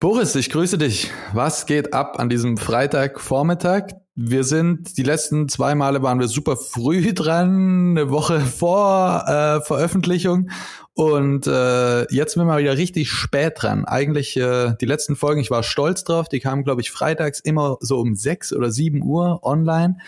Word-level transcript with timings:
Boris, 0.00 0.36
ich 0.36 0.50
grüße 0.50 0.78
dich. 0.78 1.10
Was 1.32 1.66
geht 1.66 1.92
ab 1.92 2.20
an 2.20 2.28
diesem 2.28 2.56
Freitagvormittag? 2.56 3.94
Wir 4.14 4.44
sind 4.44 4.96
die 4.96 5.02
letzten 5.02 5.48
zwei 5.48 5.74
Male 5.74 6.02
waren 6.02 6.20
wir 6.20 6.28
super 6.28 6.56
früh 6.56 7.12
dran, 7.12 7.96
eine 7.98 8.08
Woche 8.08 8.38
vor 8.38 9.24
äh, 9.26 9.60
Veröffentlichung. 9.60 10.50
Und 10.94 11.48
äh, 11.48 12.02
jetzt 12.14 12.34
sind 12.34 12.42
wir 12.42 12.46
mal 12.46 12.60
wieder 12.60 12.76
richtig 12.76 13.10
spät 13.10 13.54
dran. 13.56 13.86
Eigentlich 13.86 14.36
äh, 14.36 14.76
die 14.80 14.86
letzten 14.86 15.16
Folgen, 15.16 15.40
ich 15.40 15.50
war 15.50 15.64
stolz 15.64 16.04
drauf, 16.04 16.28
die 16.28 16.38
kamen, 16.38 16.62
glaube 16.62 16.80
ich, 16.80 16.92
freitags 16.92 17.40
immer 17.40 17.76
so 17.80 17.98
um 17.98 18.14
sechs 18.14 18.52
oder 18.52 18.70
sieben 18.70 19.02
Uhr 19.02 19.40
online. 19.42 19.98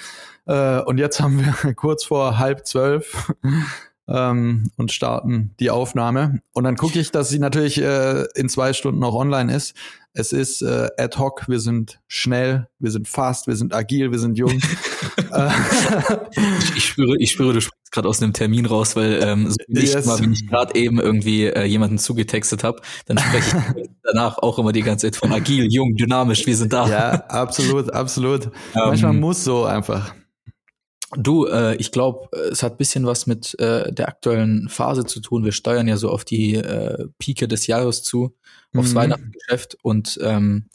Äh, 0.46 0.82
und 0.82 0.98
jetzt 0.98 1.20
haben 1.20 1.44
wir 1.44 1.74
kurz 1.74 2.04
vor 2.04 2.38
halb 2.38 2.64
zwölf 2.64 3.32
ähm, 4.08 4.70
und 4.76 4.92
starten 4.92 5.54
die 5.60 5.70
Aufnahme. 5.70 6.40
Und 6.52 6.64
dann 6.64 6.76
gucke 6.76 6.98
ich, 6.98 7.10
dass 7.10 7.28
sie 7.28 7.38
natürlich 7.38 7.80
äh, 7.80 8.24
in 8.34 8.48
zwei 8.48 8.72
Stunden 8.72 9.00
noch 9.00 9.14
online 9.14 9.54
ist. 9.54 9.74
Es 10.12 10.32
ist 10.32 10.62
äh, 10.62 10.88
ad 10.98 11.16
hoc, 11.18 11.48
wir 11.48 11.60
sind 11.60 12.00
schnell, 12.08 12.66
wir 12.80 12.90
sind 12.90 13.06
fast, 13.06 13.46
wir 13.46 13.54
sind 13.54 13.72
agil, 13.72 14.10
wir 14.10 14.18
sind 14.18 14.36
jung. 14.36 14.50
ich, 16.32 16.76
ich, 16.76 16.84
spüre, 16.84 17.16
ich 17.18 17.30
spüre, 17.30 17.52
du 17.52 17.60
sprichst 17.60 17.92
gerade 17.92 18.08
aus 18.08 18.20
einem 18.20 18.32
Termin 18.32 18.66
raus, 18.66 18.96
weil 18.96 19.20
ähm, 19.22 19.48
so 19.48 19.56
nicht 19.68 19.94
yes. 19.94 20.06
mal, 20.06 20.18
wenn 20.18 20.32
ich 20.32 20.48
gerade 20.48 20.74
eben 20.74 20.98
irgendwie 20.98 21.44
äh, 21.44 21.64
jemanden 21.64 21.98
zugetextet 21.98 22.64
habe, 22.64 22.80
dann 23.06 23.18
spreche 23.18 23.62
ich 23.76 23.90
danach 24.02 24.38
auch 24.38 24.58
immer 24.58 24.72
die 24.72 24.82
ganze 24.82 25.06
Zeit 25.06 25.16
von 25.16 25.32
agil, 25.32 25.68
jung, 25.70 25.94
dynamisch, 25.94 26.44
wir 26.44 26.56
sind 26.56 26.72
da. 26.72 26.88
Ja, 26.88 27.10
absolut, 27.28 27.92
absolut. 27.92 28.46
Ähm, 28.46 28.50
Manchmal 28.74 29.12
muss 29.12 29.44
so 29.44 29.64
einfach. 29.64 30.12
Du, 31.16 31.46
äh, 31.46 31.74
ich 31.76 31.90
glaube, 31.90 32.28
es 32.50 32.62
hat 32.62 32.78
bisschen 32.78 33.04
was 33.04 33.26
mit 33.26 33.58
äh, 33.58 33.92
der 33.92 34.08
aktuellen 34.08 34.68
Phase 34.68 35.04
zu 35.04 35.20
tun. 35.20 35.44
Wir 35.44 35.52
steuern 35.52 35.88
ja 35.88 35.96
so 35.96 36.08
auf 36.08 36.24
die 36.24 36.54
äh, 36.54 37.08
Pike 37.18 37.48
des 37.48 37.66
Jahres 37.66 38.02
zu, 38.02 38.36
aufs 38.76 38.92
mhm. 38.92 38.96
Weihnachtsgeschäft 38.96 39.76
und 39.82 40.18
ähm, 40.22 40.68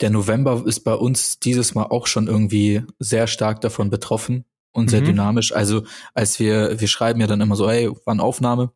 der 0.00 0.10
November 0.10 0.62
ist 0.66 0.80
bei 0.80 0.94
uns 0.94 1.38
dieses 1.40 1.74
Mal 1.74 1.84
auch 1.84 2.06
schon 2.06 2.26
irgendwie 2.26 2.82
sehr 2.98 3.26
stark 3.26 3.60
davon 3.60 3.90
betroffen 3.90 4.44
und 4.72 4.86
mhm. 4.86 4.88
sehr 4.88 5.00
dynamisch. 5.02 5.52
Also 5.52 5.84
als 6.14 6.38
wir, 6.38 6.80
wir 6.80 6.88
schreiben 6.88 7.20
ja 7.20 7.26
dann 7.26 7.40
immer 7.40 7.56
so, 7.56 7.68
hey, 7.68 7.90
wann 8.04 8.20
Aufnahme? 8.20 8.72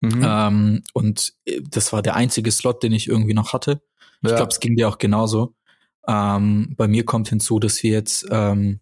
Mhm. 0.00 0.22
Ähm, 0.26 0.82
und 0.92 1.34
äh, 1.44 1.60
das 1.70 1.92
war 1.92 2.02
der 2.02 2.16
einzige 2.16 2.50
Slot, 2.50 2.82
den 2.82 2.92
ich 2.92 3.08
irgendwie 3.08 3.34
noch 3.34 3.52
hatte. 3.52 3.82
Ich 4.22 4.30
ja. 4.30 4.36
glaube, 4.36 4.52
es 4.52 4.60
ging 4.60 4.76
dir 4.76 4.88
auch 4.88 4.98
genauso. 4.98 5.54
Ähm, 6.06 6.74
bei 6.76 6.88
mir 6.88 7.04
kommt 7.04 7.28
hinzu, 7.28 7.58
dass 7.58 7.82
wir 7.82 7.90
jetzt 7.90 8.26
ähm, 8.30 8.80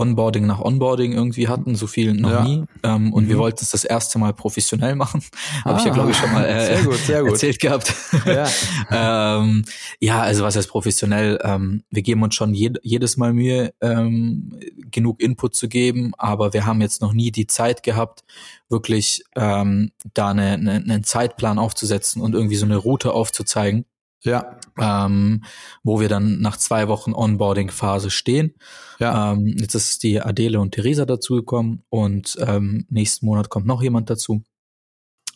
Onboarding 0.00 0.46
nach 0.46 0.60
Onboarding 0.60 1.12
irgendwie 1.12 1.48
hatten, 1.48 1.74
so 1.74 1.86
viel 1.86 2.14
noch 2.14 2.30
ja. 2.30 2.44
nie. 2.44 2.64
Ähm, 2.82 3.12
und 3.12 3.24
mhm. 3.24 3.28
wir 3.28 3.38
wollten 3.38 3.58
es 3.62 3.70
das 3.70 3.84
erste 3.84 4.18
Mal 4.18 4.32
professionell 4.32 4.96
machen. 4.96 5.22
Habe 5.64 5.76
ah, 5.76 5.78
ich 5.78 5.84
ja, 5.84 5.92
glaube 5.92 6.10
ich, 6.10 6.16
schon 6.16 6.32
mal 6.32 6.44
äh, 6.44 6.66
sehr 6.66 6.84
gut, 6.84 6.96
sehr 6.96 7.22
gut. 7.22 7.32
erzählt 7.32 7.60
gehabt. 7.60 7.94
Ja. 8.24 8.48
ähm, 9.38 9.64
ja, 10.00 10.20
also 10.20 10.42
was 10.42 10.56
heißt 10.56 10.68
professionell? 10.68 11.38
Ähm, 11.42 11.84
wir 11.90 12.02
geben 12.02 12.22
uns 12.22 12.34
schon 12.34 12.54
jed 12.54 12.78
jedes 12.82 13.16
Mal 13.16 13.32
Mühe, 13.32 13.72
ähm, 13.80 14.58
genug 14.90 15.20
Input 15.20 15.54
zu 15.54 15.68
geben, 15.68 16.12
aber 16.16 16.52
wir 16.52 16.66
haben 16.66 16.80
jetzt 16.80 17.02
noch 17.02 17.12
nie 17.12 17.30
die 17.30 17.46
Zeit 17.46 17.82
gehabt, 17.82 18.24
wirklich 18.68 19.22
ähm, 19.36 19.92
da 20.14 20.30
eine, 20.30 20.52
eine, 20.52 20.72
einen 20.72 21.04
Zeitplan 21.04 21.58
aufzusetzen 21.58 22.22
und 22.22 22.34
irgendwie 22.34 22.56
so 22.56 22.66
eine 22.66 22.76
Route 22.76 23.12
aufzuzeigen. 23.12 23.84
Ja. 24.22 24.58
Ähm, 24.78 25.44
wo 25.82 26.00
wir 26.00 26.08
dann 26.08 26.40
nach 26.40 26.56
zwei 26.56 26.88
Wochen 26.88 27.12
Onboarding-Phase 27.12 28.10
stehen. 28.10 28.54
Ja. 28.98 29.32
Ähm, 29.32 29.56
jetzt 29.58 29.74
ist 29.74 30.02
die 30.02 30.20
Adele 30.20 30.60
und 30.60 30.72
Theresa 30.72 31.06
dazugekommen 31.06 31.82
und 31.88 32.36
ähm, 32.40 32.86
nächsten 32.90 33.26
Monat 33.26 33.48
kommt 33.48 33.66
noch 33.66 33.82
jemand 33.82 34.10
dazu. 34.10 34.42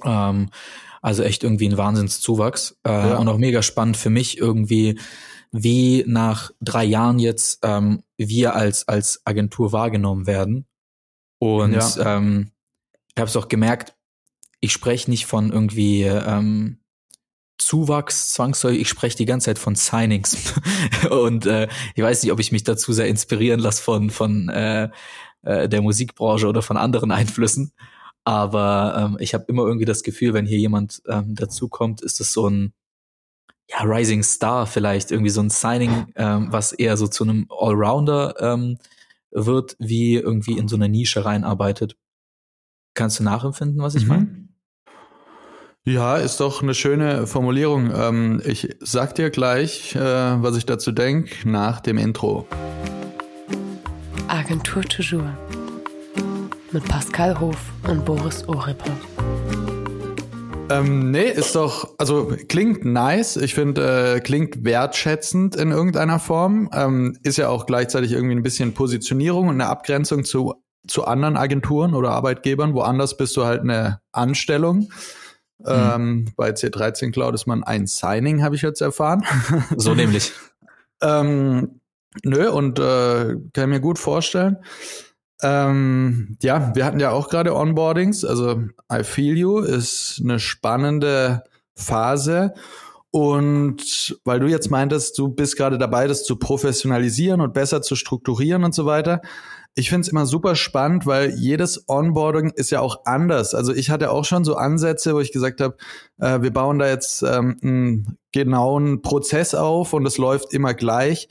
Ähm, 0.02 0.50
also 1.00 1.22
echt 1.22 1.44
irgendwie 1.44 1.68
ein 1.68 1.76
Wahnsinnszuwachs. 1.76 2.78
Äh, 2.86 2.90
ja. 2.90 3.16
Und 3.16 3.28
auch 3.28 3.38
mega 3.38 3.62
spannend 3.62 3.96
für 3.96 4.10
mich 4.10 4.38
irgendwie, 4.38 4.98
wie 5.52 6.04
nach 6.06 6.50
drei 6.60 6.84
Jahren 6.84 7.18
jetzt 7.18 7.60
ähm, 7.62 8.02
wir 8.16 8.54
als, 8.54 8.88
als 8.88 9.22
Agentur 9.24 9.72
wahrgenommen 9.72 10.26
werden. 10.26 10.66
Und 11.38 11.74
ja. 11.74 12.16
ähm, 12.16 12.50
ich 13.14 13.20
habe 13.20 13.28
es 13.28 13.36
auch 13.36 13.48
gemerkt, 13.48 13.94
ich 14.60 14.72
spreche 14.72 15.10
nicht 15.10 15.26
von 15.26 15.52
irgendwie 15.52 16.02
ähm, 16.02 16.78
Zuwachs 17.58 18.32
zwangsläufig. 18.34 18.80
Ich 18.80 18.88
spreche 18.88 19.16
die 19.16 19.26
ganze 19.26 19.46
Zeit 19.46 19.58
von 19.58 19.74
Signings 19.74 20.54
und 21.10 21.46
äh, 21.46 21.68
ich 21.94 22.02
weiß 22.02 22.22
nicht, 22.22 22.32
ob 22.32 22.40
ich 22.40 22.52
mich 22.52 22.64
dazu 22.64 22.92
sehr 22.92 23.08
inspirieren 23.08 23.60
lasse 23.60 23.82
von 23.82 24.10
von 24.10 24.48
äh, 24.48 24.88
äh, 25.42 25.68
der 25.68 25.82
Musikbranche 25.82 26.48
oder 26.48 26.62
von 26.62 26.76
anderen 26.76 27.10
Einflüssen. 27.10 27.72
Aber 28.24 28.94
ähm, 28.96 29.16
ich 29.20 29.34
habe 29.34 29.44
immer 29.48 29.64
irgendwie 29.64 29.84
das 29.84 30.02
Gefühl, 30.02 30.32
wenn 30.32 30.46
hier 30.46 30.58
jemand 30.58 31.02
ähm, 31.06 31.34
dazukommt, 31.34 32.00
ist 32.00 32.20
es 32.20 32.32
so 32.32 32.48
ein 32.48 32.72
ja, 33.68 33.82
Rising 33.82 34.22
Star 34.22 34.66
vielleicht, 34.66 35.10
irgendwie 35.10 35.30
so 35.30 35.40
ein 35.40 35.50
Signing, 35.50 36.06
ähm, 36.16 36.48
was 36.50 36.72
eher 36.72 36.96
so 36.96 37.06
zu 37.06 37.24
einem 37.24 37.46
Allrounder 37.50 38.34
ähm, 38.40 38.78
wird, 39.30 39.76
wie 39.78 40.14
irgendwie 40.14 40.56
in 40.58 40.68
so 40.68 40.76
eine 40.76 40.88
Nische 40.88 41.24
reinarbeitet. 41.24 41.96
Kannst 42.94 43.18
du 43.18 43.24
nachempfinden, 43.24 43.80
was 43.82 43.94
ich 43.94 44.04
mhm. 44.04 44.08
meine? 44.08 44.48
Ja, 45.86 46.16
ist 46.16 46.40
doch 46.40 46.62
eine 46.62 46.72
schöne 46.72 47.26
Formulierung. 47.26 47.92
Ähm, 47.94 48.40
ich 48.46 48.74
sag 48.80 49.14
dir 49.16 49.28
gleich, 49.28 49.94
äh, 49.94 50.00
was 50.00 50.56
ich 50.56 50.64
dazu 50.64 50.92
denke, 50.92 51.46
nach 51.46 51.80
dem 51.80 51.98
Intro. 51.98 52.46
Agentur 54.28 54.82
Toujours 54.84 55.28
mit 56.72 56.88
Pascal 56.88 57.38
Hof 57.38 57.58
und 57.86 58.02
Boris 58.06 58.48
Ohrippe. 58.48 58.90
Ähm, 60.70 61.10
nee, 61.10 61.28
ist 61.28 61.54
doch, 61.54 61.92
also 61.98 62.32
klingt 62.48 62.86
nice. 62.86 63.36
Ich 63.36 63.52
finde, 63.52 64.14
äh, 64.14 64.20
klingt 64.20 64.64
wertschätzend 64.64 65.54
in 65.54 65.70
irgendeiner 65.70 66.18
Form. 66.18 66.70
Ähm, 66.72 67.18
ist 67.24 67.36
ja 67.36 67.50
auch 67.50 67.66
gleichzeitig 67.66 68.12
irgendwie 68.12 68.36
ein 68.36 68.42
bisschen 68.42 68.72
Positionierung 68.72 69.48
und 69.48 69.60
eine 69.60 69.68
Abgrenzung 69.68 70.24
zu, 70.24 70.54
zu 70.88 71.04
anderen 71.04 71.36
Agenturen 71.36 71.92
oder 71.94 72.12
Arbeitgebern. 72.12 72.72
Woanders 72.72 73.18
bist 73.18 73.36
du 73.36 73.44
halt 73.44 73.60
eine 73.60 74.00
Anstellung. 74.12 74.88
Mhm. 75.58 75.66
Ähm, 75.66 76.24
bei 76.36 76.50
C13 76.50 77.12
Cloud 77.12 77.34
ist 77.34 77.46
man 77.46 77.64
ein 77.64 77.86
Signing, 77.86 78.42
habe 78.42 78.56
ich 78.56 78.62
jetzt 78.62 78.80
erfahren. 78.80 79.24
So 79.76 79.94
nämlich. 79.94 80.32
ähm, 81.02 81.80
nö, 82.24 82.50
und 82.50 82.78
äh, 82.78 83.36
kann 83.52 83.70
mir 83.70 83.80
gut 83.80 83.98
vorstellen. 83.98 84.58
Ähm, 85.42 86.36
ja, 86.42 86.74
wir 86.74 86.84
hatten 86.84 87.00
ja 87.00 87.10
auch 87.10 87.28
gerade 87.28 87.54
Onboardings. 87.54 88.24
Also 88.24 88.62
I 88.92 89.04
Feel 89.04 89.36
You 89.36 89.58
ist 89.58 90.20
eine 90.22 90.38
spannende 90.38 91.44
Phase. 91.74 92.54
Und 93.10 94.18
weil 94.24 94.40
du 94.40 94.48
jetzt 94.48 94.70
meintest, 94.70 95.16
du 95.18 95.28
bist 95.28 95.56
gerade 95.56 95.78
dabei, 95.78 96.08
das 96.08 96.24
zu 96.24 96.36
professionalisieren 96.36 97.40
und 97.40 97.54
besser 97.54 97.80
zu 97.80 97.94
strukturieren 97.94 98.64
und 98.64 98.74
so 98.74 98.86
weiter, 98.86 99.20
ich 99.76 99.88
finde 99.88 100.02
es 100.02 100.08
immer 100.08 100.26
super 100.26 100.54
spannend, 100.54 101.04
weil 101.04 101.30
jedes 101.30 101.88
Onboarding 101.88 102.50
ist 102.50 102.70
ja 102.70 102.80
auch 102.80 103.06
anders. 103.06 103.54
Also 103.54 103.74
ich 103.74 103.90
hatte 103.90 104.10
auch 104.10 104.24
schon 104.24 104.44
so 104.44 104.54
Ansätze, 104.54 105.14
wo 105.14 105.20
ich 105.20 105.32
gesagt 105.32 105.60
habe, 105.60 105.76
äh, 106.18 106.42
wir 106.42 106.52
bauen 106.52 106.78
da 106.78 106.88
jetzt 106.88 107.22
ähm, 107.22 107.56
einen 107.62 108.18
genauen 108.32 109.02
Prozess 109.02 109.54
auf 109.54 109.92
und 109.92 110.06
es 110.06 110.16
läuft 110.16 110.52
immer 110.52 110.74
gleich. 110.74 111.28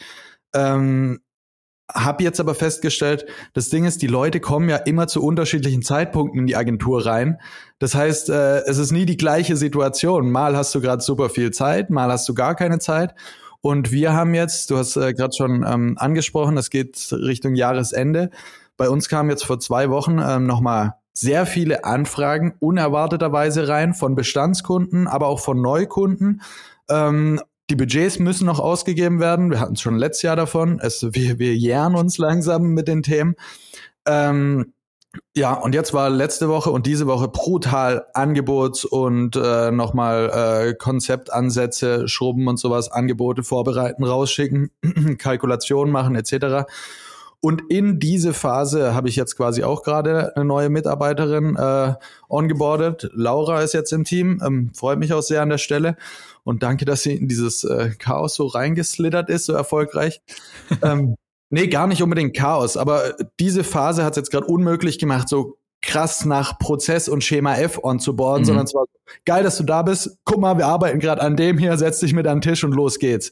Ähm, 0.54 1.22
hab 1.90 2.22
jetzt 2.22 2.40
aber 2.40 2.56
festgestellt, 2.56 3.26
das 3.54 3.70
Ding 3.70 3.86
ist, 3.86 4.02
die 4.02 4.08
Leute 4.08 4.40
kommen 4.40 4.68
ja 4.68 4.78
immer 4.78 5.08
zu 5.08 5.24
unterschiedlichen 5.24 5.82
Zeitpunkten 5.82 6.40
in 6.40 6.48
die 6.48 6.56
Agentur 6.56 7.06
rein. 7.06 7.40
Das 7.80 7.96
heißt, 7.96 8.30
äh, 8.30 8.62
es 8.66 8.78
ist 8.78 8.92
nie 8.92 9.06
die 9.06 9.18
gleiche 9.18 9.56
Situation. 9.56 10.32
Mal 10.32 10.58
hast 10.58 10.74
du 10.76 10.82
gerade 10.82 11.04
super 11.04 11.30
viel 11.30 11.52
Zeit, 11.52 11.90
mal 11.90 12.12
hast 12.12 12.28
du 12.28 12.34
gar 12.34 12.56
keine 12.56 12.80
Zeit. 12.80 13.14
Und 13.66 13.94
wir 13.94 14.12
haben 14.12 14.34
jetzt, 14.34 14.70
du 14.72 14.78
hast 14.78 14.98
äh, 14.98 15.14
gerade 15.14 15.34
schon 15.34 15.66
ähm, 15.66 15.96
angesprochen, 15.98 16.58
es 16.58 16.70
geht 16.70 17.08
Richtung 17.14 17.56
Jahresende. 17.56 18.30
Bei 18.76 18.90
uns 18.90 19.08
kamen 19.08 19.30
jetzt 19.30 19.46
vor 19.46 19.58
zwei 19.62 19.90
Wochen 19.90 20.20
ähm, 20.20 20.46
nochmal 20.46 20.96
sehr 21.14 21.46
viele 21.46 21.86
Anfragen 21.86 22.56
unerwarteterweise 22.60 23.70
rein 23.70 23.94
von 23.94 24.16
Bestandskunden, 24.16 25.08
aber 25.08 25.28
auch 25.28 25.40
von 25.40 25.62
Neukunden. 25.62 26.42
Ähm, 26.90 27.40
die 27.70 27.78
Budgets 27.78 28.20
müssen 28.20 28.46
noch 28.48 28.60
ausgegeben 28.60 29.22
werden. 29.22 29.50
Wir 29.50 29.62
hatten 29.62 29.76
es 29.76 29.82
schon 29.82 29.96
letztes 29.96 30.24
Jahr 30.24 30.36
davon. 30.36 30.82
Es, 30.82 31.02
wir, 31.14 31.40
wir 31.40 31.56
jähren 31.56 31.96
uns 31.96 32.18
langsam 32.18 32.74
mit 32.74 32.90
den 32.90 33.02
Themen. 33.02 33.36
Ähm, 34.06 34.74
ja, 35.36 35.54
und 35.54 35.76
jetzt 35.76 35.94
war 35.94 36.10
letzte 36.10 36.50
Woche 36.50 36.72
und 36.72 36.86
diese 36.86 37.08
Woche 37.08 37.28
brutal 37.28 38.06
Angebots- 38.14 38.86
und 38.86 39.36
äh, 39.36 39.72
nochmal 39.72 40.30
äh, 40.70 40.74
Konzeptansätze, 40.74 42.08
Schrubben 42.08 42.48
und 42.48 42.58
sowas, 42.58 42.92
Angebote 42.92 43.44
vorbereiten, 43.44 44.04
rausschicken, 44.04 44.72
Kalkulationen 45.18 45.92
machen 45.92 46.16
etc. 46.16 46.68
Und 47.42 47.62
in 47.70 48.00
diese 48.00 48.34
Phase 48.34 48.96
habe 48.96 49.10
ich 49.10 49.16
jetzt 49.16 49.36
quasi 49.36 49.64
auch 49.64 49.84
gerade 49.84 50.36
eine 50.36 50.46
neue 50.46 50.70
Mitarbeiterin 50.70 51.58
äh, 51.58 51.94
ongeboardet. 52.30 53.10
Laura 53.14 53.62
ist 53.62 53.74
jetzt 53.74 53.92
im 53.92 54.06
Team, 54.06 54.42
ähm, 54.44 54.72
freut 54.74 54.98
mich 54.98 55.14
auch 55.14 55.22
sehr 55.22 55.42
an 55.42 55.50
der 55.50 55.58
Stelle. 55.58 55.98
Und 56.44 56.64
danke, 56.64 56.86
dass 56.86 57.04
sie 57.04 57.16
in 57.16 57.28
dieses 57.28 57.64
äh, 57.64 57.92
Chaos 58.00 58.36
so 58.36 58.48
reingeslittert 58.48 59.30
ist, 59.30 59.46
so 59.46 59.54
erfolgreich. 59.54 60.22
ähm, 60.82 61.16
Nee, 61.54 61.68
gar 61.68 61.86
nicht 61.86 62.02
unbedingt 62.02 62.36
Chaos, 62.36 62.78
aber 62.78 63.14
diese 63.40 63.64
Phase 63.64 64.04
hat 64.04 64.14
es 64.14 64.18
jetzt 64.18 64.32
gerade 64.32 64.48
unmöglich 64.48 64.98
gemacht, 64.98 65.30
so 65.30 65.60
krass 65.84 66.26
nach 66.26 66.58
Prozess 66.58 67.08
und 67.08 67.24
Schema 67.24 67.58
F 67.58 67.80
onzuboarden, 67.84 68.42
mhm. 68.42 68.46
sondern 68.48 68.66
es 68.66 68.74
war 68.74 68.86
geil, 69.26 69.44
dass 69.44 69.58
du 69.58 69.64
da 69.64 69.84
bist. 69.84 70.18
Guck 70.26 70.40
mal, 70.40 70.58
wir 70.58 70.66
arbeiten 70.66 70.98
gerade 71.00 71.22
an 71.22 71.36
dem 71.36 71.60
hier, 71.60 71.78
setz 71.78 72.00
dich 72.00 72.16
mit 72.16 72.26
an 72.26 72.38
den 72.38 72.42
Tisch 72.42 72.64
und 72.64 72.72
los 72.72 72.98
geht's. 72.98 73.32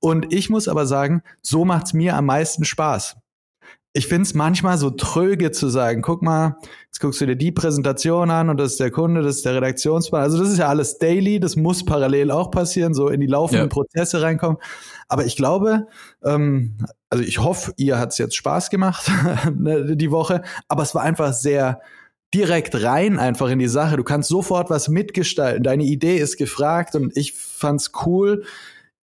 Und 0.00 0.34
ich 0.34 0.50
muss 0.50 0.68
aber 0.68 0.84
sagen, 0.84 1.22
so 1.40 1.64
macht's 1.64 1.94
mir 1.94 2.14
am 2.14 2.26
meisten 2.26 2.66
Spaß 2.66 3.16
ich 3.94 4.06
finde 4.06 4.22
es 4.22 4.32
manchmal 4.32 4.78
so 4.78 4.90
tröge 4.90 5.50
zu 5.50 5.68
sagen, 5.68 6.00
guck 6.00 6.22
mal, 6.22 6.56
jetzt 6.86 7.00
guckst 7.00 7.20
du 7.20 7.26
dir 7.26 7.36
die 7.36 7.52
Präsentation 7.52 8.30
an 8.30 8.48
und 8.48 8.56
das 8.56 8.72
ist 8.72 8.80
der 8.80 8.90
Kunde, 8.90 9.20
das 9.20 9.36
ist 9.36 9.44
der 9.44 9.56
Redaktionsplan. 9.56 10.22
Also 10.22 10.38
das 10.38 10.50
ist 10.50 10.58
ja 10.58 10.68
alles 10.68 10.98
daily, 10.98 11.40
das 11.40 11.56
muss 11.56 11.84
parallel 11.84 12.30
auch 12.30 12.50
passieren, 12.50 12.94
so 12.94 13.08
in 13.08 13.20
die 13.20 13.26
laufenden 13.26 13.66
ja. 13.66 13.68
Prozesse 13.68 14.22
reinkommen. 14.22 14.56
Aber 15.08 15.26
ich 15.26 15.36
glaube, 15.36 15.88
ähm, 16.24 16.78
also 17.10 17.22
ich 17.22 17.38
hoffe, 17.40 17.74
ihr 17.76 17.98
hat's 17.98 18.16
jetzt 18.16 18.34
Spaß 18.34 18.70
gemacht 18.70 19.10
ne, 19.54 19.94
die 19.94 20.10
Woche, 20.10 20.42
aber 20.68 20.82
es 20.82 20.94
war 20.94 21.02
einfach 21.02 21.34
sehr 21.34 21.82
direkt 22.32 22.82
rein 22.82 23.18
einfach 23.18 23.50
in 23.50 23.58
die 23.58 23.68
Sache. 23.68 23.98
Du 23.98 24.04
kannst 24.04 24.30
sofort 24.30 24.70
was 24.70 24.88
mitgestalten. 24.88 25.62
Deine 25.62 25.84
Idee 25.84 26.16
ist 26.16 26.38
gefragt 26.38 26.94
und 26.94 27.14
ich 27.14 27.34
fand's 27.34 27.92
cool 28.06 28.44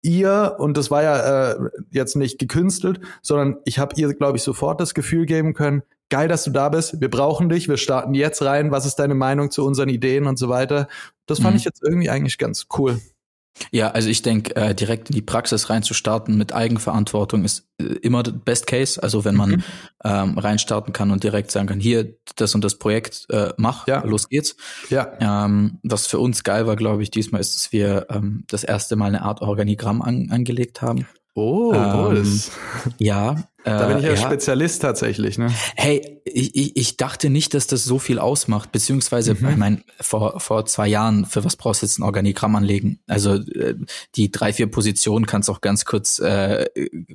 ihr, 0.06 0.56
und 0.58 0.76
das 0.76 0.90
war 0.90 1.02
ja 1.02 1.50
äh, 1.50 1.58
jetzt 1.90 2.16
nicht 2.16 2.38
gekünstelt, 2.38 3.00
sondern 3.20 3.56
ich 3.64 3.78
habe 3.78 3.94
ihr, 3.96 4.14
glaube 4.14 4.38
ich, 4.38 4.42
sofort 4.42 4.80
das 4.80 4.94
Gefühl 4.94 5.26
geben 5.26 5.52
können, 5.52 5.82
geil, 6.08 6.28
dass 6.28 6.44
du 6.44 6.50
da 6.50 6.68
bist, 6.68 7.00
wir 7.00 7.10
brauchen 7.10 7.48
dich, 7.48 7.68
wir 7.68 7.76
starten 7.76 8.14
jetzt 8.14 8.42
rein, 8.42 8.70
was 8.70 8.86
ist 8.86 8.96
deine 8.96 9.14
Meinung 9.14 9.50
zu 9.50 9.66
unseren 9.66 9.88
Ideen 9.88 10.26
und 10.26 10.38
so 10.38 10.48
weiter. 10.48 10.88
Das 11.26 11.40
fand 11.40 11.54
mhm. 11.54 11.58
ich 11.58 11.64
jetzt 11.64 11.82
irgendwie 11.82 12.08
eigentlich 12.08 12.38
ganz 12.38 12.66
cool. 12.78 13.00
Ja, 13.70 13.90
also 13.90 14.08
ich 14.08 14.22
denke, 14.22 14.54
äh, 14.56 14.74
direkt 14.74 15.10
in 15.10 15.14
die 15.14 15.22
Praxis 15.22 15.70
reinzustarten 15.70 16.36
mit 16.36 16.52
Eigenverantwortung 16.52 17.44
ist 17.44 17.68
äh, 17.78 17.84
immer 17.84 18.22
Best 18.22 18.66
Case. 18.66 19.02
Also 19.02 19.24
wenn 19.24 19.34
man 19.34 19.50
mhm. 19.50 19.64
ähm, 20.04 20.38
reinstarten 20.38 20.92
kann 20.92 21.10
und 21.10 21.24
direkt 21.24 21.50
sagen 21.50 21.66
kann, 21.66 21.80
hier 21.80 22.14
das 22.36 22.54
und 22.54 22.64
das 22.64 22.76
Projekt 22.76 23.26
äh, 23.30 23.52
mach, 23.56 23.86
ja. 23.86 24.04
los 24.04 24.28
geht's. 24.28 24.56
Ja. 24.90 25.12
Ähm, 25.20 25.78
was 25.82 26.06
für 26.06 26.18
uns 26.18 26.44
geil 26.44 26.66
war, 26.66 26.76
glaube 26.76 27.02
ich, 27.02 27.10
diesmal 27.10 27.40
ist, 27.40 27.54
dass 27.56 27.72
wir 27.72 28.06
ähm, 28.10 28.44
das 28.48 28.64
erste 28.64 28.96
Mal 28.96 29.06
eine 29.06 29.22
Art 29.22 29.40
Organigramm 29.40 30.02
an, 30.02 30.30
angelegt 30.30 30.82
haben. 30.82 31.06
Oh, 31.36 31.74
ähm, 31.74 32.40
ja. 32.96 33.36
Da 33.62 33.88
bin 33.88 33.98
ich 33.98 34.04
ja, 34.04 34.10
ja, 34.10 34.16
Spezialist 34.16 34.80
tatsächlich, 34.80 35.36
ne? 35.36 35.52
Hey, 35.74 36.22
ich, 36.24 36.76
ich, 36.76 36.96
dachte 36.96 37.28
nicht, 37.28 37.52
dass 37.52 37.66
das 37.66 37.84
so 37.84 37.98
viel 37.98 38.18
ausmacht, 38.18 38.72
beziehungsweise, 38.72 39.34
mhm. 39.34 39.48
ich 39.50 39.56
meine, 39.56 39.82
vor, 40.00 40.40
vor 40.40 40.64
zwei 40.64 40.88
Jahren, 40.88 41.26
für 41.26 41.44
was 41.44 41.56
brauchst 41.56 41.82
du 41.82 41.86
jetzt 41.86 41.98
ein 41.98 42.04
Organigramm 42.04 42.56
anlegen? 42.56 43.00
Also 43.06 43.34
äh, 43.34 43.74
die 44.14 44.30
drei, 44.30 44.54
vier 44.54 44.70
Positionen 44.70 45.26
kannst 45.26 45.50
auch 45.50 45.60
ganz 45.60 45.84
kurz 45.84 46.20
äh, 46.20 46.64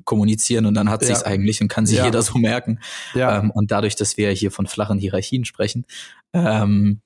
kommunizieren 0.04 0.68
und 0.68 0.76
dann 0.76 0.92
hat 0.92 1.02
ja. 1.02 1.08
sich's 1.08 1.24
eigentlich 1.24 1.60
und 1.62 1.70
kann 1.70 1.88
sich 1.88 1.98
ja. 1.98 2.06
jeder 2.06 2.22
so 2.22 2.38
merken. 2.38 2.80
Ja. 3.16 3.40
Ähm, 3.40 3.50
und 3.50 3.72
dadurch, 3.72 3.96
dass 3.96 4.18
wir 4.18 4.30
hier 4.30 4.52
von 4.52 4.68
flachen 4.68 5.00
Hierarchien 5.00 5.46
sprechen, 5.46 5.86
ähm, 6.34 7.02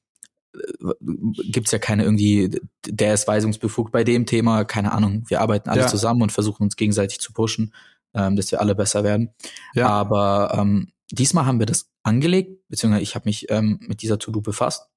gibt's 1.52 1.72
ja 1.72 1.80
keine 1.80 2.04
irgendwie, 2.04 2.60
der 2.88 3.14
ist 3.14 3.28
weisungsbefugt 3.28 3.92
bei 3.92 4.04
dem 4.04 4.26
Thema, 4.26 4.64
keine 4.64 4.92
Ahnung, 4.92 5.24
wir 5.28 5.42
arbeiten 5.42 5.70
alle 5.70 5.82
ja. 5.82 5.88
zusammen 5.88 6.22
und 6.22 6.32
versuchen 6.32 6.64
uns 6.64 6.76
gegenseitig 6.76 7.20
zu 7.20 7.34
pushen, 7.34 7.74
ähm, 8.14 8.36
dass 8.36 8.52
wir 8.52 8.62
alle 8.62 8.76
besser 8.76 9.04
werden. 9.04 9.30
Ja. 9.74 9.88
Aber 9.90 10.58
ähm, 10.58 10.92
diesmal 11.12 11.46
haben 11.46 11.60
wir 11.60 11.66
das 11.66 11.90
angelegt, 12.04 12.68
beziehungsweise 12.70 13.04
ich 13.04 13.16
habe 13.16 13.26
mich 13.26 13.50
ähm, 13.50 13.80
mit 13.82 14.02
dieser 14.02 14.20
To-Do 14.20 14.42
befasst. 14.42 14.88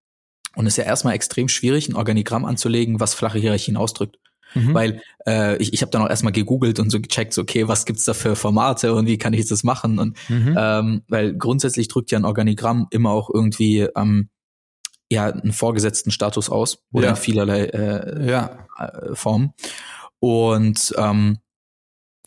Und 0.57 0.67
es 0.67 0.75
ist 0.75 0.79
ja 0.79 0.85
erstmal 0.85 1.15
extrem 1.15 1.49
schwierig, 1.49 1.89
ein 1.89 1.95
Organigramm 1.95 2.45
anzulegen, 2.45 3.01
was 3.01 3.15
flache 3.15 3.39
Hierarchien 3.39 3.77
ausdrückt. 3.77 4.19
Mhm. 4.55 4.75
Weil 4.75 5.03
äh, 5.27 5.57
ich, 5.59 5.73
ich 5.75 5.83
habe 5.83 5.91
dann 5.91 6.03
auch 6.03 6.09
erstmal 6.09 6.33
gegoogelt 6.33 6.81
und 6.81 6.91
so 6.91 7.01
gecheckt, 7.01 7.35
so, 7.35 7.43
okay, 7.43 7.69
was 7.69 7.85
gibt's 7.85 8.05
da 8.05 8.15
für 8.15 8.35
Formate 8.35 8.95
und 8.95 9.07
wie 9.07 9.19
kann 9.19 9.35
ich 9.35 9.47
das 9.47 9.63
machen? 9.63 9.99
Und 9.99 10.17
mhm. 10.29 10.57
ähm, 10.59 11.03
weil 11.09 11.35
grundsätzlich 11.35 11.89
drückt 11.89 12.11
ja 12.11 12.19
ein 12.19 12.25
Organigramm 12.25 12.87
immer 12.91 13.11
auch 13.11 13.31
irgendwie 13.33 13.87
ähm, 13.95 14.31
ja 15.11 15.27
einen 15.27 15.53
vorgesetzten 15.53 16.11
Status 16.11 16.51
aus 16.51 16.85
oder 16.93 17.07
ja. 17.07 17.11
in 17.11 17.17
vielerlei 17.17 17.65
äh, 17.65 18.31
ja. 18.31 18.67
Äh, 18.79 19.15
Formen. 19.15 19.55
Und 20.21 20.95
ähm, 20.97 21.39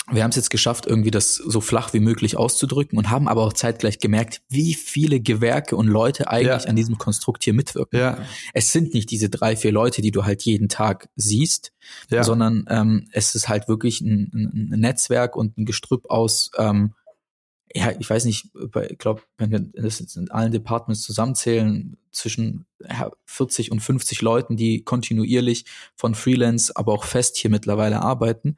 wir 0.09 0.23
haben 0.23 0.31
es 0.31 0.35
jetzt 0.35 0.49
geschafft, 0.49 0.87
irgendwie 0.87 1.11
das 1.11 1.35
so 1.35 1.61
flach 1.61 1.93
wie 1.93 1.99
möglich 1.99 2.35
auszudrücken 2.35 2.97
und 2.97 3.09
haben 3.09 3.27
aber 3.27 3.43
auch 3.43 3.53
zeitgleich 3.53 3.99
gemerkt, 3.99 4.41
wie 4.49 4.73
viele 4.73 5.21
Gewerke 5.21 5.75
und 5.75 5.87
Leute 5.87 6.27
eigentlich 6.29 6.63
ja. 6.63 6.69
an 6.69 6.75
diesem 6.75 6.97
Konstrukt 6.97 7.43
hier 7.43 7.53
mitwirken. 7.53 7.99
Ja. 7.99 8.17
Es 8.53 8.73
sind 8.73 8.93
nicht 8.93 9.11
diese 9.11 9.29
drei, 9.29 9.55
vier 9.55 9.71
Leute, 9.71 10.01
die 10.01 10.11
du 10.11 10.25
halt 10.25 10.41
jeden 10.41 10.69
Tag 10.69 11.07
siehst, 11.15 11.71
ja. 12.09 12.23
sondern 12.23 12.65
ähm, 12.69 13.07
es 13.11 13.35
ist 13.35 13.47
halt 13.47 13.67
wirklich 13.67 14.01
ein, 14.01 14.71
ein 14.73 14.79
Netzwerk 14.79 15.35
und 15.35 15.57
ein 15.57 15.65
Gestrüpp 15.65 16.09
aus 16.09 16.51
ähm, 16.57 16.93
ja, 17.73 17.93
ich 17.97 18.09
weiß 18.09 18.25
nicht, 18.25 18.49
ich 18.89 18.97
glaube, 18.97 19.21
wenn 19.37 19.51
wir 19.51 19.59
das 19.59 19.99
jetzt 19.99 20.17
in 20.17 20.29
allen 20.29 20.51
Departments 20.51 21.03
zusammenzählen, 21.03 21.95
zwischen 22.11 22.65
40 23.25 23.71
und 23.71 23.79
50 23.79 24.21
Leuten, 24.21 24.57
die 24.57 24.83
kontinuierlich 24.83 25.65
von 25.95 26.15
Freelance, 26.15 26.75
aber 26.75 26.93
auch 26.93 27.03
fest 27.03 27.37
hier 27.37 27.49
mittlerweile 27.49 28.01
arbeiten. 28.01 28.57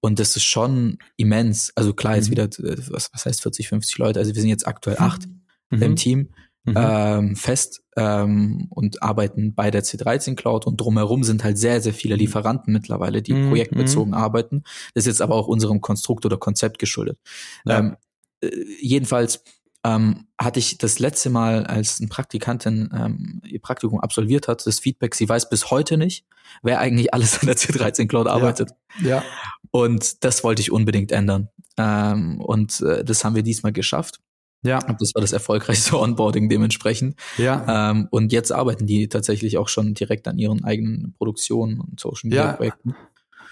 Und 0.00 0.18
das 0.18 0.34
ist 0.34 0.44
schon 0.44 0.98
immens. 1.16 1.72
Also 1.76 1.94
klar, 1.94 2.16
jetzt 2.16 2.28
mhm. 2.28 2.32
wieder, 2.32 2.48
was, 2.90 3.10
was 3.12 3.24
heißt 3.24 3.42
40, 3.42 3.68
50 3.68 3.98
Leute? 3.98 4.18
Also 4.18 4.34
wir 4.34 4.40
sind 4.40 4.50
jetzt 4.50 4.66
aktuell 4.66 4.96
mhm. 4.98 5.04
acht 5.04 5.22
mhm. 5.70 5.82
im 5.82 5.96
Team 5.96 6.28
mhm. 6.64 6.74
ähm, 6.76 7.36
fest 7.36 7.82
ähm, 7.96 8.66
und 8.70 9.02
arbeiten 9.02 9.54
bei 9.54 9.70
der 9.70 9.84
C13 9.84 10.34
Cloud 10.34 10.66
und 10.66 10.80
drumherum 10.80 11.24
sind 11.24 11.44
halt 11.44 11.58
sehr, 11.58 11.80
sehr 11.80 11.94
viele 11.94 12.14
mhm. 12.14 12.20
Lieferanten 12.20 12.72
mittlerweile, 12.72 13.22
die 13.22 13.34
mhm. 13.34 13.48
projektbezogen 13.48 14.14
arbeiten. 14.14 14.64
Das 14.94 15.04
ist 15.04 15.14
jetzt 15.14 15.22
aber 15.22 15.34
auch 15.34 15.48
unserem 15.48 15.80
Konstrukt 15.80 16.26
oder 16.26 16.36
Konzept 16.36 16.78
geschuldet. 16.78 17.18
Ja. 17.64 17.78
Ähm, 17.78 17.96
äh, 18.40 18.50
jedenfalls 18.80 19.44
ähm, 19.84 20.26
hatte 20.38 20.58
ich 20.58 20.78
das 20.78 20.98
letzte 20.98 21.30
Mal, 21.30 21.66
als 21.66 22.00
eine 22.00 22.08
Praktikantin 22.08 22.90
ähm, 22.94 23.42
ihr 23.44 23.60
Praktikum 23.60 24.00
absolviert 24.00 24.48
hat, 24.48 24.66
das 24.66 24.78
Feedback, 24.78 25.14
sie 25.14 25.28
weiß 25.28 25.48
bis 25.48 25.70
heute 25.70 25.96
nicht, 25.96 26.24
wer 26.62 26.78
eigentlich 26.78 27.12
alles 27.14 27.40
an 27.40 27.46
der 27.46 27.56
C13 27.56 28.06
Cloud 28.06 28.26
arbeitet. 28.26 28.70
Ja. 29.00 29.08
ja. 29.08 29.22
Und 29.70 30.24
das 30.24 30.44
wollte 30.44 30.62
ich 30.62 30.70
unbedingt 30.70 31.12
ändern. 31.12 31.48
Ähm, 31.76 32.40
und 32.40 32.80
äh, 32.82 33.04
das 33.04 33.24
haben 33.24 33.34
wir 33.34 33.42
diesmal 33.42 33.72
geschafft. 33.72 34.20
Ja. 34.64 34.78
Und 34.86 35.00
das 35.00 35.14
war 35.14 35.22
das 35.22 35.32
erfolgreichste 35.32 35.98
Onboarding 36.00 36.48
dementsprechend. 36.48 37.16
Ja. 37.36 37.90
Ähm, 37.90 38.08
und 38.10 38.32
jetzt 38.32 38.52
arbeiten 38.52 38.86
die 38.86 39.08
tatsächlich 39.08 39.58
auch 39.58 39.68
schon 39.68 39.94
direkt 39.94 40.28
an 40.28 40.38
ihren 40.38 40.64
eigenen 40.64 41.14
Produktionen 41.14 41.80
und 41.80 41.98
Social 41.98 42.28
Media 42.28 42.52
Projekten. 42.52 42.90
Ja. 42.90 42.96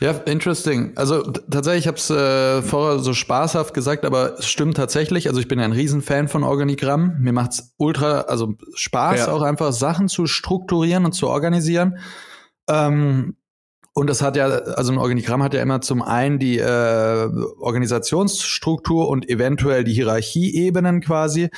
Ja, 0.00 0.12
interesting. 0.12 0.92
Also 0.96 1.20
tatsächlich, 1.22 1.84
ich 1.84 1.86
habe 1.86 1.98
es 1.98 2.08
äh, 2.08 2.62
vorher 2.62 3.00
so 3.00 3.12
spaßhaft 3.12 3.74
gesagt, 3.74 4.06
aber 4.06 4.38
es 4.38 4.46
stimmt 4.46 4.78
tatsächlich. 4.78 5.28
Also 5.28 5.40
ich 5.40 5.48
bin 5.48 5.58
ja 5.58 5.66
ein 5.66 5.72
Riesenfan 5.72 6.28
von 6.28 6.42
Organigramm. 6.42 7.16
Mir 7.20 7.34
macht's 7.34 7.74
ultra, 7.76 8.22
also 8.22 8.54
Spaß 8.74 9.18
ja. 9.26 9.32
auch 9.32 9.42
einfach 9.42 9.72
Sachen 9.72 10.08
zu 10.08 10.26
strukturieren 10.26 11.04
und 11.04 11.12
zu 11.12 11.28
organisieren. 11.28 11.98
Ähm, 12.66 13.36
und 13.92 14.08
das 14.08 14.22
hat 14.22 14.36
ja, 14.36 14.46
also 14.46 14.92
ein 14.92 14.98
Organigramm 14.98 15.42
hat 15.42 15.52
ja 15.52 15.60
immer 15.60 15.82
zum 15.82 16.00
einen 16.00 16.38
die 16.38 16.58
äh, 16.58 17.28
Organisationsstruktur 17.58 19.06
und 19.06 19.28
eventuell 19.28 19.84
die 19.84 19.92
Hierarchieebenen 19.92 21.02
quasi, 21.02 21.50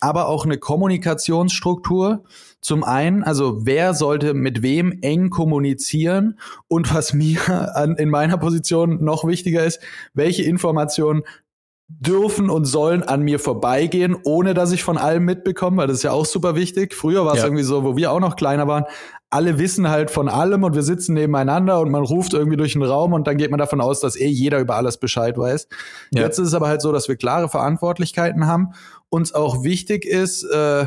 aber 0.00 0.26
auch 0.26 0.44
eine 0.44 0.58
Kommunikationsstruktur 0.58 2.24
zum 2.64 2.82
einen, 2.82 3.22
also 3.22 3.66
wer 3.66 3.92
sollte 3.92 4.32
mit 4.32 4.62
wem 4.62 4.98
eng 5.02 5.28
kommunizieren 5.28 6.38
und 6.66 6.94
was 6.94 7.12
mir 7.12 7.76
an, 7.76 7.96
in 7.96 8.08
meiner 8.08 8.38
Position 8.38 9.04
noch 9.04 9.26
wichtiger 9.26 9.66
ist, 9.66 9.80
welche 10.14 10.44
Informationen 10.44 11.24
dürfen 11.88 12.48
und 12.48 12.64
sollen 12.64 13.02
an 13.02 13.20
mir 13.20 13.38
vorbeigehen, 13.38 14.16
ohne 14.24 14.54
dass 14.54 14.72
ich 14.72 14.82
von 14.82 14.96
allem 14.96 15.26
mitbekomme, 15.26 15.76
weil 15.76 15.88
das 15.88 15.98
ist 15.98 16.04
ja 16.04 16.12
auch 16.12 16.24
super 16.24 16.54
wichtig. 16.54 16.94
Früher 16.94 17.26
war 17.26 17.34
es 17.34 17.40
ja. 17.40 17.44
irgendwie 17.44 17.64
so, 17.64 17.84
wo 17.84 17.98
wir 17.98 18.10
auch 18.10 18.20
noch 18.20 18.34
kleiner 18.34 18.66
waren, 18.66 18.86
alle 19.28 19.58
wissen 19.58 19.90
halt 19.90 20.10
von 20.10 20.30
allem 20.30 20.64
und 20.64 20.74
wir 20.74 20.82
sitzen 20.82 21.12
nebeneinander 21.12 21.80
und 21.80 21.90
man 21.90 22.02
ruft 22.02 22.32
irgendwie 22.32 22.56
durch 22.56 22.72
den 22.72 22.82
Raum 22.82 23.12
und 23.12 23.26
dann 23.26 23.36
geht 23.36 23.50
man 23.50 23.58
davon 23.58 23.82
aus, 23.82 24.00
dass 24.00 24.16
eh 24.16 24.28
jeder 24.28 24.58
über 24.58 24.76
alles 24.76 24.96
Bescheid 24.96 25.36
weiß. 25.36 25.68
Ja. 26.12 26.22
Jetzt 26.22 26.38
ist 26.38 26.48
es 26.48 26.54
aber 26.54 26.68
halt 26.68 26.80
so, 26.80 26.92
dass 26.92 27.08
wir 27.08 27.16
klare 27.16 27.50
Verantwortlichkeiten 27.50 28.46
haben. 28.46 28.70
Uns 29.10 29.34
auch 29.34 29.62
wichtig 29.64 30.06
ist, 30.06 30.44
äh, 30.44 30.86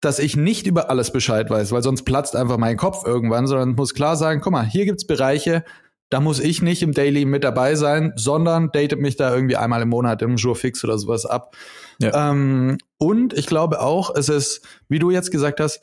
dass 0.00 0.18
ich 0.18 0.36
nicht 0.36 0.66
über 0.66 0.90
alles 0.90 1.12
Bescheid 1.12 1.50
weiß, 1.50 1.72
weil 1.72 1.82
sonst 1.82 2.02
platzt 2.02 2.36
einfach 2.36 2.58
mein 2.58 2.76
Kopf 2.76 3.04
irgendwann, 3.04 3.46
sondern 3.46 3.74
muss 3.74 3.94
klar 3.94 4.16
sagen, 4.16 4.40
guck 4.40 4.52
mal, 4.52 4.64
hier 4.64 4.84
gibt's 4.84 5.06
Bereiche, 5.06 5.64
da 6.10 6.20
muss 6.20 6.40
ich 6.40 6.62
nicht 6.62 6.82
im 6.82 6.92
Daily 6.92 7.24
mit 7.24 7.44
dabei 7.44 7.74
sein, 7.74 8.12
sondern 8.16 8.70
datet 8.72 9.00
mich 9.00 9.16
da 9.16 9.34
irgendwie 9.34 9.56
einmal 9.56 9.82
im 9.82 9.90
Monat 9.90 10.22
im 10.22 10.36
Jour 10.36 10.56
fix 10.56 10.82
oder 10.84 10.98
sowas 10.98 11.26
ab. 11.26 11.54
Ja. 12.00 12.30
Ähm, 12.30 12.78
und 12.96 13.34
ich 13.34 13.46
glaube 13.46 13.80
auch, 13.80 14.14
es 14.14 14.28
ist, 14.28 14.66
wie 14.88 14.98
du 14.98 15.10
jetzt 15.10 15.30
gesagt 15.30 15.60
hast, 15.60 15.80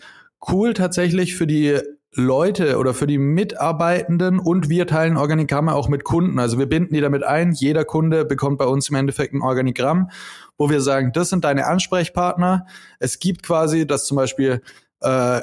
cool 0.50 0.74
tatsächlich 0.74 1.36
für 1.36 1.45
die 1.45 1.79
Leute 2.17 2.77
oder 2.77 2.93
für 2.93 3.07
die 3.07 3.17
Mitarbeitenden 3.17 4.39
und 4.39 4.69
wir 4.69 4.88
teilen 4.88 5.17
Organigramme 5.17 5.75
auch 5.75 5.89
mit 5.89 6.05
Kunden. 6.05 6.39
Also 6.39 6.57
wir 6.57 6.65
binden 6.65 6.93
die 6.93 7.01
damit 7.01 7.24
ein. 7.24 7.51
Jeder 7.51 7.84
Kunde 7.84 8.24
bekommt 8.25 8.57
bei 8.57 8.65
uns 8.65 8.89
im 8.89 8.95
Endeffekt 8.95 9.34
ein 9.34 9.41
Organigramm 9.41 10.10
wo 10.57 10.69
wir 10.69 10.81
sagen, 10.81 11.12
das 11.13 11.29
sind 11.29 11.43
deine 11.43 11.65
Ansprechpartner. 11.67 12.65
Es 13.00 13.19
gibt 13.19 13.43
quasi, 13.43 13.85
dass 13.85 14.05
zum 14.05 14.17
Beispiel 14.17 14.62
äh, 15.01 15.41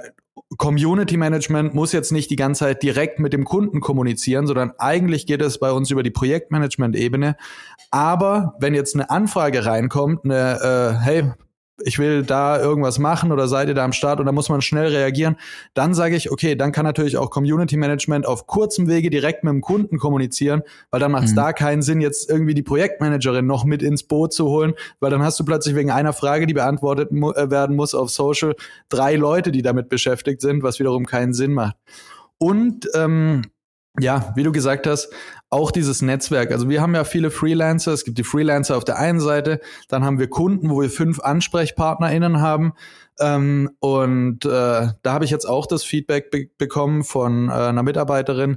Community 0.59 1.16
Management 1.16 1.75
muss 1.75 1.92
jetzt 1.92 2.12
nicht 2.12 2.31
die 2.31 2.37
ganze 2.37 2.61
Zeit 2.61 2.83
direkt 2.83 3.19
mit 3.19 3.33
dem 3.33 3.45
Kunden 3.45 3.81
kommunizieren, 3.81 4.47
sondern 4.47 4.73
eigentlich 4.78 5.26
geht 5.26 5.42
es 5.42 5.59
bei 5.59 5.73
uns 5.73 5.90
über 5.90 6.02
die 6.02 6.11
Projektmanagement-Ebene. 6.11 7.37
Aber 7.90 8.54
wenn 8.59 8.75
jetzt 8.75 8.95
eine 8.95 9.11
Anfrage 9.11 9.64
reinkommt, 9.64 10.25
eine, 10.25 10.99
äh, 11.00 11.04
hey, 11.04 11.33
ich 11.85 11.99
will 11.99 12.23
da 12.23 12.61
irgendwas 12.61 12.99
machen 12.99 13.33
oder 13.33 13.49
seid 13.49 13.69
ihr 13.69 13.75
da 13.75 13.85
am 13.85 13.93
Start 13.93 14.21
und 14.21 14.27
da 14.27 14.33
muss 14.33 14.49
man 14.49 14.62
schnell 14.62 14.89
reagieren, 14.89 15.37
dann 15.75 15.95
sage 15.95 16.17
ich, 16.17 16.31
okay, 16.31 16.55
dann 16.55 16.73
kann 16.73 16.85
natürlich 16.85 17.17
auch 17.17 17.31
Community 17.31 17.77
Management 17.77 18.27
auf 18.27 18.47
kurzem 18.47 18.89
Wege 18.89 19.11
direkt 19.11 19.45
mit 19.45 19.53
dem 19.53 19.61
Kunden 19.61 19.99
kommunizieren, 19.99 20.62
weil 20.91 21.01
dann 21.01 21.12
macht 21.12 21.25
es 21.25 21.33
mhm. 21.33 21.37
da 21.37 21.53
keinen 21.53 21.83
Sinn, 21.83 22.01
jetzt 22.01 22.31
irgendwie 22.31 22.55
die 22.55 22.62
Projektmanagerin 22.62 23.47
noch 23.47 23.65
mit 23.65 23.83
ins 23.83 24.03
Boot 24.03 24.33
zu 24.33 24.47
holen, 24.47 24.75
weil 25.01 25.11
dann 25.11 25.23
hast 25.23 25.39
du 25.41 25.45
plötzlich 25.45 25.75
wegen 25.75 25.91
einer 25.91 26.12
Frage, 26.12 26.47
die 26.47 26.55
beantwortet 26.55 27.11
äh, 27.11 27.51
werden 27.51 27.77
muss 27.77 27.95
auf 27.95 28.11
Social, 28.11 28.55
drei 28.89 29.17
Leute, 29.17 29.53
die 29.53 29.62
damit 29.62 29.89
beschäftigt 29.89 30.41
sind, 30.41 30.62
was 30.62 30.79
wiederum 30.79 31.07
keinen 31.07 31.33
Sinn 31.33 31.53
macht. 31.53 31.77
Und 32.39 32.89
ähm, 32.95 33.43
ja, 34.01 34.33
wie 34.37 34.43
du 34.43 34.53
gesagt 34.53 34.87
hast, 34.87 35.12
auch 35.52 35.71
dieses 35.71 36.00
Netzwerk. 36.00 36.50
Also 36.50 36.71
wir 36.71 36.80
haben 36.80 36.94
ja 36.94 37.04
viele 37.04 37.30
Freelancer. 37.30 37.92
Es 37.92 38.04
gibt 38.04 38.16
die 38.16 38.25
Freelancer 38.25 38.76
auf 38.76 38.85
der 38.85 38.99
einen 38.99 39.21
Seite, 39.21 39.61
dann 39.88 40.02
haben 40.02 40.18
wir 40.18 40.28
Kunden, 40.28 40.71
wo 40.71 40.80
wir 40.80 40.88
fünf 40.88 41.21
AnsprechpartnerInnen 41.21 42.40
haben. 42.40 42.73
Ähm, 43.21 43.71
und 43.78 44.47
äh, 44.47 44.49
da 44.49 45.12
habe 45.12 45.26
ich 45.26 45.30
jetzt 45.30 45.44
auch 45.44 45.66
das 45.66 45.85
Feedback 45.85 46.30
be 46.30 46.47
bekommen 46.56 47.04
von 47.04 47.50
äh, 47.50 47.52
einer 47.52 47.82
Mitarbeiterin, 47.82 48.56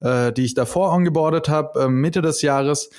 äh, 0.00 0.32
die 0.32 0.44
ich 0.44 0.52
davor 0.52 0.92
ongeboardet 0.92 1.48
habe, 1.48 1.84
äh, 1.84 1.88
Mitte 1.88 2.20
des 2.20 2.42
Jahres, 2.42 2.90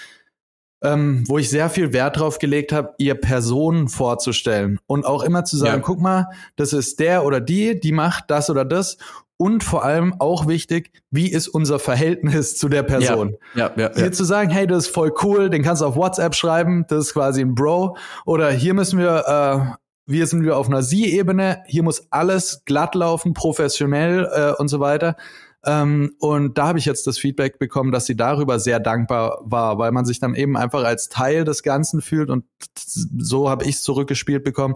ähm, 0.84 1.24
wo 1.28 1.38
ich 1.38 1.50
sehr 1.50 1.70
viel 1.70 1.94
Wert 1.94 2.20
drauf 2.20 2.40
gelegt 2.40 2.72
habe, 2.72 2.94
ihr 2.98 3.16
Personen 3.16 3.88
vorzustellen 3.88 4.80
und 4.88 5.06
auch 5.06 5.24
immer 5.24 5.46
zu 5.46 5.58
sagen, 5.58 5.78
ja. 5.78 5.84
guck 5.84 6.00
mal, 6.00 6.28
das 6.56 6.74
ist 6.74 7.00
der 7.00 7.26
oder 7.26 7.42
die, 7.42 7.80
die 7.80 7.92
macht 7.92 8.26
das 8.28 8.50
oder 8.50 8.66
das 8.66 8.98
und 9.38 9.64
vor 9.64 9.84
allem 9.84 10.16
auch 10.20 10.48
wichtig, 10.48 10.92
wie 11.12 11.30
ist 11.30 11.48
unser 11.48 11.80
Verhältnis 11.80 12.56
zu 12.58 12.70
der 12.70 12.84
Person? 12.84 13.36
Ja, 13.54 13.72
ja, 13.76 13.84
ja, 13.84 13.96
hier 13.96 14.12
zu 14.12 14.24
sagen, 14.24 14.50
hey, 14.50 14.66
das 14.66 14.86
ist 14.86 14.94
voll 14.94 15.14
cool, 15.24 15.50
den 15.50 15.62
kannst 15.62 15.82
du 15.82 15.88
auf 15.88 15.96
WhatsApp 15.96 16.36
schreiben, 16.36 16.86
das 16.88 17.08
ist 17.08 17.14
quasi 17.14 17.42
ein 17.42 17.56
Bro. 17.56 17.98
Oder 18.26 18.52
hier 18.52 18.74
müssen 18.74 18.98
wir, 19.00 19.26
äh, 19.28 19.76
wir 20.08 20.28
sind 20.28 20.44
wir 20.44 20.58
auf 20.58 20.68
einer 20.68 20.84
Sie-Ebene, 20.84 21.64
hier 21.68 21.84
muss 21.84 22.08
alles 22.12 22.62
glatt 22.66 22.96
laufen, 22.96 23.34
professionell 23.34 24.30
äh, 24.34 24.62
und 24.62 24.70
so 24.70 24.80
weiter. 24.80 25.18
Ähm, 25.66 26.14
und 26.20 26.58
da 26.58 26.68
habe 26.68 26.80
ich 26.80 26.86
jetzt 26.86 27.08
das 27.08 27.18
Feedback 27.18 27.58
bekommen, 27.60 27.92
dass 27.92 28.06
sie 28.06 28.16
darüber 28.16 28.60
sehr 28.60 28.80
dankbar 28.80 29.42
war, 29.44 29.78
weil 29.78 29.92
man 29.92 30.06
sich 30.06 30.20
dann 30.20 30.36
eben 30.36 30.56
einfach 30.58 30.84
als 30.84 31.10
Teil 31.10 31.44
des 31.44 31.64
Ganzen 31.64 32.02
fühlt 32.02 32.30
und 32.30 32.46
so 32.76 33.50
habe 33.50 33.66
ich 33.66 33.76
es 33.76 33.84
zurückgespielt 33.84 34.44
bekommen, 34.44 34.76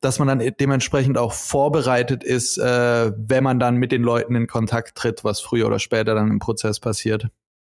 dass 0.00 0.18
man 0.18 0.28
dann 0.28 0.52
dementsprechend 0.60 1.18
auch 1.18 1.32
vorbereitet 1.32 2.22
ist, 2.22 2.56
äh, 2.58 3.12
wenn 3.16 3.42
man 3.42 3.58
dann 3.58 3.76
mit 3.76 3.90
den 3.90 4.02
Leuten 4.02 4.34
in 4.36 4.46
Kontakt 4.46 4.96
tritt, 4.96 5.24
was 5.24 5.40
früher 5.40 5.66
oder 5.66 5.80
später 5.80 6.14
dann 6.14 6.30
im 6.30 6.38
Prozess 6.38 6.78
passiert. 6.78 7.28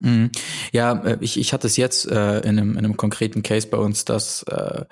Mhm. 0.01 0.31
Ja, 0.73 0.93
äh, 1.05 1.19
ich, 1.21 1.39
ich 1.39 1.53
hatte 1.53 1.67
es 1.67 1.77
jetzt 1.77 2.11
äh, 2.11 2.41
in, 2.41 2.59
einem, 2.59 2.71
in 2.73 2.79
einem 2.79 2.97
konkreten 2.97 3.43
Case 3.43 3.69
bei 3.69 3.79
uns, 3.79 4.05
dass 4.05 4.43
äh, 4.45 4.85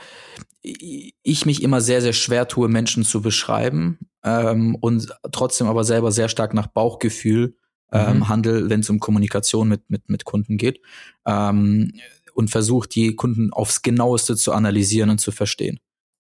ich 1.23 1.47
mich 1.47 1.63
immer 1.63 1.81
sehr, 1.81 2.01
sehr 2.01 2.13
schwer 2.13 2.49
tue, 2.49 2.69
Menschen 2.69 3.05
zu 3.05 3.23
beschreiben 3.23 3.99
ähm, 4.25 4.75
und 4.81 5.09
trotzdem 5.31 5.69
aber 5.69 5.85
selber 5.85 6.11
sehr 6.11 6.29
stark 6.29 6.55
nach 6.55 6.67
Bauchgefühl 6.67 7.57
ähm, 7.93 8.19
mhm. 8.19 8.29
handel, 8.29 8.69
wenn 8.69 8.81
es 8.81 8.91
um 8.91 8.99
Kommunikation 8.99 9.69
mit, 9.69 9.89
mit, 9.89 10.09
mit 10.09 10.25
Kunden 10.25 10.57
geht 10.57 10.81
ähm, 11.25 11.93
und 12.35 12.51
versuche, 12.51 12.89
die 12.89 13.15
Kunden 13.15 13.53
aufs 13.53 13.83
genaueste 13.83 14.37
zu 14.37 14.53
analysieren 14.53 15.11
und 15.11 15.19
zu 15.19 15.31
verstehen. 15.31 15.79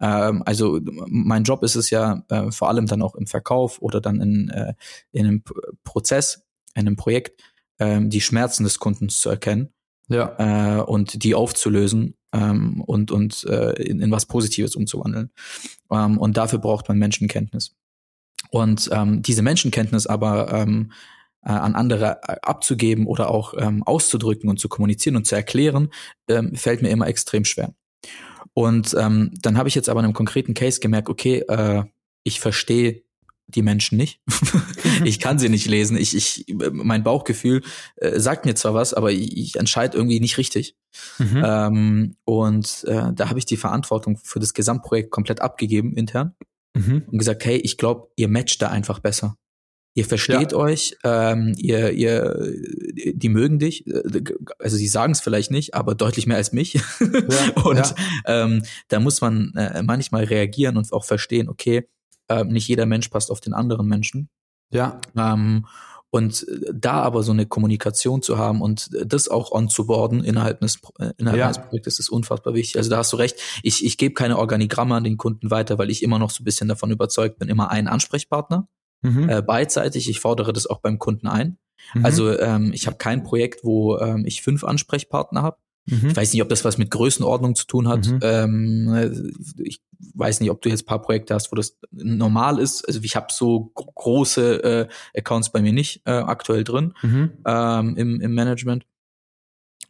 Ähm, 0.02 0.42
also 0.46 0.80
mein 1.08 1.44
Job 1.44 1.64
ist 1.64 1.76
es 1.76 1.92
ja 1.92 2.24
äh, 2.30 2.52
vor 2.52 2.70
allem 2.70 2.88
dann 2.88 3.04
auch 3.04 3.16
im 3.16 3.28
Verkauf 3.28 3.82
oder 3.82 4.02
dann 4.02 4.20
in, 4.20 4.50
äh, 4.50 4.74
in 5.12 5.28
einem 5.28 5.44
Prozess, 5.84 6.46
in 6.74 6.88
einem 6.88 6.96
Projekt, 6.96 7.42
äh, 7.78 8.02
die 8.02 8.22
Schmerzen 8.22 8.64
des 8.64 8.80
Kundens 8.80 9.20
zu 9.22 9.30
erkennen 9.30 9.74
ja. 10.10 10.80
äh, 10.80 10.82
und 10.82 11.24
die 11.24 11.36
aufzulösen 11.36 12.16
ähm, 12.34 12.82
und, 12.82 13.12
und 13.12 13.46
äh, 13.46 13.82
in, 13.82 14.02
in 14.02 14.12
was 14.12 14.26
Positives 14.26 14.76
umzuwandeln. 14.76 15.32
Ähm, 15.92 16.18
und 16.18 16.36
dafür 16.36 16.60
braucht 16.60 16.90
man 16.90 16.98
Menschenkenntnis. 16.98 17.76
Und 18.50 18.90
ähm, 18.92 19.22
diese 19.22 19.42
Menschenkenntnis 19.42 20.08
aber 20.08 20.52
ähm, 20.52 20.92
äh, 21.44 21.50
an 21.50 21.76
andere 21.76 22.20
äh, 22.24 22.36
abzugeben 22.42 23.08
oder 23.08 23.30
auch 23.30 23.54
ähm, 23.58 23.84
auszudrücken 23.84 24.50
und 24.50 24.60
zu 24.60 24.70
kommunizieren 24.70 25.16
und 25.16 25.28
zu 25.28 25.36
erklären, 25.36 25.90
ähm, 26.28 26.56
fällt 26.56 26.82
mir 26.82 26.90
immer 26.90 27.08
extrem 27.08 27.46
schwer. 27.46 27.74
Und 28.54 28.96
ähm, 29.00 29.32
dann 29.42 29.58
habe 29.58 29.70
ich 29.70 29.76
jetzt 29.76 29.90
aber 29.90 30.00
in 30.02 30.06
einem 30.06 30.14
konkreten 30.14 30.54
Case 30.54 30.80
gemerkt, 30.80 31.10
okay, 31.10 31.40
äh, 31.48 31.84
ich 32.24 32.40
verstehe 32.40 33.03
die 33.48 33.62
Menschen 33.62 33.98
nicht. 33.98 34.22
ich 35.04 35.20
kann 35.20 35.40
sie 35.40 35.50
nicht 35.50 35.68
lesen. 35.68 35.98
Ich, 35.98 36.16
ich, 36.16 36.46
mein 36.72 37.04
Bauchgefühl 37.04 37.62
äh, 37.98 38.20
sagt 38.20 38.46
mir 38.46 38.56
zwar 38.56 38.74
was, 38.74 38.94
aber 38.94 39.12
ich, 39.12 39.38
ich 39.38 39.56
entscheide 39.58 39.98
irgendwie 39.98 40.20
nicht 40.20 40.38
richtig. 40.38 40.76
Mhm. 41.18 41.44
Ähm, 41.46 42.16
und 42.26 42.84
äh, 42.88 43.12
da 43.14 43.30
habe 43.30 43.40
ich 43.40 43.46
die 43.46 43.58
Verantwortung 43.58 44.18
für 44.18 44.40
das 44.40 44.54
Gesamtprojekt 44.54 45.12
komplett 45.12 45.42
abgegeben 45.42 45.96
intern 45.96 46.36
mhm. 46.76 47.04
und 47.12 47.18
gesagt, 47.18 47.46
hey, 47.46 47.58
ich 47.58 47.78
glaube, 47.78 48.10
ihr 48.16 48.28
matcht 48.28 48.62
da 48.62 48.70
einfach 48.70 49.00
besser. 49.00 49.38
Ihr 49.96 50.06
versteht 50.06 50.54
ja. 50.54 50.58
euch, 50.58 50.98
ähm, 51.04 51.54
ihr, 51.56 51.92
ihr, 51.92 52.52
die 53.14 53.30
mögen 53.30 53.60
dich, 53.60 53.86
also 54.58 54.76
sie 54.76 54.88
sagen 54.88 55.12
es 55.12 55.22
vielleicht 55.22 55.52
nicht, 55.52 55.76
aber 55.76 55.94
deutlich 55.94 56.26
mehr 56.26 56.38
als 56.38 56.52
mich. 56.52 56.74
Ja, 56.74 56.82
und 57.64 57.78
ja. 57.78 57.96
Ähm, 58.26 58.64
da 58.88 59.00
muss 59.00 59.22
man 59.22 59.54
äh, 59.56 59.84
manchmal 59.84 60.24
reagieren 60.24 60.78
und 60.78 60.92
auch 60.92 61.06
verstehen, 61.06 61.48
okay, 61.48 61.88
äh, 62.28 62.44
nicht 62.44 62.68
jeder 62.68 62.86
Mensch 62.86 63.10
passt 63.10 63.32
auf 63.32 63.42
den 63.42 63.54
anderen 63.54 63.88
Menschen. 63.88 64.30
Ja. 64.72 65.00
Ähm, 65.16 65.66
und 66.14 66.46
da 66.72 67.02
aber 67.02 67.24
so 67.24 67.32
eine 67.32 67.48
Kommunikation 67.48 68.22
zu 68.22 68.38
haben 68.38 68.62
und 68.62 68.92
das 69.04 69.30
auch 69.30 69.52
on 69.52 69.68
zu 69.68 69.88
boarden 69.88 70.24
innerhalb 70.24 70.60
des, 70.60 70.80
äh, 71.00 71.12
innerhalb 71.18 71.40
ja. 71.40 71.46
eines 71.46 71.58
Projektes 71.58 71.98
ist 71.98 72.10
unfassbar 72.10 72.54
wichtig. 72.54 72.78
Also 72.78 72.92
da 72.92 72.98
hast 72.98 73.12
du 73.14 73.18
recht. 73.18 73.36
Ich, 73.64 73.84
ich 73.84 73.98
gebe 73.98 74.14
keine 74.14 74.38
Organigramme 74.38 74.94
an 74.94 75.04
den 75.04 75.18
Kunden 75.18 75.50
weiter, 75.50 75.80
weil 75.80 75.90
ich 75.90 76.04
immer 76.04 76.20
noch 76.20 76.30
so 76.30 76.44
ein 76.44 76.46
bisschen 76.46 76.68
davon 76.68 76.92
überzeugt 76.92 77.40
bin, 77.40 77.50
immer 77.50 77.72
ein 77.72 77.88
Ansprechpartner. 77.88 78.68
Mhm. 79.02 79.28
Äh, 79.28 79.42
beidseitig. 79.42 80.08
Ich 80.08 80.20
fordere 80.20 80.54
das 80.54 80.68
auch 80.68 80.82
beim 80.82 81.00
Kunden 81.00 81.26
ein. 81.26 81.58
Mhm. 81.96 82.06
Also 82.06 82.40
ähm, 82.40 82.72
ich 82.74 82.86
habe 82.86 82.98
kein 82.98 83.24
Projekt, 83.24 83.64
wo 83.64 83.98
ähm, 83.98 84.24
ich 84.28 84.44
fünf 84.44 84.64
Ansprechpartner 84.64 85.42
habe. 85.42 85.58
Mhm. 85.86 86.10
Ich 86.10 86.16
weiß 86.16 86.34
nicht, 86.34 86.42
ob 86.42 86.50
das 86.50 86.64
was 86.64 86.78
mit 86.78 86.92
Größenordnung 86.92 87.56
zu 87.56 87.66
tun 87.66 87.88
hat. 87.88 88.08
Mhm. 88.08 88.20
Ähm, 88.22 89.34
ich 89.58 89.82
weiß 90.14 90.40
nicht, 90.40 90.50
ob 90.50 90.62
du 90.62 90.70
jetzt 90.70 90.86
paar 90.86 91.02
Projekte 91.02 91.34
hast, 91.34 91.52
wo 91.52 91.56
das 91.56 91.78
normal 91.92 92.60
ist. 92.60 92.88
Also 92.88 93.02
ich 93.04 93.16
habe 93.16 93.28
so 93.32 93.72
große 93.76 94.64
äh, 94.64 94.88
Accounts 95.18 95.52
bei 95.52 95.62
mir 95.62 95.74
nicht 95.74 96.02
äh, 96.06 96.12
aktuell 96.12 96.64
drin 96.64 96.94
mhm. 97.02 97.32
ähm, 97.46 97.98
im, 97.98 98.22
im 98.22 98.34
Management. 98.34 98.86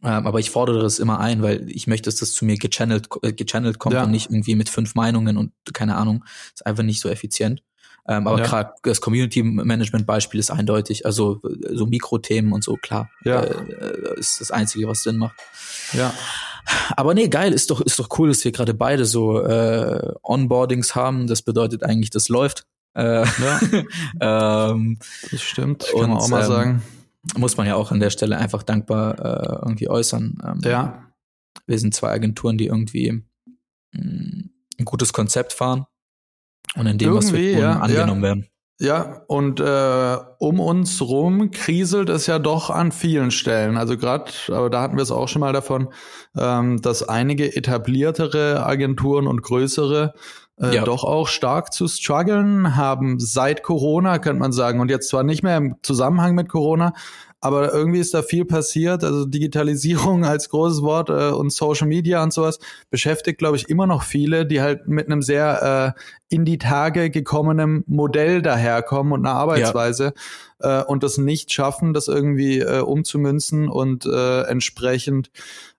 Ähm, 0.02 0.26
aber 0.26 0.38
ich 0.38 0.50
fordere 0.50 0.80
das 0.80 0.98
immer 0.98 1.20
ein, 1.20 1.42
weil 1.42 1.68
ich 1.70 1.86
möchte, 1.86 2.08
dass 2.08 2.16
das 2.16 2.32
zu 2.32 2.44
mir 2.44 2.56
gechannelt, 2.56 3.08
äh, 3.22 3.32
gechannelt 3.32 3.78
kommt 3.78 3.94
ja. 3.94 4.04
und 4.04 4.10
nicht 4.10 4.30
irgendwie 4.30 4.54
mit 4.54 4.68
fünf 4.68 4.94
Meinungen 4.94 5.36
und 5.36 5.52
keine 5.72 5.96
Ahnung. 5.96 6.24
Ist 6.52 6.66
einfach 6.66 6.82
nicht 6.82 7.00
so 7.00 7.08
effizient. 7.08 7.62
Ähm, 8.06 8.26
aber 8.26 8.38
ja. 8.38 8.44
gerade 8.44 8.72
das 8.82 9.00
Community 9.00 9.42
Management 9.42 10.06
Beispiel 10.06 10.38
ist 10.38 10.50
eindeutig. 10.50 11.06
Also 11.06 11.40
so 11.70 11.86
Mikrothemen 11.86 12.52
und 12.52 12.62
so, 12.62 12.76
klar, 12.76 13.08
ja. 13.24 13.40
äh, 13.42 14.18
ist 14.18 14.40
das 14.40 14.50
Einzige, 14.50 14.86
was 14.88 15.02
Sinn 15.02 15.16
macht. 15.16 15.36
Ja. 15.92 16.12
Aber 16.96 17.14
nee, 17.14 17.28
geil, 17.28 17.52
ist 17.52 17.70
doch, 17.70 17.80
ist 17.80 17.98
doch 17.98 18.08
cool, 18.18 18.28
dass 18.28 18.44
wir 18.44 18.52
gerade 18.52 18.74
beide 18.74 19.04
so 19.04 19.40
äh, 19.40 20.12
Onboardings 20.22 20.94
haben. 20.94 21.26
Das 21.26 21.42
bedeutet 21.42 21.82
eigentlich, 21.82 22.10
das 22.10 22.28
läuft. 22.28 22.66
Äh, 22.94 23.24
ja. 23.24 23.60
ähm, 24.70 24.98
das 25.30 25.42
stimmt, 25.42 25.86
kann 25.90 26.00
und, 26.00 26.10
man 26.10 26.18
auch 26.18 26.28
mal 26.28 26.42
ähm, 26.42 26.46
sagen. 26.46 26.82
Muss 27.36 27.56
man 27.56 27.66
ja 27.66 27.74
auch 27.74 27.90
an 27.90 28.00
der 28.00 28.10
Stelle 28.10 28.36
einfach 28.36 28.62
dankbar 28.62 29.18
äh, 29.18 29.58
irgendwie 29.62 29.88
äußern. 29.88 30.38
Ähm, 30.44 30.60
ja. 30.62 31.04
Wir 31.66 31.78
sind 31.78 31.94
zwei 31.94 32.10
Agenturen, 32.10 32.58
die 32.58 32.66
irgendwie 32.66 33.12
mh, 33.12 33.22
mm, 33.92 34.50
ein 34.78 34.84
gutes 34.84 35.12
Konzept 35.12 35.54
fahren 35.54 35.86
und 36.74 36.86
in 36.86 36.98
dem, 36.98 37.08
irgendwie, 37.10 37.26
was 37.26 37.32
wir 37.32 37.52
tun, 37.52 37.62
ja, 37.62 37.72
angenommen 37.80 38.22
ja. 38.22 38.28
werden. 38.28 38.48
Ja, 38.80 39.22
und 39.28 39.60
äh, 39.60 40.16
um 40.38 40.58
uns 40.58 41.00
rum 41.00 41.52
kriselt 41.52 42.08
es 42.08 42.26
ja 42.26 42.40
doch 42.40 42.70
an 42.70 42.90
vielen 42.90 43.30
Stellen. 43.30 43.76
Also 43.76 43.96
gerade, 43.96 44.32
aber 44.48 44.68
da 44.68 44.82
hatten 44.82 44.96
wir 44.96 45.02
es 45.02 45.12
auch 45.12 45.28
schon 45.28 45.40
mal 45.40 45.52
davon, 45.52 45.88
ähm, 46.36 46.82
dass 46.82 47.08
einige 47.08 47.56
etabliertere 47.56 48.66
Agenturen 48.66 49.28
und 49.28 49.42
größere 49.42 50.14
äh, 50.60 50.74
ja. 50.74 50.84
doch 50.84 51.04
auch 51.04 51.28
stark 51.28 51.72
zu 51.72 51.86
strugglen 51.86 52.74
haben 52.74 53.20
seit 53.20 53.62
Corona, 53.62 54.18
könnte 54.18 54.40
man 54.40 54.52
sagen. 54.52 54.80
Und 54.80 54.90
jetzt 54.90 55.08
zwar 55.08 55.22
nicht 55.22 55.44
mehr 55.44 55.56
im 55.56 55.76
Zusammenhang 55.82 56.34
mit 56.34 56.48
Corona, 56.48 56.94
aber 57.44 57.74
irgendwie 57.74 57.98
ist 57.98 58.14
da 58.14 58.22
viel 58.22 58.46
passiert. 58.46 59.04
Also 59.04 59.26
Digitalisierung 59.26 60.24
als 60.24 60.48
großes 60.48 60.80
Wort 60.80 61.10
äh, 61.10 61.28
und 61.28 61.52
Social 61.52 61.86
Media 61.86 62.22
und 62.22 62.32
sowas 62.32 62.58
beschäftigt, 62.88 63.38
glaube 63.38 63.56
ich, 63.56 63.68
immer 63.68 63.86
noch 63.86 64.02
viele, 64.02 64.46
die 64.46 64.62
halt 64.62 64.88
mit 64.88 65.06
einem 65.06 65.20
sehr 65.20 65.94
äh, 65.94 66.00
in 66.34 66.46
die 66.46 66.56
Tage 66.56 67.10
gekommenen 67.10 67.84
Modell 67.86 68.40
daherkommen 68.40 69.12
und 69.12 69.26
einer 69.26 69.36
Arbeitsweise 69.36 70.14
ja. 70.62 70.80
äh, 70.80 70.84
und 70.84 71.02
das 71.02 71.18
nicht 71.18 71.52
schaffen, 71.52 71.92
das 71.92 72.08
irgendwie 72.08 72.60
äh, 72.60 72.80
umzumünzen 72.80 73.68
und 73.68 74.06
äh, 74.06 74.42
entsprechend 74.44 75.30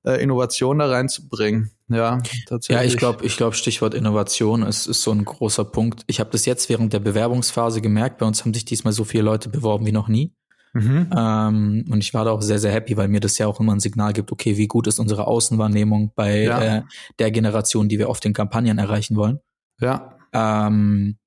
äh, 0.05 0.21
Innovation 0.21 0.77
da 0.77 0.85
reinzubringen. 0.85 1.71
Ja, 1.89 2.21
tatsächlich. 2.47 2.79
Ja, 2.79 2.87
ich 2.87 2.97
glaube, 2.97 3.25
ich 3.25 3.37
glaube, 3.37 3.55
Stichwort 3.55 3.95
Innovation 3.95 4.61
ist, 4.61 4.85
ist 4.85 5.01
so 5.01 5.09
ein 5.11 5.25
großer 5.25 5.65
Punkt. 5.65 6.03
Ich 6.05 6.19
habe 6.19 6.29
das 6.29 6.45
jetzt 6.45 6.69
während 6.69 6.93
der 6.93 6.99
Bewerbungsphase 6.99 7.81
gemerkt. 7.81 8.19
Bei 8.19 8.27
uns 8.27 8.41
haben 8.45 8.53
sich 8.53 8.65
diesmal 8.65 8.93
so 8.93 9.03
viele 9.03 9.23
Leute 9.23 9.49
beworben 9.49 9.87
wie 9.87 9.91
noch 9.91 10.07
nie. 10.07 10.31
Mhm. 10.75 11.09
Ähm, 11.15 11.85
und 11.89 12.03
ich 12.03 12.13
war 12.13 12.25
da 12.25 12.31
auch 12.31 12.41
sehr, 12.41 12.59
sehr 12.59 12.73
happy, 12.73 12.97
weil 12.97 13.07
mir 13.07 13.21
das 13.21 13.37
ja 13.37 13.47
auch 13.47 13.61
immer 13.61 13.73
ein 13.73 13.79
Signal 13.79 14.11
gibt, 14.11 14.33
okay, 14.33 14.57
wie 14.57 14.67
gut 14.67 14.87
ist 14.87 14.99
unsere 14.99 15.25
Außenwahrnehmung 15.25 16.11
bei 16.15 16.43
ja. 16.43 16.61
äh, 16.61 16.81
der 17.17 17.31
Generation, 17.31 17.87
die 17.87 17.97
wir 17.97 18.09
auf 18.09 18.19
den 18.19 18.33
Kampagnen 18.33 18.77
erreichen 18.77 19.15
wollen. 19.15 19.39
Ja. 19.79 20.17
Ähm, 20.33 21.17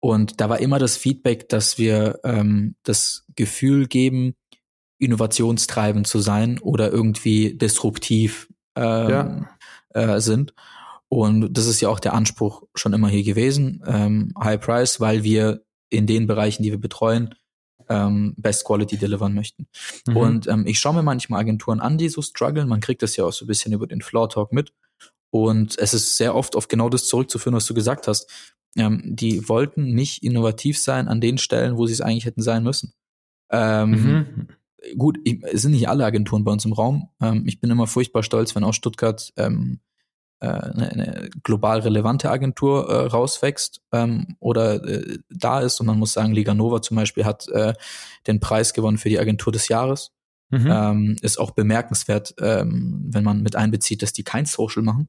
und 0.00 0.40
da 0.40 0.48
war 0.48 0.58
immer 0.58 0.78
das 0.78 0.96
Feedback, 0.96 1.50
dass 1.50 1.76
wir 1.76 2.20
ähm, 2.24 2.76
das 2.82 3.26
Gefühl 3.36 3.88
geben, 3.88 4.36
innovationstreibend 4.98 6.06
zu 6.06 6.20
sein 6.20 6.58
oder 6.60 6.90
irgendwie 6.90 7.58
disruptiv 7.58 8.48
ähm, 8.74 9.10
ja. 9.10 9.48
äh, 9.90 10.20
sind. 10.20 10.54
Und 11.10 11.52
das 11.52 11.66
ist 11.66 11.82
ja 11.82 11.90
auch 11.90 12.00
der 12.00 12.14
Anspruch 12.14 12.62
schon 12.74 12.94
immer 12.94 13.08
hier 13.08 13.22
gewesen, 13.22 13.84
ähm, 13.86 14.32
High 14.42 14.60
Price, 14.60 14.98
weil 14.98 15.24
wir 15.24 15.62
in 15.90 16.06
den 16.06 16.26
Bereichen, 16.26 16.62
die 16.62 16.70
wir 16.70 16.80
betreuen, 16.80 17.34
ähm, 17.88 18.34
Best 18.36 18.64
Quality 18.64 18.96
delivern 18.96 19.34
möchten. 19.34 19.66
Mhm. 20.06 20.16
Und 20.16 20.46
ähm, 20.48 20.66
ich 20.66 20.78
schaue 20.78 20.94
mir 20.94 21.02
manchmal 21.02 21.40
Agenturen 21.40 21.80
an, 21.80 21.98
die 21.98 22.08
so 22.08 22.22
strugglen. 22.22 22.68
Man 22.68 22.80
kriegt 22.80 23.02
das 23.02 23.16
ja 23.16 23.24
auch 23.24 23.32
so 23.32 23.44
ein 23.44 23.48
bisschen 23.48 23.72
über 23.72 23.86
den 23.86 24.00
Floor 24.00 24.28
Talk 24.28 24.52
mit. 24.52 24.72
Und 25.30 25.76
es 25.78 25.94
ist 25.94 26.16
sehr 26.16 26.34
oft 26.34 26.54
auf 26.54 26.68
genau 26.68 26.88
das 26.88 27.08
zurückzuführen, 27.08 27.56
was 27.56 27.66
du 27.66 27.74
gesagt 27.74 28.06
hast 28.06 28.54
ähm, 28.76 29.02
die 29.04 29.48
wollten 29.48 29.94
nicht 29.94 30.22
innovativ 30.22 30.78
sein 30.78 31.08
an 31.08 31.20
den 31.20 31.38
Stellen, 31.38 31.76
wo 31.76 31.86
sie 31.86 31.92
es 31.92 32.00
eigentlich 32.00 32.26
hätten 32.26 32.42
sein 32.42 32.62
müssen. 32.62 32.92
Ähm, 33.50 33.90
mhm. 33.90 34.48
Gut, 34.98 35.18
ich, 35.24 35.42
es 35.44 35.62
sind 35.62 35.72
nicht 35.72 35.88
alle 35.88 36.04
Agenturen 36.04 36.44
bei 36.44 36.52
uns 36.52 36.64
im 36.64 36.72
Raum. 36.72 37.08
Ähm, 37.20 37.44
ich 37.46 37.60
bin 37.60 37.70
immer 37.70 37.86
furchtbar 37.86 38.22
stolz, 38.22 38.54
wenn 38.54 38.64
aus 38.64 38.76
Stuttgart 38.76 39.32
ähm, 39.36 39.80
äh, 39.80 39.93
eine, 40.46 40.90
eine 40.90 41.30
global 41.42 41.80
relevante 41.80 42.30
Agentur 42.30 42.88
äh, 42.88 43.06
rauswächst 43.06 43.80
ähm, 43.92 44.36
oder 44.40 44.84
äh, 44.84 45.18
da 45.30 45.60
ist. 45.60 45.80
Und 45.80 45.86
man 45.86 45.98
muss 45.98 46.12
sagen, 46.12 46.32
Liga 46.32 46.54
Nova 46.54 46.82
zum 46.82 46.96
Beispiel 46.96 47.24
hat 47.24 47.48
äh, 47.48 47.74
den 48.26 48.40
Preis 48.40 48.72
gewonnen 48.72 48.98
für 48.98 49.08
die 49.08 49.18
Agentur 49.18 49.52
des 49.52 49.68
Jahres. 49.68 50.12
Mhm. 50.50 50.66
Ähm, 50.70 51.16
ist 51.22 51.38
auch 51.38 51.52
bemerkenswert, 51.52 52.34
ähm, 52.38 53.06
wenn 53.10 53.24
man 53.24 53.42
mit 53.42 53.56
einbezieht, 53.56 54.02
dass 54.02 54.12
die 54.12 54.24
kein 54.24 54.46
Social 54.46 54.82
machen 54.82 55.08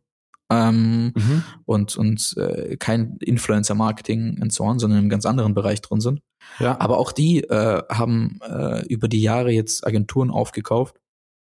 ähm, 0.50 1.14
mhm. 1.16 1.44
und, 1.66 1.98
und 1.98 2.36
äh, 2.38 2.78
kein 2.78 3.18
Influencer-Marketing 3.18 4.42
und 4.42 4.54
so 4.54 4.64
on, 4.64 4.80
sondern 4.80 4.98
in 5.00 5.04
einem 5.04 5.10
ganz 5.10 5.26
anderen 5.26 5.54
Bereich 5.54 5.82
drin 5.82 6.02
sind. 6.02 6.22
Ja. 6.60 6.80
Aber 6.80 6.98
auch 6.98 7.12
die 7.12 7.44
äh, 7.44 7.84
haben 7.90 8.40
äh, 8.48 8.86
über 8.88 9.08
die 9.08 9.22
Jahre 9.22 9.52
jetzt 9.52 9.86
Agenturen 9.86 10.30
aufgekauft, 10.30 10.96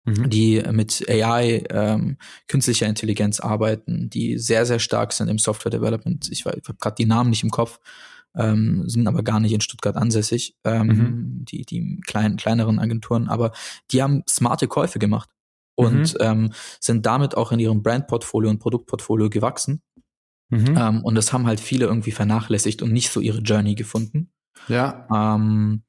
mhm. 0.05 0.29
die 0.29 0.63
mit 0.71 1.05
AI, 1.09 1.63
ähm, 1.69 2.17
künstlicher 2.47 2.87
Intelligenz 2.87 3.39
arbeiten, 3.39 4.09
die 4.09 4.37
sehr, 4.37 4.65
sehr 4.65 4.79
stark 4.79 5.13
sind 5.13 5.27
im 5.27 5.37
Software 5.37 5.71
Development. 5.71 6.27
Ich, 6.31 6.45
ich 6.45 6.45
habe 6.45 6.77
gerade 6.79 6.95
die 6.95 7.05
Namen 7.05 7.29
nicht 7.29 7.43
im 7.43 7.51
Kopf, 7.51 7.79
ähm, 8.35 8.83
sind 8.87 9.07
aber 9.07 9.23
gar 9.23 9.39
nicht 9.39 9.53
in 9.53 9.61
Stuttgart 9.61 9.95
ansässig, 9.95 10.55
ähm, 10.63 10.87
mhm. 10.87 11.45
die, 11.45 11.65
die 11.65 12.01
kleinen, 12.05 12.37
kleineren 12.37 12.79
Agenturen, 12.79 13.27
aber 13.27 13.51
die 13.91 14.01
haben 14.01 14.23
smarte 14.27 14.67
Käufe 14.67 14.99
gemacht 14.99 15.29
und 15.75 16.13
mhm. 16.13 16.19
ähm, 16.19 16.53
sind 16.79 17.05
damit 17.05 17.35
auch 17.35 17.51
in 17.51 17.59
ihrem 17.59 17.83
Brandportfolio 17.83 18.49
und 18.49 18.59
Produktportfolio 18.59 19.29
gewachsen. 19.29 19.81
Mhm. 20.49 20.75
Ähm, 20.77 21.03
und 21.03 21.15
das 21.15 21.33
haben 21.33 21.47
halt 21.47 21.59
viele 21.59 21.85
irgendwie 21.85 22.11
vernachlässigt 22.11 22.81
und 22.81 22.91
nicht 22.91 23.09
so 23.09 23.19
ihre 23.19 23.39
Journey 23.39 23.75
gefunden. 23.75 24.31
Ja. 24.67 25.07
Ähm, 25.11 25.83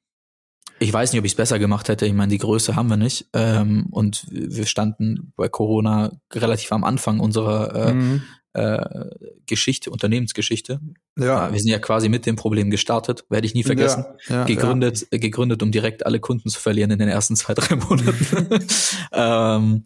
ich 0.85 0.93
weiß 0.93 1.11
nicht, 1.11 1.19
ob 1.19 1.25
ich 1.25 1.33
es 1.33 1.37
besser 1.37 1.59
gemacht 1.59 1.89
hätte. 1.89 2.05
Ich 2.05 2.13
meine, 2.13 2.29
die 2.29 2.37
Größe 2.37 2.75
haben 2.75 2.89
wir 2.89 2.97
nicht. 2.97 3.27
Ähm, 3.33 3.87
und 3.91 4.25
wir 4.29 4.65
standen 4.65 5.33
bei 5.35 5.49
Corona 5.49 6.11
relativ 6.33 6.71
am 6.71 6.83
Anfang 6.83 7.19
unserer 7.19 7.89
äh, 7.89 7.93
mhm 7.93 8.21
äh, 8.55 9.09
Geschichte, 9.45 9.91
Unternehmensgeschichte. 9.91 10.79
Ja. 11.19 11.51
Wir 11.51 11.59
sind 11.59 11.69
ja 11.69 11.79
quasi 11.79 12.07
mit 12.07 12.25
dem 12.25 12.37
Problem 12.37 12.71
gestartet, 12.71 13.25
werde 13.29 13.45
ich 13.45 13.53
nie 13.53 13.63
vergessen. 13.63 14.05
Ja, 14.27 14.35
ja, 14.35 14.43
gegründet, 14.45 15.07
ja. 15.11 15.17
gegründet, 15.17 15.61
um 15.61 15.71
direkt 15.71 16.05
alle 16.05 16.21
Kunden 16.21 16.49
zu 16.49 16.59
verlieren 16.59 16.89
in 16.91 16.99
den 16.99 17.09
ersten 17.09 17.35
zwei, 17.35 17.53
drei 17.53 17.75
Monaten. 17.75 18.65
ähm, 19.11 19.83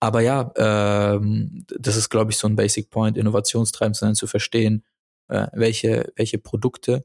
aber 0.00 0.20
ja, 0.22 0.50
ähm, 0.56 1.64
das 1.78 1.96
ist, 1.96 2.10
glaube 2.10 2.32
ich, 2.32 2.38
so 2.38 2.48
ein 2.48 2.56
Basic 2.56 2.90
Point, 2.90 3.16
innovationstreibend 3.16 3.96
sein, 3.96 4.14
zu 4.16 4.26
verstehen, 4.26 4.84
äh, 5.28 5.46
welche, 5.52 6.12
welche 6.16 6.38
Produkte 6.38 7.04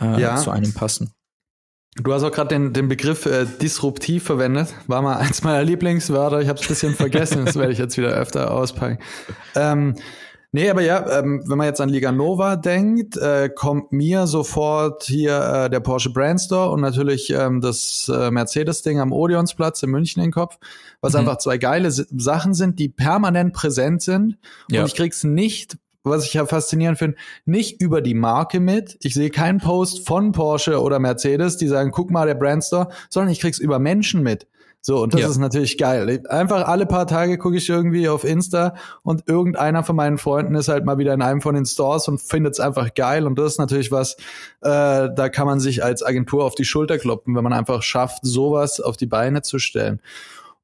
äh, 0.00 0.20
ja. 0.20 0.36
zu 0.36 0.50
einem 0.50 0.72
passen. 0.72 1.12
Du 2.02 2.12
hast 2.12 2.22
auch 2.22 2.30
gerade 2.30 2.48
den, 2.48 2.72
den 2.72 2.88
Begriff 2.88 3.26
äh, 3.26 3.44
disruptiv 3.44 4.24
verwendet. 4.24 4.74
War 4.86 5.02
mal 5.02 5.16
eins 5.16 5.42
meiner 5.42 5.64
Lieblingswörter. 5.64 6.40
Ich 6.40 6.48
habe 6.48 6.58
es 6.58 6.64
ein 6.64 6.68
bisschen 6.68 6.94
vergessen. 6.94 7.44
Das 7.44 7.56
werde 7.56 7.72
ich 7.72 7.78
jetzt 7.78 7.96
wieder 7.96 8.10
öfter 8.10 8.52
auspacken. 8.52 8.98
Ähm, 9.54 9.94
Nee, 10.50 10.70
aber 10.70 10.80
ja, 10.80 11.18
ähm, 11.18 11.42
wenn 11.46 11.58
man 11.58 11.66
jetzt 11.66 11.80
an 11.80 11.90
Liga 11.90 12.10
Nova 12.10 12.56
denkt, 12.56 13.18
äh, 13.18 13.50
kommt 13.54 13.92
mir 13.92 14.26
sofort 14.26 15.02
hier 15.02 15.38
äh, 15.38 15.70
der 15.70 15.80
Porsche 15.80 16.10
Brandstore 16.10 16.70
und 16.70 16.80
natürlich 16.80 17.28
ähm, 17.28 17.60
das 17.60 18.10
äh, 18.12 18.30
Mercedes-Ding 18.30 18.98
am 18.98 19.12
Odeonsplatz 19.12 19.82
in 19.82 19.90
München 19.90 20.22
in 20.22 20.28
den 20.28 20.32
Kopf, 20.32 20.58
was 21.02 21.12
mhm. 21.12 21.20
einfach 21.20 21.36
zwei 21.36 21.58
geile 21.58 21.88
S 21.88 22.06
Sachen 22.16 22.54
sind, 22.54 22.78
die 22.78 22.88
permanent 22.88 23.52
präsent 23.52 24.00
sind. 24.00 24.38
Ja. 24.70 24.80
Und 24.80 24.86
ich 24.86 24.94
krieg's 24.94 25.22
nicht, 25.22 25.76
was 26.08 26.24
ich 26.24 26.34
ja 26.34 26.46
faszinierend 26.46 26.98
finde, 26.98 27.16
nicht 27.44 27.80
über 27.80 28.00
die 28.00 28.14
Marke 28.14 28.60
mit. 28.60 28.98
Ich 29.02 29.14
sehe 29.14 29.30
keinen 29.30 29.58
Post 29.58 30.06
von 30.06 30.32
Porsche 30.32 30.80
oder 30.80 30.98
Mercedes, 30.98 31.56
die 31.56 31.68
sagen, 31.68 31.90
guck 31.90 32.10
mal, 32.10 32.26
der 32.26 32.34
Brandstore, 32.34 32.88
sondern 33.08 33.32
ich 33.32 33.40
krieg's 33.40 33.58
über 33.58 33.78
Menschen 33.78 34.22
mit. 34.22 34.46
So, 34.80 35.02
und 35.02 35.12
das 35.12 35.20
ja. 35.20 35.28
ist 35.28 35.38
natürlich 35.38 35.76
geil. 35.76 36.22
Einfach 36.28 36.66
alle 36.66 36.86
paar 36.86 37.06
Tage 37.06 37.36
gucke 37.36 37.56
ich 37.56 37.68
irgendwie 37.68 38.08
auf 38.08 38.24
Insta 38.24 38.74
und 39.02 39.28
irgendeiner 39.28 39.82
von 39.82 39.96
meinen 39.96 40.18
Freunden 40.18 40.54
ist 40.54 40.68
halt 40.68 40.84
mal 40.84 40.98
wieder 40.98 41.12
in 41.12 41.20
einem 41.20 41.40
von 41.40 41.54
den 41.54 41.66
Stores 41.66 42.06
und 42.06 42.22
findet 42.22 42.54
es 42.54 42.60
einfach 42.60 42.94
geil. 42.94 43.26
Und 43.26 43.38
das 43.38 43.52
ist 43.52 43.58
natürlich 43.58 43.90
was, 43.90 44.14
äh, 44.62 45.08
da 45.14 45.28
kann 45.30 45.46
man 45.46 45.58
sich 45.58 45.82
als 45.82 46.04
Agentur 46.04 46.44
auf 46.44 46.54
die 46.54 46.64
Schulter 46.64 46.96
kloppen, 46.96 47.34
wenn 47.34 47.44
man 47.44 47.52
einfach 47.52 47.82
schafft, 47.82 48.20
sowas 48.22 48.80
auf 48.80 48.96
die 48.96 49.06
Beine 49.06 49.42
zu 49.42 49.58
stellen. 49.58 50.00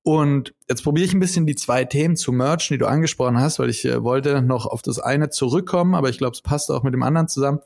Und 0.07 0.53
jetzt 0.69 0.85
probiere 0.85 1.07
ich 1.07 1.15
ein 1.15 1.21
bisschen 1.21 1.47
die 1.47 1.57
zwei 1.57 1.87
Themen 1.87 2.15
zu 2.15 2.31
merchen, 2.31 2.75
die 2.75 2.79
du 2.79 2.87
angesprochen 2.87 3.41
hast, 3.41 3.59
weil 3.59 3.71
ich 3.71 3.87
äh, 3.87 4.03
wollte 4.03 4.43
noch 4.43 4.67
auf 4.67 4.83
das 4.83 4.99
eine 4.99 5.31
zurückkommen, 5.31 5.95
aber 5.95 6.11
ich 6.11 6.19
glaube, 6.19 6.35
es 6.35 6.43
passt 6.43 6.71
auch 6.71 6.83
mit 6.83 6.93
dem 6.93 7.03
anderen 7.03 7.27
zusammen. 7.27 7.61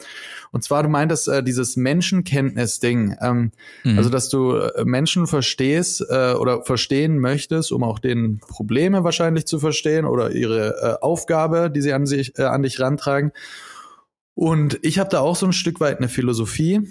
Und 0.53 0.62
zwar, 0.62 0.85
du 0.85 0.88
meintest 0.88 1.27
äh, 1.27 1.42
dieses 1.42 1.77
Menschenkenntnis-Ding. 1.77 3.16
Ähm, 3.20 3.51
mhm. 3.83 3.98
Also, 3.98 4.09
dass 4.09 4.29
du 4.29 4.53
äh, 4.53 4.85
Menschen 4.85 5.27
verstehst 5.27 6.01
äh, 6.09 6.35
oder 6.35 6.62
verstehen 6.62 7.18
möchtest, 7.18 7.72
um 7.72 7.83
auch 7.83 7.98
denen 7.98 8.38
Probleme 8.38 9.03
wahrscheinlich 9.03 9.48
zu 9.48 9.59
verstehen 9.59 10.05
oder 10.05 10.31
ihre 10.31 10.77
äh, 11.01 11.05
Aufgabe, 11.05 11.72
die 11.72 11.81
sie 11.81 11.92
an, 11.92 12.07
sich, 12.07 12.38
äh, 12.38 12.44
an 12.44 12.62
dich 12.62 12.79
rantragen. 12.79 13.33
Und 14.35 14.79
ich 14.83 15.01
habe 15.01 15.11
da 15.11 15.18
auch 15.18 15.35
so 15.35 15.44
ein 15.44 15.53
Stück 15.53 15.81
weit 15.81 15.98
eine 15.98 16.09
Philosophie. 16.09 16.88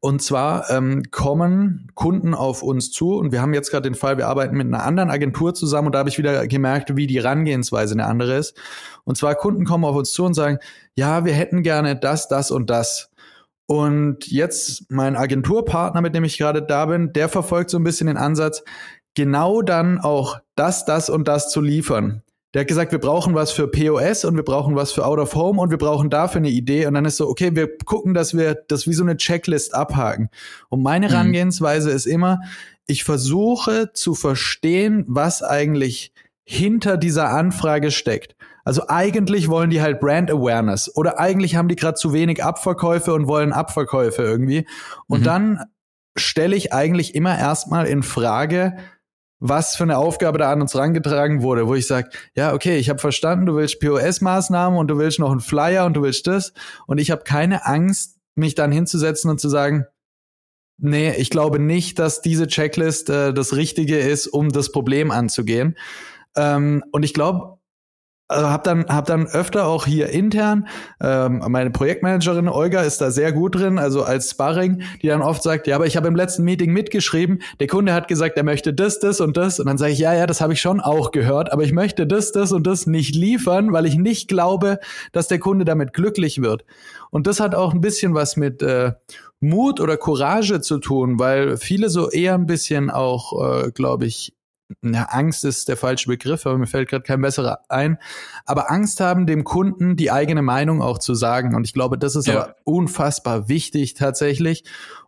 Und 0.00 0.22
zwar 0.22 0.70
ähm, 0.70 1.02
kommen 1.10 1.90
Kunden 1.94 2.34
auf 2.34 2.62
uns 2.62 2.90
zu 2.90 3.16
und 3.16 3.32
wir 3.32 3.42
haben 3.42 3.54
jetzt 3.54 3.70
gerade 3.70 3.88
den 3.88 3.94
Fall, 3.94 4.16
wir 4.16 4.28
arbeiten 4.28 4.56
mit 4.56 4.66
einer 4.66 4.84
anderen 4.84 5.10
Agentur 5.10 5.54
zusammen 5.54 5.86
und 5.86 5.92
da 5.92 6.00
habe 6.00 6.08
ich 6.08 6.18
wieder 6.18 6.46
gemerkt, 6.46 6.96
wie 6.96 7.06
die 7.06 7.20
Herangehensweise 7.20 7.94
eine 7.94 8.06
andere 8.06 8.36
ist. 8.36 8.56
Und 9.04 9.16
zwar 9.16 9.34
Kunden 9.34 9.64
kommen 9.64 9.84
auf 9.84 9.96
uns 9.96 10.12
zu 10.12 10.24
und 10.24 10.34
sagen, 10.34 10.58
ja, 10.94 11.24
wir 11.24 11.32
hätten 11.32 11.62
gerne 11.62 11.96
das, 11.96 12.28
das 12.28 12.50
und 12.50 12.70
das. 12.70 13.10
Und 13.66 14.26
jetzt 14.26 14.90
mein 14.90 15.16
Agenturpartner, 15.16 16.02
mit 16.02 16.14
dem 16.14 16.24
ich 16.24 16.36
gerade 16.36 16.62
da 16.62 16.86
bin, 16.86 17.12
der 17.12 17.28
verfolgt 17.28 17.70
so 17.70 17.78
ein 17.78 17.84
bisschen 17.84 18.08
den 18.08 18.18
Ansatz, 18.18 18.62
genau 19.14 19.62
dann 19.62 20.00
auch 20.00 20.38
das, 20.54 20.84
das 20.84 21.08
und 21.08 21.28
das 21.28 21.50
zu 21.50 21.60
liefern. 21.60 22.23
Der 22.54 22.60
hat 22.60 22.68
gesagt, 22.68 22.92
wir 22.92 23.00
brauchen 23.00 23.34
was 23.34 23.50
für 23.50 23.66
POS 23.66 24.24
und 24.24 24.36
wir 24.36 24.44
brauchen 24.44 24.76
was 24.76 24.92
für 24.92 25.04
Out 25.04 25.18
of 25.18 25.34
Home 25.34 25.60
und 25.60 25.70
wir 25.70 25.78
brauchen 25.78 26.08
dafür 26.08 26.38
eine 26.38 26.50
Idee. 26.50 26.86
Und 26.86 26.94
dann 26.94 27.04
ist 27.04 27.16
so, 27.16 27.28
okay, 27.28 27.56
wir 27.56 27.76
gucken, 27.78 28.14
dass 28.14 28.36
wir 28.36 28.54
das 28.54 28.86
wie 28.86 28.94
so 28.94 29.02
eine 29.02 29.16
Checklist 29.16 29.74
abhaken. 29.74 30.30
Und 30.68 30.82
meine 30.82 31.08
mhm. 31.08 31.10
Herangehensweise 31.10 31.90
ist 31.90 32.06
immer, 32.06 32.40
ich 32.86 33.02
versuche 33.02 33.92
zu 33.92 34.14
verstehen, 34.14 35.04
was 35.08 35.42
eigentlich 35.42 36.12
hinter 36.44 36.96
dieser 36.96 37.30
Anfrage 37.30 37.90
steckt. 37.90 38.36
Also 38.64 38.82
eigentlich 38.88 39.48
wollen 39.48 39.70
die 39.70 39.82
halt 39.82 40.00
Brand 40.00 40.30
Awareness 40.30 40.94
oder 40.94 41.18
eigentlich 41.18 41.56
haben 41.56 41.68
die 41.68 41.76
gerade 41.76 41.94
zu 41.94 42.12
wenig 42.12 42.44
Abverkäufe 42.44 43.12
und 43.12 43.26
wollen 43.26 43.52
Abverkäufe 43.52 44.22
irgendwie. 44.22 44.66
Und 45.06 45.20
mhm. 45.20 45.24
dann 45.24 45.64
stelle 46.16 46.54
ich 46.54 46.72
eigentlich 46.72 47.14
immer 47.14 47.36
erstmal 47.36 47.86
in 47.86 48.02
Frage, 48.02 48.76
was 49.46 49.76
für 49.76 49.82
eine 49.82 49.98
Aufgabe 49.98 50.38
da 50.38 50.50
an 50.50 50.62
uns 50.62 50.74
rangetragen 50.74 51.42
wurde, 51.42 51.68
wo 51.68 51.74
ich 51.74 51.86
sage, 51.86 52.08
ja, 52.34 52.54
okay, 52.54 52.78
ich 52.78 52.88
habe 52.88 52.98
verstanden, 52.98 53.44
du 53.44 53.56
willst 53.56 53.78
POS-Maßnahmen 53.78 54.78
und 54.78 54.88
du 54.88 54.96
willst 54.96 55.18
noch 55.18 55.30
einen 55.30 55.40
Flyer 55.40 55.84
und 55.84 55.92
du 55.92 56.02
willst 56.02 56.26
das. 56.26 56.54
Und 56.86 56.96
ich 56.96 57.10
habe 57.10 57.24
keine 57.24 57.66
Angst, 57.66 58.16
mich 58.36 58.54
dann 58.54 58.72
hinzusetzen 58.72 59.30
und 59.30 59.38
zu 59.38 59.50
sagen, 59.50 59.84
nee, 60.78 61.12
ich 61.12 61.28
glaube 61.28 61.58
nicht, 61.58 61.98
dass 61.98 62.22
diese 62.22 62.46
Checklist 62.46 63.10
äh, 63.10 63.34
das 63.34 63.54
Richtige 63.54 63.98
ist, 63.98 64.28
um 64.28 64.48
das 64.48 64.72
Problem 64.72 65.10
anzugehen. 65.10 65.76
Ähm, 66.36 66.82
und 66.90 67.02
ich 67.02 67.12
glaube, 67.12 67.58
also 68.28 68.48
hab 68.48 68.64
dann 68.64 68.86
hab 68.88 69.04
dann 69.06 69.26
öfter 69.26 69.66
auch 69.66 69.86
hier 69.86 70.08
intern 70.08 70.66
ähm, 71.00 71.42
meine 71.48 71.70
Projektmanagerin 71.70 72.48
Olga 72.48 72.82
ist 72.82 73.00
da 73.00 73.10
sehr 73.10 73.32
gut 73.32 73.56
drin, 73.56 73.78
also 73.78 74.02
als 74.02 74.30
Sparring, 74.30 74.82
die 75.02 75.08
dann 75.08 75.22
oft 75.22 75.42
sagt, 75.42 75.66
ja, 75.66 75.76
aber 75.76 75.86
ich 75.86 75.96
habe 75.96 76.08
im 76.08 76.16
letzten 76.16 76.44
Meeting 76.44 76.72
mitgeschrieben, 76.72 77.42
der 77.60 77.66
Kunde 77.66 77.92
hat 77.92 78.08
gesagt, 78.08 78.36
er 78.36 78.42
möchte 78.42 78.72
das, 78.72 78.98
das 78.98 79.20
und 79.20 79.36
das 79.36 79.60
und 79.60 79.66
dann 79.66 79.78
sage 79.78 79.92
ich, 79.92 79.98
ja, 79.98 80.14
ja, 80.14 80.26
das 80.26 80.40
habe 80.40 80.54
ich 80.54 80.60
schon 80.60 80.80
auch 80.80 81.10
gehört, 81.10 81.52
aber 81.52 81.64
ich 81.64 81.72
möchte 81.72 82.06
das, 82.06 82.32
das 82.32 82.52
und 82.52 82.66
das 82.66 82.86
nicht 82.86 83.14
liefern, 83.14 83.72
weil 83.72 83.86
ich 83.86 83.96
nicht 83.96 84.28
glaube, 84.28 84.78
dass 85.12 85.28
der 85.28 85.38
Kunde 85.38 85.64
damit 85.64 85.92
glücklich 85.92 86.40
wird. 86.40 86.64
Und 87.10 87.26
das 87.26 87.40
hat 87.40 87.54
auch 87.54 87.74
ein 87.74 87.80
bisschen 87.80 88.14
was 88.14 88.36
mit 88.36 88.62
äh, 88.62 88.92
Mut 89.40 89.80
oder 89.80 89.96
Courage 89.96 90.60
zu 90.60 90.78
tun, 90.78 91.18
weil 91.18 91.56
viele 91.56 91.90
so 91.90 92.10
eher 92.10 92.34
ein 92.34 92.46
bisschen 92.46 92.90
auch, 92.90 93.64
äh, 93.64 93.70
glaube 93.70 94.06
ich, 94.06 94.34
na, 94.80 95.04
Angst 95.04 95.44
ist 95.44 95.68
der 95.68 95.76
falsche 95.76 96.08
Begriff, 96.08 96.46
aber 96.46 96.58
mir 96.58 96.66
fällt 96.66 96.88
gerade 96.88 97.04
kein 97.04 97.20
besserer 97.20 97.60
ein. 97.68 97.98
Aber 98.46 98.70
Angst 98.70 99.00
haben, 99.00 99.26
dem 99.26 99.44
Kunden 99.44 99.96
die 99.96 100.10
eigene 100.10 100.42
Meinung 100.42 100.82
auch 100.82 100.98
zu 100.98 101.14
sagen. 101.14 101.54
Und 101.54 101.64
ich 101.64 101.72
glaube, 101.72 101.98
das 101.98 102.16
ist 102.16 102.26
ja. 102.26 102.34
aber 102.34 102.56
unfassbar 102.64 103.48
wichtig 103.48 103.94
tatsächlich. 103.94 104.64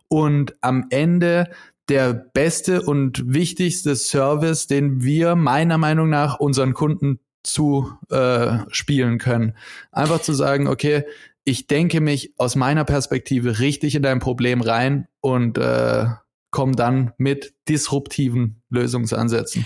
Und 0.07 0.55
am 0.61 0.87
Ende 0.89 1.49
der 1.89 2.13
beste 2.13 2.81
und 2.81 3.33
wichtigste 3.33 3.95
Service, 3.95 4.67
den 4.67 5.03
wir 5.03 5.35
meiner 5.35 5.77
Meinung 5.77 6.09
nach 6.09 6.39
unseren 6.39 6.73
Kunden 6.73 7.19
zu 7.43 7.93
äh, 8.09 8.59
spielen 8.69 9.19
können. 9.19 9.53
Einfach 9.91 10.21
zu 10.21 10.33
sagen, 10.33 10.67
okay, 10.67 11.05
ich 11.45 11.67
denke 11.67 12.01
mich 12.01 12.33
aus 12.37 12.57
meiner 12.57 12.83
Perspektive 12.83 13.59
richtig 13.59 13.95
in 13.95 14.03
dein 14.03 14.19
Problem 14.19 14.61
rein 14.61 15.07
und 15.21 15.57
äh, 15.57 16.07
komme 16.51 16.75
dann 16.75 17.13
mit 17.17 17.53
disruptiven 17.67 18.61
Lösungsansätzen. 18.69 19.65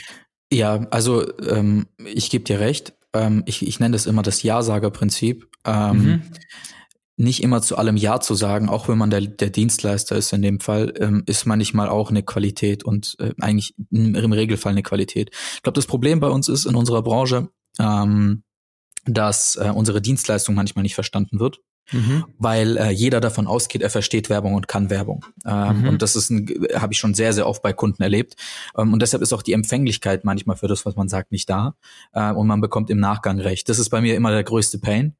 Ja, 0.52 0.86
also 0.92 1.26
ähm, 1.40 1.88
ich 2.04 2.30
gebe 2.30 2.44
dir 2.44 2.60
recht. 2.60 2.94
Ähm, 3.14 3.44
ich, 3.46 3.66
ich 3.66 3.80
nenne 3.80 3.94
das 3.94 4.06
immer 4.06 4.22
das 4.22 4.44
Ja-Sager-Prinzip. 4.44 5.48
Ähm, 5.66 6.04
mhm. 6.04 6.22
Nicht 7.18 7.44
immer 7.44 7.62
zu 7.62 7.78
allem 7.78 7.98
Ja 7.98 8.20
zu 8.20 8.36
sagen, 8.36 8.68
auch 8.68 8.88
wenn 8.88 8.98
man 8.98 9.12
der, 9.12 9.22
der 9.22 9.50
Dienstleister 9.50 10.16
ist 10.16 10.34
in 10.34 10.42
dem 10.42 10.60
Fall, 10.60 10.94
ähm, 10.98 11.24
ist 11.26 11.46
manchmal 11.46 11.88
auch 11.88 12.10
eine 12.10 12.24
Qualität 12.24 12.84
und 12.84 13.16
äh, 13.20 13.34
eigentlich 13.40 13.76
im 13.92 14.34
Regelfall 14.34 14.72
eine 14.72 14.84
Qualität. 14.84 15.30
Ich 15.56 15.62
glaube, 15.62 15.76
das 15.76 15.86
Problem 15.86 16.20
bei 16.20 16.30
uns 16.30 16.50
ist 16.50 16.66
in 16.66 16.76
unserer 16.76 17.04
Branche, 17.04 17.50
ähm, 17.80 18.44
dass 19.06 19.56
äh, 19.56 19.72
unsere 19.74 20.02
Dienstleistung 20.02 20.56
manchmal 20.56 20.84
nicht 20.84 20.96
verstanden 20.96 21.40
wird. 21.40 21.62
Mhm. 21.92 22.26
weil 22.38 22.78
äh, 22.78 22.90
jeder 22.92 23.20
davon 23.20 23.48
ausgeht, 23.48 23.82
er 23.82 23.90
versteht 23.90 24.30
Werbung 24.30 24.54
und 24.54 24.68
kann 24.68 24.90
Werbung. 24.90 25.26
Ähm, 25.46 25.82
mhm. 25.82 25.88
Und 25.90 26.02
das 26.02 26.16
ist 26.16 26.30
ein, 26.30 26.48
habe 26.74 26.94
ich 26.94 27.00
schon 27.00 27.14
sehr, 27.14 27.34
sehr 27.34 27.48
oft 27.48 27.62
bei 27.62 27.74
Kunden 27.74 28.02
erlebt. 28.02 28.36
Ähm, 28.78 28.94
und 28.94 29.02
deshalb 29.02 29.22
ist 29.22 29.34
auch 29.34 29.42
die 29.42 29.54
Empfänglichkeit 29.54 30.24
manchmal 30.24 30.56
für 30.56 30.68
das, 30.68 30.86
was 30.86 30.96
man 30.96 31.10
sagt, 31.10 31.32
nicht 31.32 31.50
da. 31.50 31.76
Äh, 32.14 32.32
und 32.32 32.48
man 32.48 32.62
bekommt 32.62 32.90
im 32.90 33.00
Nachgang 33.00 33.40
recht. 33.40 33.68
Das 33.68 33.80
ist 33.80 33.90
bei 33.90 34.02
mir 34.02 34.16
immer 34.16 34.32
der 34.32 34.44
größte 34.44 34.80
Pain. 34.80 35.16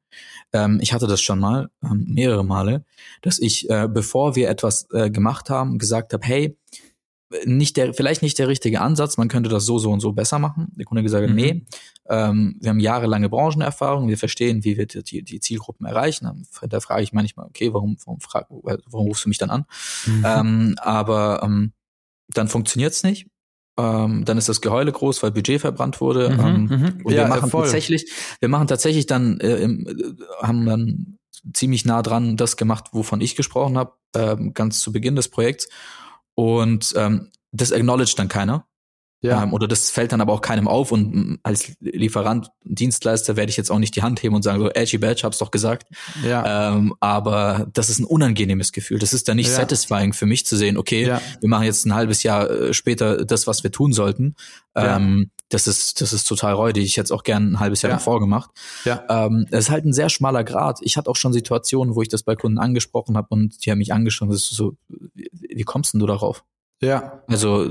Ähm, 0.52 0.78
ich 0.80 0.92
hatte 0.92 1.06
das 1.06 1.20
schon 1.20 1.38
mal, 1.38 1.70
ähm, 1.82 2.06
mehrere 2.08 2.44
Male, 2.44 2.84
dass 3.22 3.38
ich, 3.38 3.68
äh, 3.70 3.88
bevor 3.88 4.36
wir 4.36 4.48
etwas 4.48 4.86
äh, 4.92 5.10
gemacht 5.10 5.50
haben, 5.50 5.78
gesagt 5.78 6.12
habe, 6.12 6.26
hey, 6.26 6.56
nicht 7.44 7.76
der, 7.76 7.94
vielleicht 7.94 8.22
nicht 8.22 8.38
der 8.38 8.48
richtige 8.48 8.80
Ansatz, 8.80 9.16
man 9.16 9.28
könnte 9.28 9.50
das 9.50 9.64
so, 9.64 9.78
so 9.78 9.90
und 9.90 10.00
so 10.00 10.12
besser 10.12 10.38
machen. 10.38 10.72
Der 10.76 10.84
Kunde 10.84 11.02
gesagt, 11.02 11.28
mhm. 11.28 11.34
nee, 11.34 11.66
ähm, 12.08 12.56
wir 12.60 12.70
haben 12.70 12.80
jahrelange 12.80 13.28
Branchenerfahrung, 13.28 14.08
wir 14.08 14.18
verstehen, 14.18 14.64
wie 14.64 14.76
wir 14.76 14.86
die, 14.86 15.22
die 15.22 15.40
Zielgruppen 15.40 15.86
erreichen. 15.86 16.46
Da 16.68 16.80
frage 16.80 17.02
ich 17.02 17.12
manchmal, 17.12 17.46
okay, 17.46 17.72
warum, 17.72 17.96
warum, 18.04 18.20
frag, 18.20 18.46
warum 18.50 19.06
rufst 19.06 19.24
du 19.24 19.28
mich 19.28 19.38
dann 19.38 19.50
an? 19.50 19.64
Mhm. 20.06 20.24
Ähm, 20.26 20.74
aber 20.78 21.42
ähm, 21.42 21.72
dann 22.28 22.48
funktioniert's 22.48 23.02
nicht. 23.02 23.26
Ähm, 23.78 24.24
dann 24.24 24.36
ist 24.36 24.48
das 24.48 24.60
Geheule 24.60 24.92
groß, 24.92 25.22
weil 25.22 25.30
Budget 25.30 25.60
verbrannt 25.60 26.00
wurde. 26.00 26.30
Mhm, 26.30 26.40
ähm, 26.40 26.64
mhm. 26.64 27.00
und 27.04 27.12
ja, 27.12 27.22
wir 27.22 27.28
machen 27.28 27.50
voll. 27.50 27.62
tatsächlich, 27.62 28.10
wir 28.40 28.48
machen 28.48 28.66
tatsächlich 28.66 29.06
dann, 29.06 29.40
äh, 29.40 29.56
im, 29.56 29.86
äh, 29.86 30.44
haben 30.44 30.66
dann 30.66 31.18
ziemlich 31.54 31.84
nah 31.84 32.02
dran 32.02 32.36
das 32.36 32.56
gemacht, 32.56 32.90
wovon 32.92 33.20
ich 33.20 33.34
gesprochen 33.34 33.78
habe, 33.78 33.94
äh, 34.14 34.36
ganz 34.52 34.80
zu 34.80 34.92
Beginn 34.92 35.16
des 35.16 35.28
Projekts. 35.28 35.68
Und 36.34 36.94
ähm, 36.96 37.30
das 37.52 37.72
acknowledge 37.72 38.14
dann 38.16 38.28
keiner. 38.28 38.66
Ja. 39.22 39.44
Ähm, 39.44 39.52
oder 39.52 39.68
das 39.68 39.90
fällt 39.90 40.10
dann 40.10 40.20
aber 40.20 40.32
auch 40.32 40.40
keinem 40.40 40.66
auf 40.66 40.90
und 40.90 41.14
mm, 41.14 41.38
als 41.44 41.72
Lieferant, 41.80 42.50
Dienstleister 42.64 43.36
werde 43.36 43.50
ich 43.50 43.56
jetzt 43.56 43.70
auch 43.70 43.78
nicht 43.78 43.94
die 43.94 44.02
Hand 44.02 44.20
heben 44.20 44.34
und 44.34 44.42
sagen 44.42 44.58
so, 44.58 44.68
edgy 44.68 44.98
badge, 44.98 45.22
hab's 45.22 45.38
doch 45.38 45.52
gesagt. 45.52 45.86
Ja. 46.24 46.74
Ähm, 46.74 46.92
aber 46.98 47.68
das 47.72 47.88
ist 47.88 48.00
ein 48.00 48.04
unangenehmes 48.04 48.72
Gefühl. 48.72 48.98
Das 48.98 49.12
ist 49.12 49.28
dann 49.28 49.36
nicht 49.36 49.48
ja. 49.48 49.54
satisfying 49.54 50.12
für 50.12 50.26
mich 50.26 50.44
zu 50.44 50.56
sehen, 50.56 50.76
okay, 50.76 51.06
ja. 51.06 51.22
wir 51.40 51.48
machen 51.48 51.64
jetzt 51.64 51.86
ein 51.86 51.94
halbes 51.94 52.24
Jahr 52.24 52.50
äh, 52.50 52.74
später 52.74 53.24
das, 53.24 53.46
was 53.46 53.62
wir 53.62 53.70
tun 53.70 53.92
sollten. 53.92 54.34
Ähm, 54.74 55.30
das 55.52 55.66
ist, 55.66 56.00
das 56.00 56.12
ist 56.12 56.24
total 56.24 56.54
räudig. 56.54 56.84
Ich 56.84 56.96
hätte 56.96 57.04
es 57.04 57.12
auch 57.12 57.24
gern 57.24 57.52
ein 57.52 57.60
halbes 57.60 57.82
Jahr 57.82 57.90
ja. 57.90 57.96
davor 57.96 58.20
gemacht. 58.20 58.50
Ja. 58.84 59.04
Ähm, 59.08 59.46
es 59.50 59.64
ist 59.64 59.70
halt 59.70 59.84
ein 59.84 59.92
sehr 59.92 60.08
schmaler 60.08 60.44
Grad. 60.44 60.78
Ich 60.82 60.96
hatte 60.96 61.10
auch 61.10 61.16
schon 61.16 61.32
Situationen, 61.32 61.94
wo 61.94 62.02
ich 62.02 62.08
das 62.08 62.22
bei 62.22 62.36
Kunden 62.36 62.58
angesprochen 62.58 63.16
habe 63.16 63.28
und 63.30 63.64
die 63.64 63.70
haben 63.70 63.78
mich 63.78 63.92
angeschaut. 63.92 64.30
Das 64.30 64.36
ist 64.36 64.50
so, 64.50 64.76
wie, 64.88 65.30
wie 65.32 65.62
kommst 65.64 65.92
denn 65.92 66.00
du 66.00 66.06
darauf? 66.06 66.44
Ja. 66.80 67.22
Also, 67.28 67.68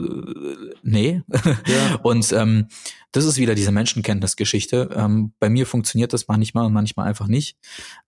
nee. 0.84 1.22
Ja. 1.68 1.96
und 2.04 2.32
ähm, 2.32 2.68
das 3.12 3.26
ist 3.26 3.38
wieder 3.38 3.56
diese 3.56 3.72
Menschenkenntnisgeschichte. 3.72 4.90
Ähm, 4.96 5.34
bei 5.40 5.50
mir 5.50 5.66
funktioniert 5.66 6.14
das 6.14 6.28
manchmal 6.28 6.66
und 6.66 6.74
manchmal 6.74 7.08
einfach 7.08 7.28
nicht. 7.28 7.58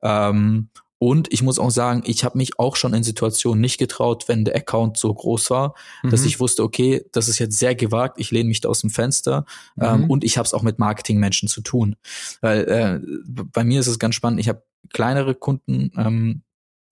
Ähm, 0.02 0.70
und 1.06 1.34
ich 1.34 1.44
muss 1.44 1.60
auch 1.60 1.70
sagen, 1.70 2.02
ich 2.06 2.24
habe 2.24 2.38
mich 2.38 2.58
auch 2.60 2.78
schon 2.78 2.94
in 2.94 3.04
Situationen 3.04 3.60
nicht 3.60 3.78
getraut, 3.78 4.30
wenn 4.30 4.46
der 4.46 4.56
Account 4.56 4.96
so 4.96 5.14
groß 5.14 5.50
war, 5.50 5.76
mhm. 6.02 6.12
dass 6.12 6.24
ich 6.24 6.40
wusste, 6.40 6.64
okay, 6.64 7.04
das 7.12 7.28
ist 7.28 7.40
jetzt 7.40 7.60
sehr 7.60 7.76
gewagt, 7.76 8.22
ich 8.22 8.32
lehne 8.32 8.48
mich 8.48 8.62
da 8.62 8.70
aus 8.70 8.80
dem 8.80 8.90
Fenster 8.90 9.46
ähm, 9.78 9.98
mhm. 9.98 10.04
ähm, 10.04 10.10
und 10.10 10.24
ich 10.24 10.38
habe 10.38 10.46
es 10.46 10.54
auch 10.54 10.62
mit 10.62 10.80
Marketingmenschen 10.80 11.50
zu 11.50 11.60
tun. 11.60 11.98
Weil 12.40 12.62
äh, 12.70 13.00
bei 13.26 13.66
mir 13.66 13.82
ist 13.82 13.88
es 13.88 14.00
ganz 14.00 14.16
spannend, 14.16 14.40
ich 14.40 14.48
habe 14.48 14.64
kleinere 14.94 15.36
Kunden 15.36 15.92
ähm, 15.98 16.44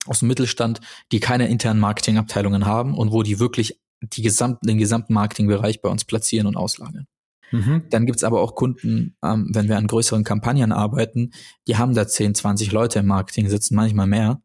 aus 0.04 0.18
dem 0.18 0.28
Mittelstand, 0.28 0.82
die 1.10 1.20
keine 1.20 1.48
internen 1.48 1.80
Marketingabteilungen 1.80 2.66
haben 2.66 2.94
und 2.94 3.12
wo 3.12 3.22
die 3.22 3.40
wirklich 3.40 3.80
die 4.02 4.20
gesamten, 4.20 4.66
den 4.66 4.76
gesamten 4.76 5.14
Marketingbereich 5.14 5.80
bei 5.80 5.88
uns 5.88 6.04
platzieren 6.04 6.46
und 6.46 6.58
auslagern. 6.58 7.06
Mhm. 7.52 7.84
Dann 7.90 8.06
gibt's 8.06 8.24
aber 8.24 8.40
auch 8.40 8.54
Kunden, 8.54 9.16
ähm, 9.22 9.50
wenn 9.52 9.68
wir 9.68 9.76
an 9.76 9.86
größeren 9.86 10.24
Kampagnen 10.24 10.72
arbeiten, 10.72 11.32
die 11.68 11.76
haben 11.76 11.94
da 11.94 12.06
10, 12.06 12.34
20 12.34 12.72
Leute 12.72 12.98
im 12.98 13.06
Marketing 13.06 13.48
sitzen, 13.48 13.76
manchmal 13.76 14.06
mehr. 14.06 14.42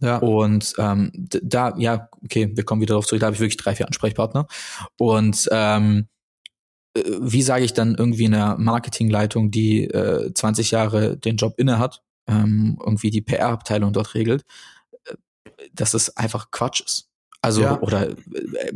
Ja. 0.00 0.18
Und 0.18 0.74
ähm, 0.78 1.10
da, 1.14 1.74
ja, 1.76 2.08
okay, 2.22 2.50
wir 2.54 2.64
kommen 2.64 2.80
wieder 2.80 2.94
darauf 2.94 3.06
zurück, 3.06 3.20
da 3.20 3.26
habe 3.26 3.34
ich 3.34 3.40
wirklich 3.40 3.56
drei, 3.56 3.74
vier 3.74 3.86
Ansprechpartner. 3.86 4.46
Und 4.98 5.48
ähm, 5.52 6.08
äh, 6.94 7.02
wie 7.20 7.42
sage 7.42 7.64
ich 7.64 7.74
dann 7.74 7.94
irgendwie 7.94 8.26
einer 8.26 8.56
Marketingleitung, 8.58 9.50
die 9.50 9.84
äh, 9.84 10.32
20 10.32 10.70
Jahre 10.70 11.16
den 11.16 11.36
Job 11.36 11.54
inne 11.58 11.78
hat, 11.78 12.02
ähm, 12.26 12.78
irgendwie 12.84 13.10
die 13.10 13.22
PR-Abteilung 13.22 13.92
dort 13.92 14.14
regelt, 14.14 14.44
äh, 15.04 15.14
dass 15.72 15.94
es 15.94 16.16
einfach 16.16 16.50
Quatsch 16.50 16.80
ist. 16.80 17.10
Also, 17.44 17.60
ja. 17.60 17.80
oder 17.80 18.08
äh, 18.08 18.14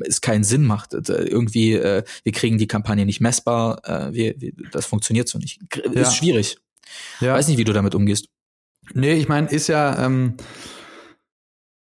es 0.06 0.20
keinen 0.20 0.44
Sinn 0.44 0.64
macht. 0.64 0.92
Irgendwie, 0.92 1.72
äh, 1.72 2.04
wir 2.22 2.32
kriegen 2.32 2.58
die 2.58 2.66
Kampagne 2.66 3.06
nicht 3.06 3.20
messbar, 3.20 3.80
äh, 3.84 4.12
wir, 4.12 4.40
wir, 4.40 4.52
das 4.72 4.84
funktioniert 4.84 5.28
so 5.28 5.38
nicht. 5.38 5.60
Ja. 5.74 6.02
Ist 6.02 6.16
schwierig. 6.16 6.58
Ja. 7.20 7.34
Weiß 7.34 7.48
nicht, 7.48 7.56
wie 7.58 7.64
du 7.64 7.72
damit 7.72 7.94
umgehst. 7.94 8.28
Nee, 8.92 9.14
ich 9.14 9.28
meine, 9.28 9.48
ist 9.48 9.68
ja 9.68 10.04
ähm, 10.04 10.34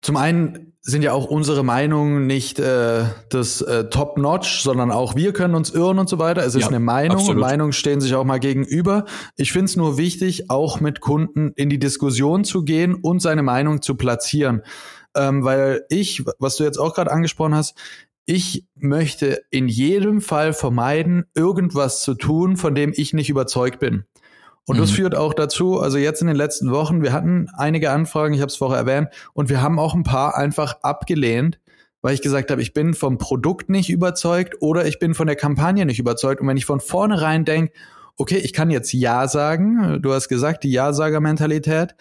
zum 0.01 0.17
einen 0.17 0.73
sind 0.81 1.01
ja 1.01 1.13
auch 1.13 1.25
unsere 1.25 1.63
Meinungen 1.63 2.27
nicht 2.27 2.59
äh, 2.59 3.05
das 3.29 3.61
äh, 3.61 3.89
Top-Notch, 3.89 4.61
sondern 4.61 4.91
auch 4.91 5.15
wir 5.15 5.33
können 5.33 5.55
uns 5.55 5.71
irren 5.71 5.97
und 5.97 6.09
so 6.09 6.19
weiter. 6.19 6.45
Es 6.45 6.55
ist 6.55 6.61
ja, 6.61 6.67
eine 6.67 6.79
Meinung 6.79 7.17
absolut. 7.17 7.37
und 7.37 7.41
Meinungen 7.41 7.73
stehen 7.73 8.01
sich 8.01 8.13
auch 8.13 8.23
mal 8.23 8.39
gegenüber. 8.39 9.05
Ich 9.35 9.51
finde 9.51 9.65
es 9.65 9.77
nur 9.77 9.97
wichtig, 9.97 10.51
auch 10.51 10.81
mit 10.81 10.99
Kunden 10.99 11.53
in 11.55 11.69
die 11.69 11.79
Diskussion 11.79 12.43
zu 12.43 12.63
gehen 12.63 12.93
und 12.93 13.21
seine 13.21 13.41
Meinung 13.43 13.81
zu 13.81 13.95
platzieren 13.95 14.61
ähm, 15.15 15.43
weil 15.43 15.85
ich, 15.89 16.23
was 16.39 16.57
du 16.57 16.63
jetzt 16.63 16.77
auch 16.77 16.93
gerade 16.93 17.11
angesprochen 17.11 17.55
hast, 17.55 17.75
ich 18.25 18.65
möchte 18.75 19.41
in 19.51 19.67
jedem 19.67 20.21
Fall 20.21 20.53
vermeiden, 20.53 21.25
irgendwas 21.35 22.01
zu 22.01 22.15
tun, 22.15 22.57
von 22.57 22.73
dem 22.73 22.91
ich 22.95 23.13
nicht 23.13 23.29
überzeugt 23.29 23.79
bin. 23.79 24.05
Und 24.65 24.77
mhm. 24.77 24.81
das 24.81 24.91
führt 24.91 25.15
auch 25.15 25.33
dazu, 25.33 25.79
also 25.79 25.97
jetzt 25.97 26.21
in 26.21 26.27
den 26.27 26.35
letzten 26.35 26.71
Wochen, 26.71 27.03
wir 27.03 27.13
hatten 27.13 27.47
einige 27.55 27.91
Anfragen, 27.91 28.33
ich 28.33 28.41
habe 28.41 28.49
es 28.49 28.55
vorher 28.55 28.79
erwähnt, 28.79 29.09
und 29.33 29.49
wir 29.49 29.61
haben 29.61 29.79
auch 29.79 29.93
ein 29.93 30.03
paar 30.03 30.35
einfach 30.35 30.81
abgelehnt, 30.81 31.59
weil 32.01 32.13
ich 32.13 32.21
gesagt 32.21 32.51
habe, 32.51 32.61
ich 32.61 32.73
bin 32.73 32.93
vom 32.93 33.17
Produkt 33.17 33.69
nicht 33.69 33.89
überzeugt 33.89 34.55
oder 34.59 34.85
ich 34.85 34.99
bin 34.99 35.13
von 35.13 35.27
der 35.27 35.35
Kampagne 35.35 35.85
nicht 35.85 35.99
überzeugt. 35.99 36.41
Und 36.41 36.47
wenn 36.47 36.57
ich 36.57 36.65
von 36.65 36.79
vornherein 36.79 37.45
denke, 37.45 37.73
okay, 38.17 38.37
ich 38.37 38.53
kann 38.53 38.69
jetzt 38.69 38.93
Ja 38.93 39.27
sagen, 39.27 39.99
du 40.01 40.13
hast 40.13 40.29
gesagt, 40.29 40.63
die 40.63 40.71
Ja-Sager-Mentalität, 40.71 41.95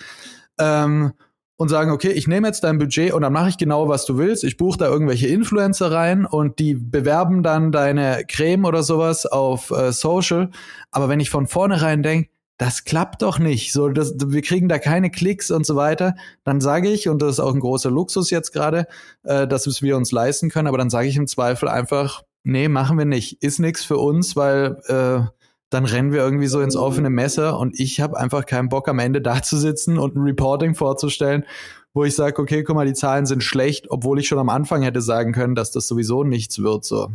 ähm, 0.59 1.13
und 1.57 1.69
sagen, 1.69 1.93
okay, 1.93 2.11
ich 2.11 2.27
nehme 2.27 2.49
jetzt 2.49 2.65
dein 2.65 2.79
Budget 2.79 3.13
und 3.13 3.23
dann 3.23 3.33
mache 3.33 3.49
ich 3.49 3.59
genau, 3.59 3.89
was 3.89 4.07
du 4.07 4.19
willst. 4.19 4.43
Ich 4.45 4.57
buche 4.57 4.79
da 4.79 4.87
irgendwelche 4.87 5.29
Influencer 5.29 5.93
rein 5.93 6.27
und 6.27 6.59
die 6.59 6.75
bewerben 6.75 7.43
dann 7.43 7.71
deine 7.71 8.25
Creme 8.27 8.65
oder 8.65 8.83
sowas 8.83 9.27
auf 9.27 9.71
äh, 9.71 9.93
Social. 9.93 10.51
Aber 10.91 11.09
wenn 11.09 11.21
ich 11.21 11.31
von 11.31 11.47
vornherein 11.47 12.03
denke, 12.03 12.31
das 12.57 12.85
klappt 12.85 13.23
doch 13.23 13.39
nicht, 13.39 13.73
so 13.73 13.89
das, 13.89 14.15
wir 14.27 14.43
kriegen 14.43 14.69
da 14.69 14.79
keine 14.79 15.11
Klicks 15.11 15.51
und 15.51 15.67
so 15.67 15.75
weiter, 15.75 16.15
dann 16.45 16.61
sage 16.61 16.89
ich, 16.89 17.09
und 17.09 17.21
das 17.21 17.33
ist 17.33 17.41
auch 17.41 17.53
ein 17.53 17.61
großer 17.61 17.91
Luxus 17.91 18.31
jetzt 18.31 18.53
gerade, 18.53 18.87
äh, 19.25 19.47
dass 19.49 19.83
wir 19.83 19.97
uns 19.97 20.13
leisten 20.13 20.51
können, 20.51 20.69
aber 20.69 20.79
dann 20.79 20.91
sage 20.91 21.09
ich 21.09 21.17
im 21.17 21.27
Zweifel 21.27 21.69
einfach, 21.69 22.23
nee, 22.45 22.69
machen 22.69 22.97
wir 22.97 23.07
nicht, 23.07 23.43
ist 23.43 23.59
nichts 23.59 23.85
für 23.85 23.99
uns, 23.99 24.37
weil 24.37 24.77
äh, 24.87 25.27
dann 25.75 25.85
rennen 25.85 26.13
wir 26.13 26.21
irgendwie 26.21 26.47
so 26.47 26.61
ins 26.61 26.77
offene 26.77 27.11
Messer 27.11 27.59
und 27.59 27.79
ich 27.79 28.01
habe 28.01 28.17
einfach 28.17 28.47
keinen 28.47 28.69
Bock 28.69 28.89
am 28.89 29.01
Ende 29.01 29.21
da 29.21 29.43
zu 29.43 29.59
sitzen 29.59 29.99
und 29.99 30.15
ein 30.15 30.23
Reporting 30.23 30.75
vorzustellen, 30.75 31.45
wo 31.93 32.05
ich 32.05 32.15
sage, 32.15 32.41
okay, 32.41 32.63
guck 32.63 32.77
mal, 32.77 32.87
die 32.87 32.95
Zahlen 32.95 33.27
sind 33.27 33.43
schlecht, 33.43 33.91
obwohl 33.91 34.21
ich 34.21 34.29
schon 34.29 34.39
am 34.39 34.49
Anfang 34.49 34.83
hätte 34.83 35.01
sagen 35.01 35.33
können, 35.33 35.55
dass 35.57 35.73
das 35.73 35.89
sowieso 35.89 36.23
nichts 36.23 36.61
wird 36.61 36.85
so. 36.85 37.11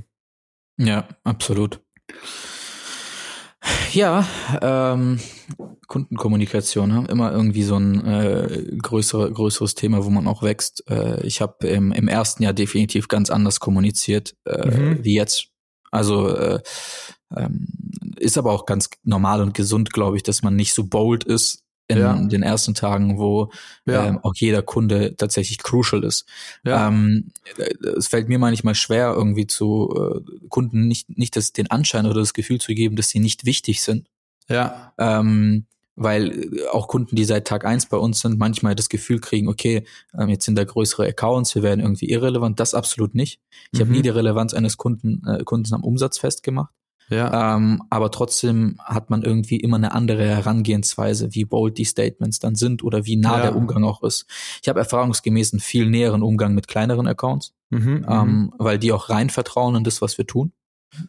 Ja, 0.77 1.07
absolut. 1.23 1.81
Ja, 3.93 4.25
ähm, 4.61 5.19
Kundenkommunikation, 5.87 6.89
ne? 6.89 7.05
immer 7.09 7.31
irgendwie 7.31 7.63
so 7.63 7.77
ein 7.77 8.05
äh, 8.05 8.77
größere, 8.81 9.31
größeres 9.31 9.75
Thema, 9.75 10.05
wo 10.05 10.09
man 10.09 10.27
auch 10.27 10.43
wächst. 10.43 10.83
Äh, 10.89 11.25
ich 11.25 11.41
habe 11.41 11.67
im, 11.67 11.91
im 11.91 12.07
ersten 12.07 12.43
Jahr 12.43 12.53
definitiv 12.53 13.07
ganz 13.07 13.29
anders 13.29 13.59
kommuniziert 13.59 14.35
äh, 14.45 14.67
mhm. 14.67 15.03
wie 15.03 15.15
jetzt 15.15 15.47
Also 15.91 16.29
äh, 16.29 16.59
ähm, 17.35 17.67
ist 18.17 18.37
aber 18.37 18.51
auch 18.51 18.65
ganz 18.65 18.89
normal 19.03 19.41
und 19.41 19.53
gesund, 19.53 19.93
glaube 19.93 20.17
ich, 20.17 20.23
dass 20.23 20.41
man 20.41 20.55
nicht 20.55 20.73
so 20.73 20.85
bold 20.85 21.23
ist 21.23 21.63
in 21.89 21.97
ja. 21.97 22.13
den 22.13 22.43
ersten 22.43 22.75
Tagen, 22.75 23.17
wo 23.17 23.51
ja. 23.85 24.05
ähm, 24.05 24.19
auch 24.21 24.35
jeder 24.35 24.61
Kunde 24.61 25.15
tatsächlich 25.17 25.57
crucial 25.57 26.03
ist. 26.03 26.25
Ja. 26.63 26.87
Ähm, 26.87 27.31
es 27.97 28.07
fällt 28.07 28.29
mir 28.29 28.37
manchmal 28.37 28.75
schwer, 28.75 29.13
irgendwie 29.15 29.47
zu 29.47 29.89
äh, 29.95 30.47
Kunden 30.49 30.87
nicht, 30.87 31.17
nicht 31.17 31.35
das, 31.35 31.51
den 31.51 31.71
Anschein 31.71 32.05
oder 32.05 32.19
das 32.19 32.33
Gefühl 32.33 32.61
zu 32.61 32.75
geben, 32.75 32.95
dass 32.95 33.09
sie 33.09 33.19
nicht 33.19 33.45
wichtig 33.45 33.81
sind. 33.81 34.07
Ja. 34.47 34.93
Ähm, 34.99 35.65
weil 35.95 36.53
äh, 36.53 36.67
auch 36.71 36.87
Kunden, 36.87 37.15
die 37.15 37.25
seit 37.25 37.47
Tag 37.47 37.65
eins 37.65 37.87
bei 37.87 37.97
uns 37.97 38.21
sind, 38.21 38.37
manchmal 38.37 38.75
das 38.75 38.89
Gefühl 38.89 39.19
kriegen, 39.19 39.47
okay, 39.47 39.83
ähm, 40.17 40.29
jetzt 40.29 40.45
sind 40.45 40.55
da 40.55 40.63
größere 40.63 41.07
Accounts, 41.07 41.55
wir 41.55 41.63
werden 41.63 41.81
irgendwie 41.81 42.09
irrelevant. 42.09 42.59
Das 42.59 42.75
absolut 42.75 43.15
nicht. 43.15 43.41
Ich 43.71 43.79
mhm. 43.79 43.83
habe 43.83 43.91
nie 43.93 44.01
die 44.03 44.09
Relevanz 44.09 44.53
eines 44.53 44.77
Kunden, 44.77 45.23
äh, 45.27 45.43
Kunden 45.43 45.73
am 45.73 45.83
Umsatz 45.83 46.19
festgemacht. 46.19 46.71
Ja. 47.09 47.55
Ähm, 47.55 47.81
aber 47.89 48.11
trotzdem 48.11 48.77
hat 48.83 49.09
man 49.09 49.23
irgendwie 49.23 49.57
immer 49.57 49.77
eine 49.77 49.93
andere 49.93 50.23
Herangehensweise, 50.23 51.33
wie 51.33 51.45
bold 51.45 51.77
die 51.77 51.85
Statements 51.85 52.39
dann 52.39 52.55
sind 52.55 52.83
oder 52.83 53.05
wie 53.05 53.15
nah 53.15 53.37
ja. 53.37 53.43
der 53.43 53.55
Umgang 53.55 53.83
auch 53.83 54.03
ist. 54.03 54.25
Ich 54.61 54.69
habe 54.69 54.79
erfahrungsgemäß 54.79 55.53
einen 55.53 55.59
viel 55.59 55.89
näheren 55.89 56.21
Umgang 56.21 56.53
mit 56.53 56.67
kleineren 56.67 57.07
Accounts, 57.07 57.53
mhm, 57.69 57.79
mhm, 57.79 58.05
ähm, 58.07 58.53
weil 58.57 58.77
die 58.77 58.91
auch 58.91 59.09
rein 59.09 59.29
vertrauen 59.29 59.75
in 59.75 59.83
das, 59.83 60.01
was 60.01 60.17
wir 60.17 60.27
tun. 60.27 60.51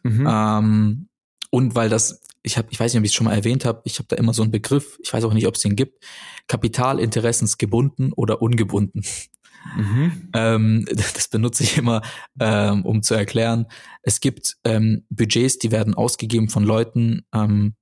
Mhm. 0.02 0.26
Ähm, 0.28 1.08
und 1.50 1.74
weil 1.74 1.88
das, 1.88 2.22
ich 2.42 2.56
habe, 2.56 2.68
ich 2.70 2.80
weiß 2.80 2.92
nicht, 2.92 3.00
ob 3.00 3.04
ich 3.04 3.10
es 3.10 3.14
schon 3.14 3.26
mal 3.26 3.34
erwähnt 3.34 3.64
habe, 3.64 3.82
ich 3.84 3.98
habe 3.98 4.08
da 4.08 4.16
immer 4.16 4.32
so 4.32 4.42
einen 4.42 4.52
Begriff, 4.52 4.98
ich 5.02 5.12
weiß 5.12 5.24
auch 5.24 5.34
nicht, 5.34 5.46
ob 5.46 5.56
es 5.56 5.62
den 5.62 5.76
gibt, 5.76 6.04
Kapitalinteressensgebunden 6.46 8.12
oder 8.12 8.40
ungebunden. 8.40 9.02
Mhm. 9.76 10.30
Ähm, 10.34 10.86
das 11.14 11.28
benutze 11.28 11.62
ich 11.62 11.76
immer, 11.78 12.02
ähm, 12.38 12.84
um 12.84 13.02
zu 13.02 13.14
erklären. 13.14 13.66
Es 14.02 14.20
gibt 14.20 14.56
ähm, 14.64 15.04
Budgets, 15.10 15.58
die 15.58 15.70
werden 15.70 15.94
ausgegeben 15.94 16.48
von 16.48 16.64
Leuten, 16.64 17.22
ähm, 17.34 17.74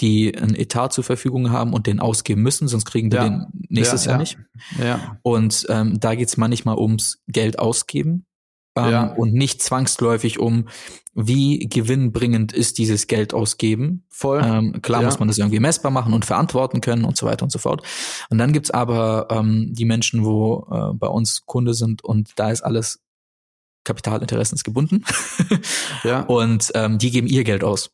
die 0.00 0.36
ein 0.36 0.54
Etat 0.54 0.90
zur 0.90 1.04
Verfügung 1.04 1.50
haben 1.50 1.72
und 1.72 1.86
den 1.86 2.00
ausgeben 2.00 2.42
müssen, 2.42 2.68
sonst 2.68 2.84
kriegen 2.84 3.08
die 3.08 3.16
ja. 3.16 3.24
den 3.24 3.46
nächstes 3.68 4.04
ja, 4.04 4.12
Jahr 4.12 4.18
ja. 4.18 4.20
nicht. 4.20 4.38
Ja. 4.78 5.18
Und 5.22 5.66
ähm, 5.70 5.98
da 5.98 6.14
geht's 6.14 6.36
manchmal 6.36 6.76
ums 6.76 7.22
Geld 7.28 7.58
ausgeben 7.58 8.26
ähm, 8.76 8.90
ja. 8.90 9.04
und 9.04 9.32
nicht 9.32 9.62
zwangsläufig 9.62 10.38
um, 10.38 10.68
wie 11.14 11.60
gewinnbringend 11.60 12.52
ist 12.52 12.78
dieses 12.78 13.06
Geld 13.06 13.32
ausgeben. 13.32 14.04
Voll. 14.10 14.42
Ähm, 14.44 14.82
klar 14.82 15.00
ja. 15.00 15.06
muss 15.06 15.18
man 15.18 15.28
das 15.28 15.38
irgendwie 15.38 15.60
messbar 15.60 15.90
machen 15.90 16.12
und 16.12 16.24
verantworten 16.24 16.80
können 16.80 17.04
und 17.04 17.16
so 17.16 17.26
weiter 17.26 17.42
und 17.42 17.50
so 17.50 17.58
fort. 17.58 17.82
Und 18.28 18.38
dann 18.38 18.52
gibt's 18.52 18.70
aber 18.70 19.28
ähm, 19.30 19.72
die 19.72 19.86
Menschen, 19.86 20.24
wo 20.24 20.66
äh, 20.70 20.94
bei 20.94 21.08
uns 21.08 21.46
Kunde 21.46 21.72
sind 21.74 22.04
und 22.04 22.32
da 22.36 22.50
ist 22.50 22.62
alles 22.62 23.00
kapitalinteressensgebunden. 23.84 25.04
ja. 26.04 26.20
Und 26.22 26.70
ähm, 26.74 26.98
die 26.98 27.10
geben 27.10 27.28
ihr 27.28 27.44
Geld 27.44 27.64
aus. 27.64 27.90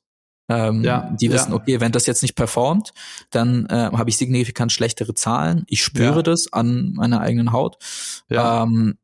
Ähm, 0.48 0.82
ja, 0.82 1.14
die 1.20 1.30
wissen, 1.30 1.52
ja. 1.52 1.56
okay, 1.56 1.80
wenn 1.80 1.92
das 1.92 2.06
jetzt 2.06 2.22
nicht 2.22 2.34
performt, 2.34 2.92
dann 3.30 3.66
äh, 3.66 3.90
habe 3.92 4.10
ich 4.10 4.16
signifikant 4.16 4.72
schlechtere 4.72 5.14
Zahlen. 5.14 5.64
Ich 5.68 5.84
spüre 5.84 6.16
ja. 6.16 6.22
das 6.22 6.52
an 6.52 6.92
meiner 6.94 7.20
eigenen 7.20 7.52
Haut. 7.52 7.78
Ja. 8.28 8.64
Ähm, 8.64 8.98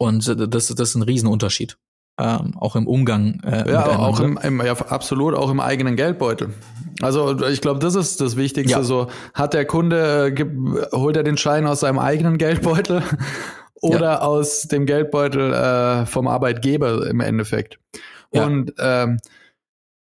und 0.00 0.26
das, 0.26 0.68
das 0.68 0.88
ist 0.88 0.94
ein 0.94 1.02
Riesenunterschied. 1.02 1.76
Ähm, 2.18 2.54
auch 2.58 2.74
im 2.74 2.86
Umgang. 2.86 3.40
Äh, 3.44 3.70
ja, 3.70 3.98
auch 3.98 4.18
im, 4.20 4.38
im, 4.42 4.60
ja, 4.64 4.72
absolut, 4.72 5.34
auch 5.34 5.50
im 5.50 5.60
eigenen 5.60 5.94
Geldbeutel. 5.94 6.54
Also 7.02 7.46
ich 7.46 7.60
glaube, 7.60 7.80
das 7.80 7.94
ist 7.94 8.18
das 8.20 8.36
Wichtigste. 8.36 8.78
Ja. 8.78 8.82
So 8.82 9.08
hat 9.34 9.52
der 9.52 9.66
Kunde, 9.66 10.28
äh, 10.34 10.96
holt 10.96 11.18
er 11.18 11.22
den 11.22 11.36
Schein 11.36 11.66
aus 11.66 11.80
seinem 11.80 11.98
eigenen 11.98 12.38
Geldbeutel 12.38 13.02
oder 13.82 14.00
ja. 14.00 14.20
aus 14.22 14.62
dem 14.62 14.86
Geldbeutel 14.86 15.52
äh, 15.52 16.06
vom 16.06 16.28
Arbeitgeber 16.28 17.06
im 17.06 17.20
Endeffekt. 17.20 17.78
Und 18.30 18.72
ähm, 18.78 19.18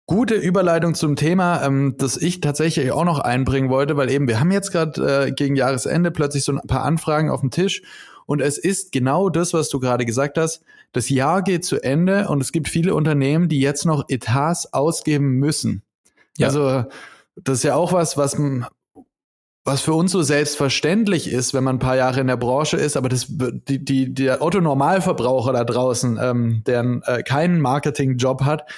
gute 0.06 0.36
Überleitung 0.36 0.94
zum 0.94 1.16
Thema, 1.16 1.64
ähm, 1.64 1.96
das 1.98 2.16
ich 2.16 2.42
tatsächlich 2.42 2.92
auch 2.92 3.06
noch 3.06 3.20
einbringen 3.20 3.70
wollte, 3.70 3.98
weil 3.98 4.12
eben 4.12 4.28
wir 4.28 4.40
haben 4.40 4.52
jetzt 4.52 4.72
gerade 4.72 5.26
äh, 5.26 5.32
gegen 5.32 5.56
Jahresende 5.56 6.12
plötzlich 6.12 6.44
so 6.44 6.52
ein 6.52 6.68
paar 6.68 6.84
Anfragen 6.84 7.32
auf 7.32 7.42
dem 7.42 7.50
Tisch 7.50 7.82
und 8.30 8.44
es 8.44 8.60
ist 8.60 8.92
genau 8.92 9.30
das, 9.30 9.56
was 9.56 9.70
du 9.70 9.80
gerade 9.80 10.06
gesagt 10.06 10.38
hast. 10.38 10.62
Das 10.92 11.10
Jahr 11.10 11.42
geht 11.42 11.66
zu 11.66 11.84
Ende 11.84 12.28
und 12.28 12.42
es 12.42 12.52
gibt 12.52 12.70
viele 12.70 12.94
Unternehmen, 12.94 13.50
die 13.50 13.60
jetzt 13.60 13.88
noch 13.88 14.06
Etats 14.08 14.72
ausgeben 14.72 15.40
müssen. 15.40 15.82
Ja. 16.38 16.46
Also 16.46 16.86
das 17.36 17.58
ist 17.58 17.64
ja 17.64 17.74
auch 17.74 17.92
was, 17.92 18.18
was 18.18 18.40
was 19.66 19.82
für 19.82 19.94
uns 19.94 20.12
so 20.12 20.22
selbstverständlich 20.22 21.28
ist, 21.28 21.56
wenn 21.56 21.64
man 21.64 21.78
ein 21.78 21.80
paar 21.80 21.96
Jahre 21.96 22.20
in 22.20 22.28
der 22.28 22.38
Branche 22.38 22.78
ist, 22.78 22.98
aber 22.98 23.10
das 23.10 23.26
die, 23.30 23.84
die 23.84 24.14
der 24.14 24.44
Otto 24.44 24.62
Normalverbraucher 24.62 25.52
da 25.52 25.64
draußen, 25.64 26.20
ähm, 26.22 26.64
der 26.68 27.02
äh, 27.06 27.24
keinen 27.24 27.60
Marketingjob 27.60 28.44
hat, 28.44 28.70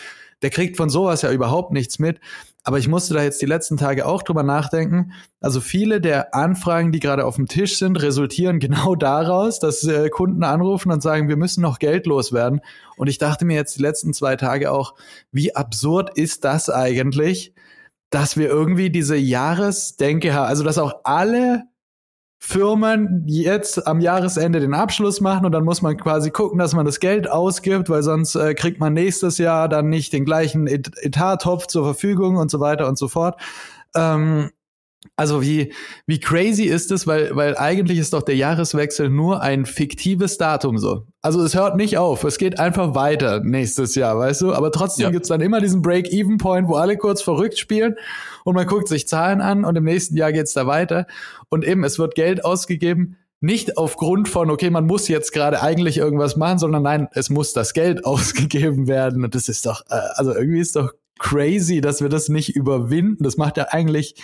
der 0.43 0.49
kriegt 0.49 0.77
von 0.77 0.89
sowas 0.89 1.23
ja 1.23 1.31
überhaupt 1.33 1.73
nichts 1.73 1.99
mit. 1.99 2.21
Aber 2.63 2.77
ich 2.77 2.87
musste 2.87 3.15
da 3.15 3.23
jetzt 3.23 3.41
die 3.41 3.47
letzten 3.47 3.77
Tage 3.77 4.05
auch 4.05 4.21
drüber 4.21 4.43
nachdenken. 4.43 5.13
Also 5.39 5.61
viele 5.61 5.99
der 5.99 6.35
Anfragen, 6.35 6.91
die 6.91 6.99
gerade 6.99 7.25
auf 7.25 7.35
dem 7.35 7.47
Tisch 7.47 7.77
sind, 7.77 8.01
resultieren 8.01 8.59
genau 8.59 8.95
daraus, 8.95 9.59
dass 9.59 9.83
äh, 9.83 10.09
Kunden 10.09 10.43
anrufen 10.43 10.91
und 10.91 11.01
sagen, 11.01 11.27
wir 11.27 11.37
müssen 11.37 11.61
noch 11.61 11.79
Geld 11.79 12.05
loswerden. 12.05 12.61
Und 12.97 13.07
ich 13.07 13.17
dachte 13.17 13.45
mir 13.45 13.55
jetzt 13.55 13.77
die 13.77 13.81
letzten 13.81 14.13
zwei 14.13 14.35
Tage 14.35 14.71
auch, 14.71 14.93
wie 15.31 15.55
absurd 15.55 16.15
ist 16.15 16.43
das 16.43 16.69
eigentlich, 16.69 17.53
dass 18.11 18.37
wir 18.37 18.47
irgendwie 18.47 18.89
diese 18.89 19.15
Jahresdenke 19.15 20.33
haben, 20.33 20.47
also 20.47 20.63
dass 20.63 20.77
auch 20.77 21.01
alle 21.03 21.63
Firmen 22.43 23.23
jetzt 23.27 23.85
am 23.85 23.99
Jahresende 23.99 24.59
den 24.59 24.73
Abschluss 24.73 25.21
machen 25.21 25.45
und 25.45 25.51
dann 25.51 25.63
muss 25.63 25.83
man 25.83 25.95
quasi 25.95 26.31
gucken, 26.31 26.57
dass 26.57 26.73
man 26.73 26.87
das 26.87 26.99
Geld 26.99 27.29
ausgibt, 27.29 27.87
weil 27.87 28.01
sonst 28.01 28.33
äh, 28.33 28.55
kriegt 28.55 28.79
man 28.79 28.93
nächstes 28.93 29.37
Jahr 29.37 29.69
dann 29.69 29.89
nicht 29.89 30.11
den 30.11 30.25
gleichen 30.25 30.65
Et 30.65 30.91
Etattopf 30.97 31.67
zur 31.67 31.85
Verfügung 31.85 32.37
und 32.37 32.49
so 32.49 32.59
weiter 32.59 32.87
und 32.87 32.97
so 32.97 33.07
fort. 33.07 33.39
Ähm, 33.95 34.49
also 35.15 35.41
wie, 35.41 35.73
wie 36.05 36.19
crazy 36.19 36.63
ist 36.63 36.91
es, 36.91 37.07
weil, 37.07 37.35
weil 37.35 37.57
eigentlich 37.57 37.97
ist 37.97 38.13
doch 38.13 38.21
der 38.21 38.35
Jahreswechsel 38.35 39.09
nur 39.09 39.41
ein 39.41 39.65
fiktives 39.65 40.37
Datum 40.37 40.77
so. 40.77 41.05
Also 41.21 41.43
es 41.43 41.55
hört 41.55 41.75
nicht 41.75 41.97
auf, 41.97 42.23
es 42.23 42.37
geht 42.37 42.59
einfach 42.59 42.93
weiter 42.93 43.39
nächstes 43.43 43.95
Jahr, 43.95 44.17
weißt 44.17 44.41
du? 44.41 44.53
Aber 44.53 44.71
trotzdem 44.71 45.05
ja. 45.05 45.09
gibt's 45.11 45.29
dann 45.29 45.41
immer 45.41 45.59
diesen 45.59 45.81
Break-Even-Point, 45.81 46.67
wo 46.67 46.75
alle 46.75 46.97
kurz 46.97 47.21
verrückt 47.21 47.57
spielen 47.57 47.95
und 48.43 48.55
man 48.55 48.67
guckt 48.67 48.87
sich 48.87 49.07
Zahlen 49.07 49.41
an 49.41 49.65
und 49.65 49.75
im 49.75 49.83
nächsten 49.83 50.15
Jahr 50.17 50.31
geht's 50.31 50.53
da 50.53 50.67
weiter. 50.67 51.07
Und 51.49 51.65
eben, 51.65 51.83
es 51.83 51.97
wird 51.97 52.15
Geld 52.15 52.45
ausgegeben, 52.45 53.17
nicht 53.39 53.77
aufgrund 53.77 54.29
von, 54.29 54.51
okay, 54.51 54.69
man 54.69 54.85
muss 54.85 55.07
jetzt 55.07 55.33
gerade 55.33 55.63
eigentlich 55.63 55.97
irgendwas 55.97 56.35
machen, 56.35 56.59
sondern 56.59 56.83
nein, 56.83 57.07
es 57.13 57.31
muss 57.31 57.53
das 57.53 57.73
Geld 57.73 58.05
ausgegeben 58.05 58.87
werden. 58.87 59.23
Und 59.23 59.33
das 59.33 59.49
ist 59.49 59.65
doch, 59.65 59.81
äh, 59.89 59.99
also 60.13 60.33
irgendwie 60.33 60.59
ist 60.59 60.75
doch 60.75 60.91
crazy, 61.17 61.81
dass 61.81 62.01
wir 62.01 62.09
das 62.09 62.29
nicht 62.29 62.55
überwinden. 62.55 63.23
Das 63.23 63.37
macht 63.37 63.57
ja 63.57 63.67
eigentlich 63.69 64.15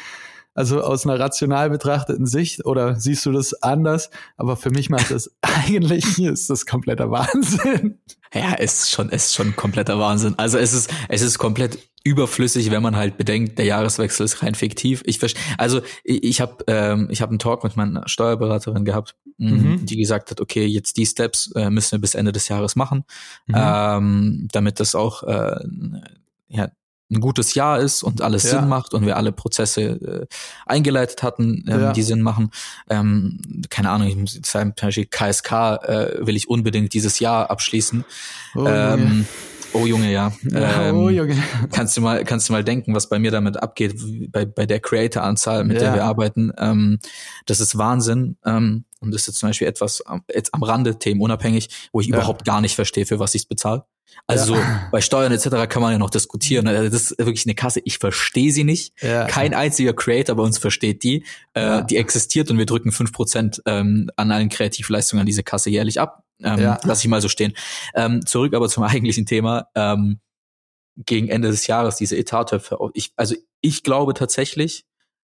also 0.58 0.82
aus 0.82 1.06
einer 1.06 1.20
rational 1.20 1.70
betrachteten 1.70 2.26
Sicht 2.26 2.66
oder 2.66 3.00
siehst 3.00 3.26
du 3.28 3.32
das 3.32 3.54
anders? 3.62 4.10
Aber 4.38 4.58
für 4.58 4.72
mich 4.72 4.90
macht 4.90 5.12
das 5.12 5.32
eigentlich 5.42 6.20
ist 6.20 6.50
das 6.50 6.66
kompletter 6.66 7.12
Wahnsinn. 7.12 8.00
Ja, 8.34 8.56
ist 8.56 8.90
schon 8.90 9.10
ist 9.10 9.36
schon 9.36 9.56
kompletter 9.56 10.00
Wahnsinn. 10.00 10.34
Also 10.38 10.58
es 10.58 10.74
ist 10.74 10.92
es 11.10 11.22
ist 11.22 11.38
komplett 11.38 11.78
überflüssig, 12.04 12.72
wenn 12.72 12.82
man 12.82 12.96
halt 12.96 13.18
bedenkt, 13.18 13.60
der 13.60 13.66
Jahreswechsel 13.66 14.26
ist 14.26 14.42
rein 14.42 14.56
fiktiv. 14.56 15.04
Ich 15.06 15.20
also 15.60 15.82
ich, 16.04 16.24
ich 16.24 16.42
habe 16.42 16.64
ähm, 16.66 17.08
ich 17.12 17.22
habe 17.22 17.30
einen 17.30 17.40
Talk 17.40 17.64
mit 17.64 17.78
meiner 17.78 18.08
Steuerberaterin 18.08 18.84
gehabt, 18.84 19.16
mm, 19.38 19.48
mhm. 19.48 19.86
die 19.86 19.98
gesagt 19.98 20.32
hat, 20.32 20.42
okay, 20.42 20.66
jetzt 20.66 20.98
die 20.98 21.06
Steps 21.06 21.52
äh, 21.56 21.70
müssen 21.70 21.92
wir 21.92 22.00
bis 22.00 22.16
Ende 22.16 22.32
des 22.32 22.48
Jahres 22.48 22.76
machen, 22.76 23.04
mhm. 23.46 23.56
ähm, 23.56 24.48
damit 24.52 24.80
das 24.80 24.96
auch 24.96 25.22
äh, 25.24 25.60
ja, 26.48 26.70
ein 27.10 27.22
gutes 27.22 27.54
Jahr 27.54 27.80
ist 27.80 28.04
und 28.04 28.22
alles 28.22 28.44
ja. 28.44 28.52
Sinn 28.52 28.68
macht 28.68 28.94
und 28.94 29.06
wir 29.06 29.18
alle 29.18 29.32
Prozesse 29.32 29.82
äh, 29.82 30.26
eingeleitet 30.66 31.24
hatten, 31.24 31.64
ähm, 31.68 31.80
ja. 31.80 31.94
die 31.94 32.04
Sinn 32.04 32.22
machen. 32.22 32.52
Ähm, 32.90 33.40
keine 33.70 33.92
Ahnung, 33.92 34.08
ich 34.08 34.16
muss 34.16 34.40
sagen, 34.44 34.74
zum 34.76 34.88
Beispiel 34.88 35.06
KSK 35.06 35.52
äh, 35.52 36.28
will 36.28 36.36
ich 36.36 36.50
unbedingt 36.50 36.94
dieses 36.94 37.20
Jahr 37.20 37.50
abschließen. 37.50 38.04
Oh, 38.56 38.66
ähm, 38.68 39.26
Oh 39.74 39.86
Junge, 39.86 40.12
ja. 40.12 40.32
oh, 40.54 40.56
ähm, 40.56 41.10
Junge. 41.10 41.44
Kannst 41.72 41.98
du 41.98 42.02
mal, 42.02 42.24
kannst 42.24 42.50
du 42.50 42.54
mal 42.54 42.64
denken, 42.64 42.96
was 42.96 43.10
bei 43.10 43.20
mir 43.20 43.32
damit 43.32 43.62
abgeht, 43.62 43.96
bei, 44.32 44.46
bei 44.46 44.66
der 44.66 44.80
Creator-Anzahl, 44.80 45.66
mit 45.66 45.78
ja. 45.78 45.84
der 45.84 45.94
wir 45.96 46.04
arbeiten. 46.06 46.52
Ähm, 46.58 47.00
das 47.46 47.60
ist 47.60 47.78
Wahnsinn. 47.78 48.38
Ähm, 48.46 48.86
und 49.02 49.14
das 49.14 49.28
ist 49.28 49.38
zum 49.38 49.50
Beispiel 49.50 49.68
etwas 49.68 50.04
jetzt 50.34 50.54
am 50.54 50.64
Rande, 50.64 51.00
themenunabhängig, 51.00 51.70
wo 51.92 52.02
ich 52.02 52.08
ja. 52.08 52.16
überhaupt 52.16 52.46
gar 52.46 52.62
nicht 52.62 52.76
verstehe, 52.76 53.06
für 53.06 53.20
was 53.20 53.36
ich 53.36 53.44
es 53.44 53.46
bezahle. 53.46 53.86
Also 54.26 54.56
ja. 54.56 54.90
bei 54.92 55.02
Steuern 55.02 55.32
etc. 55.32 55.68
kann 55.70 55.82
man 55.82 55.92
ja 55.92 55.98
noch 55.98 56.10
diskutieren. 56.10 56.68
Also 56.68 56.90
das 56.90 57.12
ist 57.12 57.20
wirklich 57.20 57.46
eine 57.46 57.56
Kasse, 57.56 57.82
ich 57.84 57.98
verstehe 57.98 58.52
sie 58.52 58.64
nicht. 58.64 58.94
Ja. 59.02 59.26
Kein 59.26 59.54
einziger 59.54 59.94
Creator 59.94 60.36
bei 60.36 60.44
uns 60.44 60.58
versteht 60.58 61.04
die. 61.04 61.26
Äh. 61.54 61.84
Die 61.86 61.98
existiert 61.98 62.50
und 62.50 62.58
wir 62.58 62.66
drücken 62.66 62.92
fünf 62.92 63.12
Prozent 63.12 63.62
ähm, 63.66 64.10
an 64.16 64.32
allen 64.32 64.50
Kreativleistungen 64.50 65.22
an 65.22 65.26
diese 65.26 65.44
Kasse 65.44 65.70
jährlich 65.70 66.00
ab. 66.00 66.24
Ähm. 66.42 66.78
Lass 66.84 67.02
ich 67.02 67.08
mal 67.08 67.22
so 67.22 67.30
stehen. 67.30 67.54
Ähm, 67.96 68.26
zurück 68.26 68.54
aber 68.54 68.70
zum 68.70 68.84
eigentlichen 68.84 69.26
Thema. 69.26 69.68
Ähm, 69.76 70.20
gegen 71.06 71.30
Ende 71.30 71.50
des 71.50 71.68
Jahres 71.68 71.96
diese 71.96 72.18
Etattöpfe. 72.18 72.78
Ich, 72.94 73.14
also 73.16 73.36
ich 73.62 73.84
glaube 73.84 74.14
tatsächlich, 74.14 74.86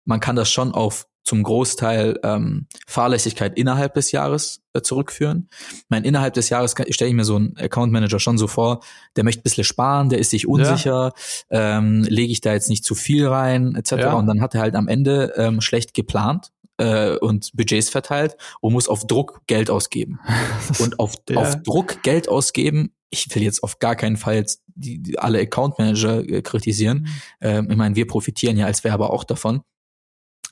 man 0.06 0.20
kann 0.20 0.36
das 0.36 0.50
schon 0.50 0.72
auf 0.72 1.08
zum 1.26 1.44
Großteil 1.44 2.20
ähm, 2.24 2.68
Fahrlässigkeit 2.88 3.58
innerhalb 3.58 3.96
des 3.96 4.12
Jahres 4.12 4.62
äh, 4.74 4.82
zurückführen. 4.82 5.50
Ich 5.72 5.86
meine, 5.90 6.06
innerhalb 6.08 6.36
des 6.36 6.50
Jahres 6.50 6.76
stelle 6.90 7.10
ich 7.10 7.16
mir 7.16 7.26
so 7.26 7.36
einen 7.36 7.58
Account 7.58 7.92
Manager 7.92 8.20
schon 8.20 8.38
so 8.38 8.48
vor, 8.48 8.82
der 9.16 9.24
möchte 9.24 9.42
ein 9.42 9.44
bisschen 9.44 9.64
sparen, 9.64 10.10
der 10.10 10.20
ist 10.20 10.30
sich 10.30 10.48
unsicher, 10.48 11.14
ja. 11.52 11.78
ähm, 11.78 12.04
lege 12.04 12.32
ich 12.32 12.42
da 12.42 12.54
jetzt 12.54 12.70
nicht 12.70 12.86
zu 12.86 12.94
viel 12.94 13.28
rein, 13.28 13.76
etc. 13.76 13.92
Ja. 13.94 14.14
Und 14.14 14.28
dann 14.28 14.40
hat 14.40 14.54
er 14.54 14.62
halt 14.62 14.76
am 14.76 14.88
Ende 14.88 15.34
ähm, 15.36 15.62
schlecht 15.62 15.96
geplant 15.96 16.52
äh, 16.78 17.16
und 17.18 17.52
Budgets 17.56 17.90
verteilt 17.90 18.38
und 18.62 18.74
muss 18.74 18.88
auf 18.88 19.08
Druck 19.08 19.42
Geld 19.48 19.72
ausgeben. 19.72 20.20
und 20.80 21.00
auf, 21.00 21.16
ja. 21.28 21.38
auf 21.38 21.64
Druck 21.64 22.04
Geld 22.04 22.30
ausgeben, 22.30 22.92
ich 23.10 23.34
will 23.34 23.42
jetzt 23.42 23.64
auf 23.64 23.80
gar 23.80 23.96
keinen 23.96 24.18
Fall 24.18 24.36
jetzt 24.36 24.62
die, 24.68 25.02
die 25.02 25.18
alle 25.18 25.40
Account 25.40 25.80
Manager 25.80 26.20
äh, 26.20 26.42
kritisieren. 26.44 27.00
Mhm. 27.00 27.08
Ähm, 27.42 27.72
ich 27.72 27.78
meine, 27.78 27.96
wir 27.96 28.06
profitieren 28.06 28.58
ja 28.58 28.68
als 28.68 28.84
Werber 28.84 29.12
auch 29.12 29.24
davon. 29.24 29.62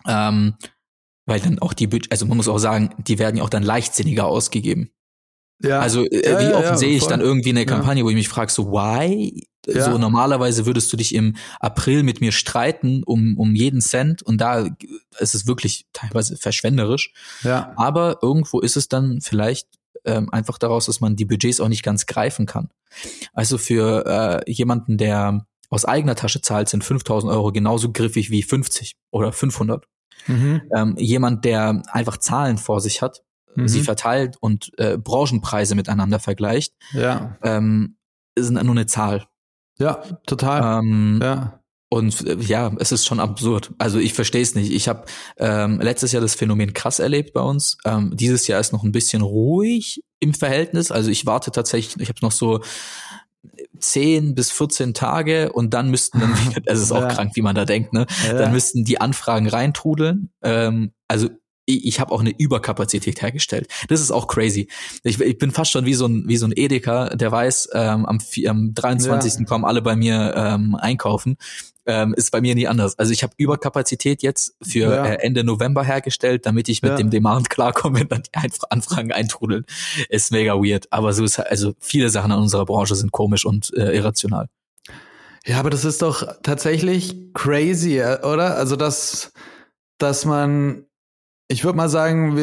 Ähm, 0.07 0.55
weil 1.25 1.39
dann 1.39 1.59
auch 1.59 1.73
die, 1.73 1.89
also 2.09 2.25
man 2.25 2.37
muss 2.37 2.47
auch 2.47 2.57
sagen, 2.57 2.89
die 2.97 3.19
werden 3.19 3.37
ja 3.37 3.43
auch 3.43 3.49
dann 3.49 3.63
leichtsinniger 3.63 4.25
ausgegeben. 4.25 4.91
Ja. 5.61 5.79
Also 5.79 6.05
äh, 6.05 6.29
ja, 6.29 6.39
wie 6.39 6.53
oft 6.53 6.65
ja, 6.65 6.77
sehe 6.77 6.95
ich 6.95 7.05
dann 7.05 7.21
irgendwie 7.21 7.51
eine 7.51 7.65
Kampagne, 7.65 8.03
wo 8.03 8.09
ich 8.09 8.15
mich 8.15 8.27
frage, 8.27 8.51
so 8.51 8.71
why? 8.71 9.47
So 9.65 9.97
normalerweise 9.97 10.65
würdest 10.65 10.91
du 10.91 10.97
dich 10.97 11.15
im 11.15 11.37
April 11.61 12.03
mit 12.03 12.19
mir 12.19 12.33
streiten 12.33 13.01
um 13.01 13.37
um 13.37 13.55
jeden 13.55 13.79
Cent 13.79 14.21
und 14.21 14.41
da 14.41 14.67
ist 15.19 15.35
es 15.35 15.47
wirklich 15.47 15.85
teilweise 15.93 16.35
verschwenderisch. 16.35 17.13
Ja. 17.43 17.71
Aber 17.77 18.17
irgendwo 18.21 18.59
ist 18.59 18.75
es 18.75 18.89
dann 18.89 19.21
vielleicht 19.21 19.69
ähm, 20.03 20.29
einfach 20.33 20.57
daraus, 20.57 20.87
dass 20.87 20.99
man 20.99 21.15
die 21.15 21.23
Budgets 21.23 21.61
auch 21.61 21.69
nicht 21.69 21.83
ganz 21.83 22.07
greifen 22.07 22.45
kann. 22.45 22.71
Also 23.31 23.57
für 23.57 24.43
äh, 24.45 24.51
jemanden, 24.51 24.97
der 24.97 25.45
aus 25.73 25.85
eigener 25.85 26.15
Tasche 26.15 26.39
zahlt, 26.39 26.69
sind 26.69 26.83
5000 26.83 27.31
Euro 27.33 27.51
genauso 27.51 27.91
griffig 27.91 28.29
wie 28.29 28.43
50 28.43 28.95
oder 29.11 29.31
500. 29.31 29.85
Mhm. 30.27 30.61
Ähm, 30.75 30.95
jemand, 30.97 31.45
der 31.45 31.81
einfach 31.87 32.17
Zahlen 32.17 32.59
vor 32.59 32.79
sich 32.79 33.01
hat, 33.01 33.23
mhm. 33.55 33.67
sie 33.67 33.81
verteilt 33.81 34.37
und 34.39 34.71
äh, 34.77 34.97
Branchenpreise 34.97 35.73
miteinander 35.73 36.19
vergleicht, 36.19 36.73
ja. 36.91 37.37
ähm, 37.41 37.97
ist 38.35 38.51
nur 38.51 38.61
eine 38.61 38.85
Zahl. 38.85 39.25
Ja, 39.79 39.95
total. 40.27 40.79
Ähm, 40.79 41.19
ja. 41.23 41.59
Und 41.89 42.25
äh, 42.27 42.35
ja, 42.35 42.71
es 42.77 42.91
ist 42.91 43.07
schon 43.07 43.19
absurd. 43.19 43.71
Also 43.79 43.97
ich 43.97 44.13
verstehe 44.13 44.43
es 44.43 44.53
nicht. 44.53 44.71
Ich 44.71 44.87
habe 44.87 45.05
ähm, 45.37 45.79
letztes 45.81 46.11
Jahr 46.11 46.21
das 46.21 46.35
Phänomen 46.35 46.73
krass 46.73 46.99
erlebt 46.99 47.33
bei 47.33 47.41
uns. 47.41 47.77
Ähm, 47.83 48.11
dieses 48.15 48.45
Jahr 48.45 48.59
ist 48.59 48.73
noch 48.73 48.83
ein 48.83 48.91
bisschen 48.91 49.23
ruhig 49.23 50.01
im 50.19 50.35
Verhältnis. 50.35 50.91
Also 50.91 51.09
ich 51.09 51.25
warte 51.25 51.51
tatsächlich, 51.51 51.99
ich 51.99 52.09
habe 52.09 52.19
noch 52.21 52.31
so 52.31 52.61
10 53.83 54.35
bis 54.35 54.51
14 54.51 54.93
Tage 54.93 55.51
und 55.51 55.73
dann 55.73 55.89
müssten 55.89 56.19
dann 56.19 56.31
wieder, 56.45 56.61
es 56.65 56.81
ist 56.81 56.91
auch 56.91 57.01
ja. 57.01 57.07
krank, 57.09 57.31
wie 57.35 57.41
man 57.41 57.55
da 57.55 57.65
denkt, 57.65 57.93
ne? 57.93 58.05
Ja. 58.27 58.33
Dann 58.33 58.51
müssten 58.51 58.83
die 58.83 58.99
Anfragen 58.99 59.47
reintrudeln. 59.47 60.31
Ähm, 60.41 60.93
also 61.07 61.29
ich, 61.65 61.85
ich 61.85 61.99
habe 61.99 62.11
auch 62.11 62.21
eine 62.21 62.33
Überkapazität 62.37 63.21
hergestellt. 63.21 63.67
Das 63.87 64.01
ist 64.01 64.11
auch 64.11 64.27
crazy. 64.27 64.69
Ich, 65.03 65.19
ich 65.19 65.37
bin 65.37 65.51
fast 65.51 65.71
schon 65.71 65.85
wie 65.85 65.93
so 65.93 66.07
ein 66.07 66.27
wie 66.27 66.37
so 66.37 66.45
ein 66.45 66.53
Edeka, 66.55 67.09
der 67.15 67.31
weiß, 67.31 67.69
ähm, 67.73 68.05
am, 68.05 68.19
am 68.47 68.73
23. 68.73 69.33
Ja. 69.39 69.45
kommen 69.45 69.65
alle 69.65 69.81
bei 69.81 69.95
mir 69.95 70.33
ähm, 70.35 70.75
einkaufen 70.75 71.37
ähm, 71.85 72.13
ist 72.13 72.31
bei 72.31 72.41
mir 72.41 72.55
nie 72.55 72.67
anders. 72.67 72.97
Also 72.97 73.11
ich 73.11 73.23
habe 73.23 73.33
Überkapazität 73.37 74.23
jetzt 74.23 74.55
für 74.61 74.93
ja. 74.93 75.05
äh, 75.05 75.15
Ende 75.21 75.43
November 75.43 75.83
hergestellt, 75.83 76.45
damit 76.45 76.69
ich 76.69 76.81
mit 76.81 76.91
ja. 76.91 76.97
dem 76.97 77.09
Demand 77.09 77.49
klarkomme, 77.49 77.99
wenn 77.99 78.07
dann 78.09 78.23
die 78.23 78.61
Anfragen 78.69 79.11
eintrudeln. 79.11 79.65
Ist 80.09 80.31
mega 80.31 80.53
weird. 80.55 80.87
Aber 80.91 81.13
so 81.13 81.23
ist 81.23 81.39
also 81.39 81.73
viele 81.79 82.09
Sachen 82.09 82.31
in 82.31 82.37
unserer 82.37 82.65
Branche 82.65 82.95
sind 82.95 83.11
komisch 83.11 83.45
und 83.45 83.73
äh, 83.75 83.95
irrational. 83.95 84.47
Ja, 85.45 85.59
aber 85.59 85.69
das 85.69 85.83
ist 85.83 86.01
doch 86.01 86.25
tatsächlich 86.41 87.33
crazy, 87.33 87.99
äh, 87.99 88.21
oder? 88.23 88.55
Also 88.57 88.75
dass 88.75 89.33
dass 89.97 90.25
man 90.25 90.85
ich 91.53 91.63
würde 91.63 91.77
mal 91.77 91.87
sagen, 91.87 92.35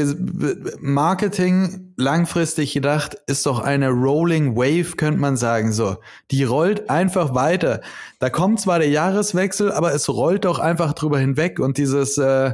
Marketing 0.78 1.92
langfristig 1.96 2.72
gedacht 2.72 3.16
ist 3.26 3.44
doch 3.44 3.58
eine 3.58 3.90
Rolling 3.90 4.54
Wave, 4.54 4.96
könnte 4.96 5.18
man 5.20 5.36
sagen. 5.36 5.72
So, 5.72 5.96
die 6.30 6.44
rollt 6.44 6.88
einfach 6.88 7.34
weiter. 7.34 7.80
Da 8.20 8.30
kommt 8.30 8.60
zwar 8.60 8.78
der 8.78 8.88
Jahreswechsel, 8.88 9.72
aber 9.72 9.92
es 9.92 10.08
rollt 10.08 10.44
doch 10.44 10.60
einfach 10.60 10.92
drüber 10.92 11.18
hinweg 11.18 11.58
und 11.58 11.76
dieses 11.76 12.18
äh, 12.18 12.52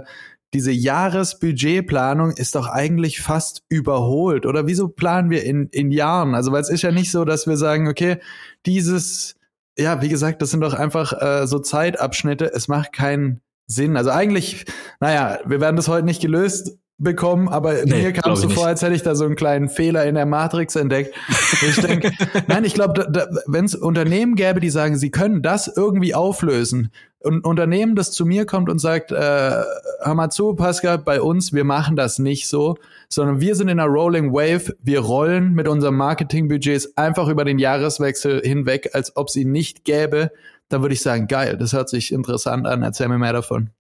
diese 0.55 0.73
Jahresbudgetplanung 0.73 2.31
ist 2.31 2.55
doch 2.55 2.69
eigentlich 2.69 3.21
fast 3.21 3.65
überholt. 3.69 4.47
Oder 4.47 4.67
wieso 4.67 4.89
planen 4.89 5.29
wir 5.29 5.45
in, 5.45 5.69
in 5.69 5.91
Jahren? 5.91 6.35
Also, 6.35 6.53
weil 6.53 6.63
es 6.63 6.71
ist 6.71 6.81
ja 6.81 6.91
nicht 6.93 7.11
so, 7.11 7.27
dass 7.27 7.47
wir 7.47 7.59
sagen, 7.59 7.89
okay, 7.89 8.19
dieses, 8.65 9.35
ja, 9.77 10.01
wie 10.01 10.09
gesagt, 10.09 10.41
das 10.41 10.53
sind 10.53 10.63
doch 10.63 10.73
einfach 10.73 11.13
äh, 11.21 11.47
so 11.47 11.59
Zeitabschnitte. 11.59 12.51
Es 12.55 12.69
macht 12.69 12.95
keinen 12.95 13.43
Sinn. 13.67 13.97
Also 13.97 14.11
eigentlich, 14.11 14.65
naja, 15.01 15.39
wir 15.45 15.61
werden 15.61 15.77
das 15.77 15.89
heute 15.89 16.07
nicht 16.07 16.21
gelöst 16.21 16.79
bekommen, 16.99 17.49
aber 17.49 17.85
nee, 17.85 18.03
mir 18.03 18.13
kam 18.13 18.33
es 18.33 18.41
so 18.41 18.49
vor, 18.49 18.67
als 18.67 18.81
hätte 18.81 18.95
ich 18.95 19.03
da 19.03 19.15
so 19.15 19.27
einen 19.27 19.37
kleinen 19.37 19.69
Fehler 19.69 20.07
in 20.07 20.15
der 20.15 20.25
Matrix 20.25 20.77
entdeckt. 20.77 21.15
ich 21.61 21.77
denke, 21.77 22.11
nein, 22.47 22.65
ich 22.65 22.73
glaube, 22.73 23.07
wenn 23.47 23.67
es 23.67 23.75
Unternehmen 23.75 24.35
gäbe, 24.35 24.61
die 24.61 24.71
sagen, 24.71 24.97
sie 24.97 25.11
können 25.11 25.43
das 25.43 25.69
irgendwie 25.69 26.15
auflösen, 26.15 26.91
und 27.27 27.39
ein 27.39 27.41
Unternehmen, 27.45 27.97
das 27.97 28.13
zu 28.13 28.25
mir 28.25 28.47
kommt 28.47 28.71
und 28.71 28.79
sagt, 28.79 29.11
äh, 29.11 29.17
hör 29.17 30.15
mal 30.15 30.31
zu, 30.31 30.55
Pascal, 30.55 30.99
bei 30.99 31.21
uns, 31.21 31.53
wir 31.53 31.65
machen 31.65 31.97
das 31.97 32.21
nicht 32.21 32.47
so, 32.47 32.77
sondern 33.09 33.41
wir 33.41 33.57
sind 33.57 33.69
in 33.69 33.81
einer 33.81 33.91
Rolling 33.91 34.33
Wave, 34.33 34.77
wir 34.81 35.01
rollen 35.01 35.53
mit 35.53 35.67
unseren 35.67 35.97
Marketingbudgets 35.97 36.97
einfach 36.97 37.29
über 37.29 37.45
den 37.45 37.59
Jahreswechsel 37.59 38.43
hinweg, 38.43 38.91
als 38.93 39.17
ob 39.17 39.29
es 39.29 39.37
ihn 39.37 39.51
nicht 39.51 39.85
gäbe 39.85 40.31
dann 40.69 40.83
würde 40.83 40.95
ich 40.95 41.01
sagen, 41.01 41.29
geil, 41.29 41.57
das 41.57 41.73
hört 41.73 41.89
sich 41.89 42.13
interessant 42.13 42.67
an, 42.67 42.83
erzähl 42.83 43.09
mir 43.09 43.19
mehr 43.19 43.33
davon. 43.33 43.71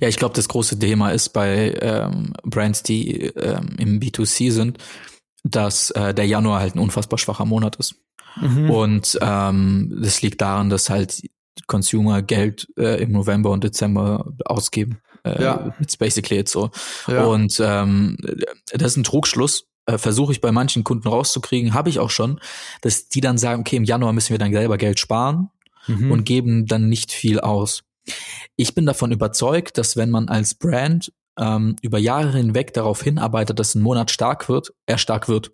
Ja, 0.00 0.08
ich 0.08 0.16
glaube, 0.16 0.34
das 0.34 0.48
große 0.48 0.78
Thema 0.78 1.10
ist 1.10 1.30
bei 1.30 1.76
ähm, 1.80 2.32
Brands, 2.44 2.82
die 2.82 3.26
ähm, 3.26 3.76
im 3.78 4.00
B2C 4.00 4.50
sind, 4.50 4.78
dass 5.44 5.90
äh, 5.90 6.14
der 6.14 6.26
Januar 6.26 6.60
halt 6.60 6.74
ein 6.74 6.80
unfassbar 6.80 7.18
schwacher 7.18 7.44
Monat 7.44 7.76
ist. 7.76 7.96
Mhm. 8.40 8.70
Und 8.70 9.18
ähm, 9.20 9.98
das 10.02 10.22
liegt 10.22 10.40
daran, 10.40 10.70
dass 10.70 10.90
halt 10.90 11.22
Consumer 11.66 12.22
Geld 12.22 12.68
äh, 12.76 13.02
im 13.02 13.12
November 13.12 13.50
und 13.50 13.64
Dezember 13.64 14.32
ausgeben. 14.44 14.98
Äh, 15.24 15.42
ja. 15.42 15.74
It's 15.80 15.96
basically 15.96 16.36
jetzt 16.36 16.52
so. 16.52 16.70
Ja. 17.06 17.24
Und 17.24 17.60
ähm, 17.64 18.16
das 18.72 18.92
ist 18.92 18.96
ein 18.96 19.04
Trugschluss. 19.04 19.66
Äh, 19.86 19.98
Versuche 19.98 20.32
ich 20.32 20.40
bei 20.40 20.52
manchen 20.52 20.84
Kunden 20.84 21.08
rauszukriegen, 21.08 21.74
habe 21.74 21.88
ich 21.88 21.98
auch 21.98 22.10
schon, 22.10 22.40
dass 22.82 23.08
die 23.08 23.20
dann 23.20 23.38
sagen, 23.38 23.60
okay, 23.60 23.76
im 23.76 23.84
Januar 23.84 24.12
müssen 24.12 24.30
wir 24.30 24.38
dann 24.38 24.52
selber 24.52 24.78
Geld 24.78 24.98
sparen 24.98 25.50
mhm. 25.86 26.10
und 26.10 26.24
geben 26.24 26.66
dann 26.66 26.88
nicht 26.88 27.12
viel 27.12 27.40
aus. 27.40 27.82
Ich 28.56 28.74
bin 28.74 28.86
davon 28.86 29.12
überzeugt, 29.12 29.78
dass 29.78 29.96
wenn 29.96 30.10
man 30.10 30.28
als 30.28 30.54
Brand 30.54 31.12
ähm, 31.38 31.76
über 31.82 31.98
Jahre 31.98 32.36
hinweg 32.36 32.72
darauf 32.72 33.02
hinarbeitet, 33.02 33.58
dass 33.58 33.74
ein 33.74 33.82
Monat 33.82 34.10
stark 34.10 34.48
wird, 34.48 34.72
er 34.86 34.98
stark 34.98 35.28
wird. 35.28 35.52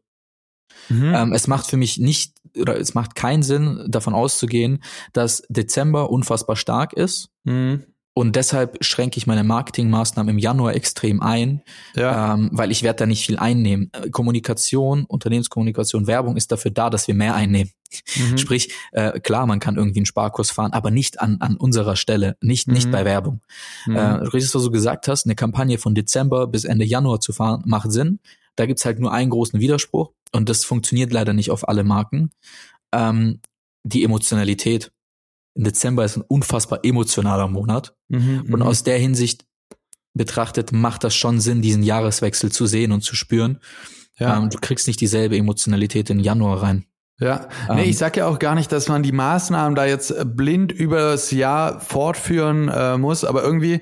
Mhm. 0.88 1.14
Ähm, 1.14 1.32
es 1.32 1.46
macht 1.46 1.66
für 1.66 1.76
mich 1.76 1.98
nicht 1.98 2.34
oder 2.58 2.78
es 2.78 2.94
macht 2.94 3.14
keinen 3.14 3.42
Sinn, 3.42 3.86
davon 3.88 4.14
auszugehen, 4.14 4.82
dass 5.12 5.42
Dezember 5.48 6.10
unfassbar 6.10 6.56
stark 6.56 6.92
ist. 6.92 7.30
Mhm. 7.44 7.84
Und 8.14 8.36
deshalb 8.36 8.84
schränke 8.84 9.16
ich 9.16 9.26
meine 9.26 9.42
Marketingmaßnahmen 9.42 10.34
im 10.34 10.38
Januar 10.38 10.74
extrem 10.74 11.22
ein, 11.22 11.62
ja. 11.96 12.34
ähm, 12.34 12.50
weil 12.52 12.70
ich 12.70 12.82
werde 12.82 12.98
da 12.98 13.06
nicht 13.06 13.24
viel 13.24 13.38
einnehmen. 13.38 13.90
Äh, 13.92 14.10
Kommunikation, 14.10 15.04
Unternehmenskommunikation, 15.04 16.06
Werbung 16.06 16.36
ist 16.36 16.52
dafür 16.52 16.70
da, 16.70 16.90
dass 16.90 17.08
wir 17.08 17.14
mehr 17.14 17.34
einnehmen. 17.34 17.72
Mhm. 18.16 18.36
Sprich, 18.38 18.74
äh, 18.92 19.18
klar, 19.20 19.46
man 19.46 19.60
kann 19.60 19.76
irgendwie 19.76 20.00
einen 20.00 20.06
Sparkurs 20.06 20.50
fahren, 20.50 20.74
aber 20.74 20.90
nicht 20.90 21.20
an, 21.20 21.38
an 21.40 21.56
unserer 21.56 21.96
Stelle, 21.96 22.36
nicht, 22.42 22.68
mhm. 22.68 22.74
nicht 22.74 22.90
bei 22.90 23.06
Werbung. 23.06 23.40
Mhm. 23.86 23.96
Äh, 23.96 24.00
richtig, 24.02 24.54
was 24.54 24.62
du 24.62 24.70
gesagt 24.70 25.08
hast, 25.08 25.24
eine 25.24 25.34
Kampagne 25.34 25.78
von 25.78 25.94
Dezember 25.94 26.46
bis 26.46 26.64
Ende 26.64 26.84
Januar 26.84 27.20
zu 27.20 27.32
fahren, 27.32 27.62
macht 27.64 27.92
Sinn. 27.92 28.20
Da 28.56 28.66
gibt's 28.66 28.84
halt 28.84 29.00
nur 29.00 29.12
einen 29.12 29.30
großen 29.30 29.58
Widerspruch 29.58 30.12
und 30.32 30.50
das 30.50 30.66
funktioniert 30.66 31.14
leider 31.14 31.32
nicht 31.32 31.50
auf 31.50 31.66
alle 31.66 31.82
Marken. 31.82 32.30
Ähm, 32.92 33.40
die 33.84 34.04
Emotionalität 34.04 34.92
Dezember 35.54 36.04
ist 36.04 36.16
ein 36.16 36.24
unfassbar 36.26 36.80
emotionaler 36.82 37.48
Monat. 37.48 37.94
Mhm, 38.08 38.46
und 38.50 38.60
mhm. 38.60 38.62
aus 38.62 38.82
der 38.82 38.98
Hinsicht 38.98 39.44
betrachtet 40.14 40.72
macht 40.72 41.04
das 41.04 41.14
schon 41.14 41.40
Sinn, 41.40 41.62
diesen 41.62 41.82
Jahreswechsel 41.82 42.52
zu 42.52 42.66
sehen 42.66 42.92
und 42.92 43.02
zu 43.02 43.16
spüren. 43.16 43.58
Ja. 44.18 44.38
Ähm, 44.38 44.50
du 44.50 44.58
kriegst 44.58 44.86
nicht 44.86 45.00
dieselbe 45.00 45.36
Emotionalität 45.36 46.10
in 46.10 46.20
Januar 46.20 46.62
rein. 46.62 46.84
Ja, 47.18 47.48
nee, 47.68 47.84
ähm, 47.84 47.90
ich 47.90 47.98
sag 47.98 48.16
ja 48.16 48.26
auch 48.26 48.38
gar 48.38 48.54
nicht, 48.54 48.72
dass 48.72 48.88
man 48.88 49.02
die 49.02 49.12
Maßnahmen 49.12 49.74
da 49.74 49.84
jetzt 49.84 50.14
blind 50.36 50.72
übers 50.72 51.30
Jahr 51.30 51.80
fortführen 51.80 52.68
äh, 52.68 52.98
muss, 52.98 53.24
aber 53.24 53.42
irgendwie 53.42 53.80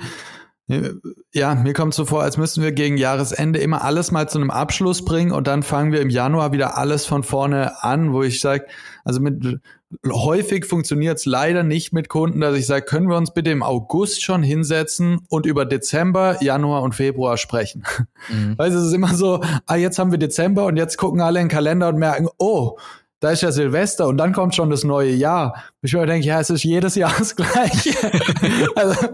ja, 1.33 1.55
mir 1.55 1.73
kommt 1.73 1.95
so 1.95 2.05
vor, 2.05 2.23
als 2.23 2.37
müssten 2.37 2.63
wir 2.63 2.73
gegen 2.73 2.97
Jahresende 2.97 3.59
immer 3.59 3.83
alles 3.83 4.11
mal 4.11 4.29
zu 4.29 4.39
einem 4.39 4.51
Abschluss 4.51 5.05
bringen 5.05 5.33
und 5.33 5.47
dann 5.47 5.63
fangen 5.63 5.93
wir 5.93 6.01
im 6.01 6.11
Januar 6.11 6.53
wieder 6.53 6.77
alles 6.77 7.07
von 7.07 7.23
vorne 7.23 7.83
an, 7.83 8.13
wo 8.13 8.23
ich 8.23 8.41
sage, 8.41 8.67
also 9.05 9.21
mit 9.21 9.61
häufig 10.07 10.67
funktioniert 10.67 11.19
es 11.19 11.27
leider 11.27 11.65
nicht 11.65 11.93
mit 11.93 12.09
Kunden, 12.09 12.41
dass 12.41 12.57
ich 12.57 12.67
sage, 12.67 12.85
können 12.85 13.09
wir 13.09 13.17
uns 13.17 13.35
bitte 13.35 13.51
im 13.51 13.63
August 13.63 14.23
schon 14.23 14.43
hinsetzen 14.43 15.21
und 15.29 15.47
über 15.47 15.65
Dezember, 15.65 16.41
Januar 16.43 16.83
und 16.83 16.95
Februar 16.95 17.37
sprechen. 17.37 17.85
Mhm. 18.29 18.57
Weil 18.57 18.71
es 18.71 18.81
ist 18.81 18.93
immer 18.93 19.15
so, 19.15 19.43
ah, 19.67 19.77
jetzt 19.77 19.99
haben 19.99 20.13
wir 20.13 20.19
Dezember 20.19 20.67
und 20.67 20.77
jetzt 20.77 20.97
gucken 20.97 21.21
alle 21.21 21.41
in 21.41 21.47
den 21.47 21.51
Kalender 21.51 21.89
und 21.89 21.99
merken, 21.99 22.29
oh, 22.39 22.79
da 23.21 23.31
ist 23.31 23.43
ja 23.43 23.53
Silvester 23.53 24.09
und 24.09 24.17
dann 24.17 24.33
kommt 24.33 24.55
schon 24.55 24.71
das 24.71 24.83
neue 24.83 25.13
Jahr. 25.13 25.63
Ich 25.83 25.93
mir 25.93 26.07
denke, 26.07 26.27
ja, 26.27 26.41
es 26.41 26.49
ist 26.49 26.65
jedes 26.65 26.95
Jahr 26.95 27.13
das 27.19 27.37
gleiche. 27.37 27.95
also, 28.75 29.09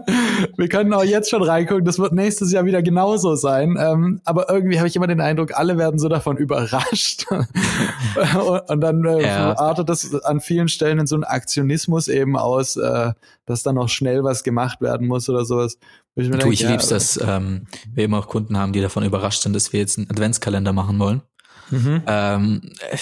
wir 0.55 0.69
können 0.69 0.93
auch 0.93 1.03
jetzt 1.03 1.29
schon 1.29 1.43
reingucken, 1.43 1.83
das 1.83 1.99
wird 1.99 2.13
nächstes 2.13 2.53
Jahr 2.53 2.63
wieder 2.63 2.81
genauso 2.81 3.35
sein. 3.35 3.77
Ähm, 3.77 4.21
aber 4.23 4.49
irgendwie 4.49 4.77
habe 4.77 4.87
ich 4.87 4.95
immer 4.95 5.07
den 5.07 5.19
Eindruck, 5.19 5.57
alle 5.57 5.77
werden 5.77 5.99
so 5.99 6.07
davon 6.07 6.37
überrascht. 6.37 7.25
und, 7.29 8.69
und, 8.69 8.81
dann 8.81 9.03
äh, 9.03 9.23
ja. 9.23 9.57
artet 9.57 9.89
das 9.89 10.15
an 10.23 10.39
vielen 10.39 10.69
Stellen 10.69 10.99
in 10.99 11.07
so 11.07 11.15
einen 11.15 11.25
Aktionismus 11.25 12.07
eben 12.07 12.37
aus, 12.37 12.77
äh, 12.77 13.11
dass 13.45 13.63
dann 13.63 13.75
noch 13.75 13.89
schnell 13.89 14.23
was 14.23 14.43
gemacht 14.43 14.79
werden 14.79 15.07
muss 15.07 15.29
oder 15.29 15.43
sowas. 15.43 15.77
Ich 16.15 16.29
du, 16.29 16.37
denke, 16.37 16.53
ich 16.53 16.61
ja, 16.61 16.71
lieb's, 16.71 16.87
dass 16.87 17.19
ähm, 17.21 17.67
wir 17.93 18.05
immer 18.05 18.19
auch 18.19 18.27
Kunden 18.27 18.57
haben, 18.57 18.71
die 18.71 18.81
davon 18.81 19.03
überrascht 19.03 19.43
sind, 19.43 19.53
dass 19.53 19.73
wir 19.73 19.81
jetzt 19.81 19.97
einen 19.97 20.09
Adventskalender 20.09 20.71
machen 20.71 20.97
wollen. 20.97 21.21
Mhm. 21.69 22.01
Ähm, 22.07 22.61
äh, 22.91 22.97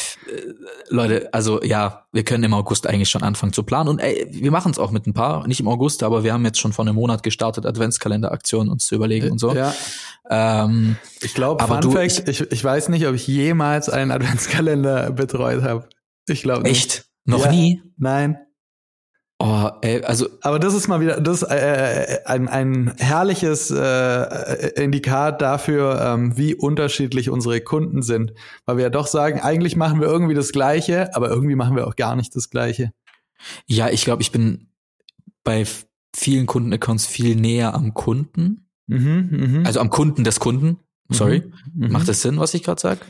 Leute, 0.90 1.34
also 1.34 1.62
ja, 1.64 2.06
wir 2.12 2.24
können 2.24 2.44
im 2.44 2.54
August 2.54 2.88
eigentlich 2.88 3.10
schon 3.10 3.24
anfangen 3.24 3.54
zu 3.54 3.64
planen 3.64 3.90
und 3.90 4.00
ey, 4.00 4.28
wir 4.32 4.52
machen 4.52 4.72
es 4.72 4.80
auch 4.80 4.92
mit 4.92 5.08
ein 5.08 5.14
paar, 5.14 5.48
nicht 5.48 5.60
im 5.60 5.68
August, 5.68 6.04
aber 6.04 6.24
wir 6.24 6.34
haben 6.34 6.46
jetzt 6.46 6.60
schon 6.60 6.74
vor 6.74 6.86
einem 6.86 6.96
Monat 6.96 7.24
gestartet, 7.24 7.66
Adventskalender-Aktionen 7.66 8.70
uns 8.70 8.88
zu 8.88 8.96
überlegen 8.96 9.32
und 9.32 9.40
so. 9.40 9.54
Ja. 9.54 9.74
Ähm, 10.30 10.98
ich 11.22 11.34
glaube, 11.34 11.64
aber 11.64 11.80
du, 11.80 11.92
Fact, 11.92 12.28
ich, 12.28 12.42
ich 12.52 12.64
weiß 12.64 12.90
nicht, 12.90 13.06
ob 13.08 13.16
ich 13.16 13.28
jemals 13.28 13.90
einen 13.90 14.12
Adventskalender 14.12 15.12
betreut 15.12 15.64
habe. 15.64 15.88
Ich 16.28 16.42
glaube 16.42 16.64
nicht. 16.64 16.86
Echt? 16.86 17.06
Noch 17.26 17.46
ja, 17.46 17.52
nie? 17.52 17.82
Nein. 17.98 18.38
Oh, 19.48 19.70
ey, 19.82 20.02
also. 20.04 20.28
Aber 20.42 20.58
das 20.58 20.74
ist 20.74 20.88
mal 20.88 21.02
wieder, 21.02 21.22
das 21.22 21.44
ist 21.44 21.50
äh, 21.52 22.18
ein, 22.26 22.48
ein 22.48 22.96
herrliches 22.98 23.70
äh, 23.70 24.70
Indikat 24.70 25.40
dafür, 25.40 26.02
ähm, 26.02 26.36
wie 26.36 26.56
unterschiedlich 26.56 27.30
unsere 27.30 27.62
Kunden 27.62 28.02
sind. 28.02 28.34
Weil 28.66 28.78
wir 28.78 28.86
ja 28.86 28.90
doch 28.90 29.06
sagen, 29.06 29.40
eigentlich 29.42 29.76
machen 29.76 30.02
wir 30.02 30.08
irgendwie 30.08 30.34
das 30.34 30.52
Gleiche, 30.52 31.16
aber 31.16 31.30
irgendwie 31.30 31.54
machen 31.54 31.76
wir 31.76 31.86
auch 31.86 31.96
gar 31.96 32.16
nicht 32.16 32.36
das 32.36 32.50
Gleiche. 32.50 32.92
Ja, 33.68 33.90
ich 33.90 34.04
glaube, 34.04 34.24
ich 34.24 34.32
bin 34.32 34.70
bei 35.44 35.64
vielen 36.16 36.48
Kundenaccounts 36.48 37.06
viel 37.06 37.36
näher 37.36 37.76
am 37.76 37.94
Kunden. 37.94 38.68
Mhm, 38.88 39.60
mh. 39.62 39.68
Also 39.68 39.80
am 39.80 39.92
Kunden 39.92 40.24
des 40.24 40.40
Kunden. 40.40 40.80
Sorry. 41.10 41.44
Mhm, 41.76 41.92
Macht 41.92 42.08
das 42.08 42.24
Sinn, 42.24 42.40
was 42.40 42.56
ich 42.56 42.64
gerade 42.64 42.82
sage? 42.82 43.02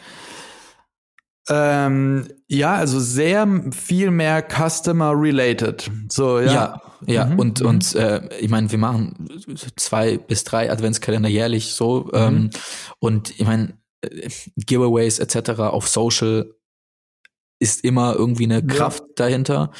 Ähm, 1.49 2.27
ja, 2.47 2.75
also 2.75 2.99
sehr 2.99 3.47
viel 3.71 4.11
mehr 4.11 4.43
Customer 4.43 5.13
related. 5.15 5.89
So 6.09 6.39
ja. 6.39 6.51
Ja, 6.51 6.81
ja. 7.05 7.25
Mhm. 7.25 7.39
und 7.39 7.59
mhm. 7.61 7.67
und 7.67 7.95
äh, 7.95 8.27
ich 8.39 8.49
meine, 8.49 8.71
wir 8.71 8.79
machen 8.79 9.29
zwei 9.75 10.17
bis 10.17 10.43
drei 10.43 10.71
Adventskalender 10.71 11.29
jährlich 11.29 11.73
so 11.73 12.05
mhm. 12.05 12.11
ähm, 12.13 12.49
und 12.99 13.31
ich 13.39 13.45
meine 13.45 13.77
äh, 14.01 14.29
Giveaways 14.57 15.19
etc. 15.19 15.59
auf 15.59 15.87
Social 15.87 16.51
ist 17.59 17.83
immer 17.83 18.15
irgendwie 18.15 18.43
eine 18.43 18.55
ja. 18.55 18.61
Kraft 18.61 19.03
dahinter. 19.15 19.71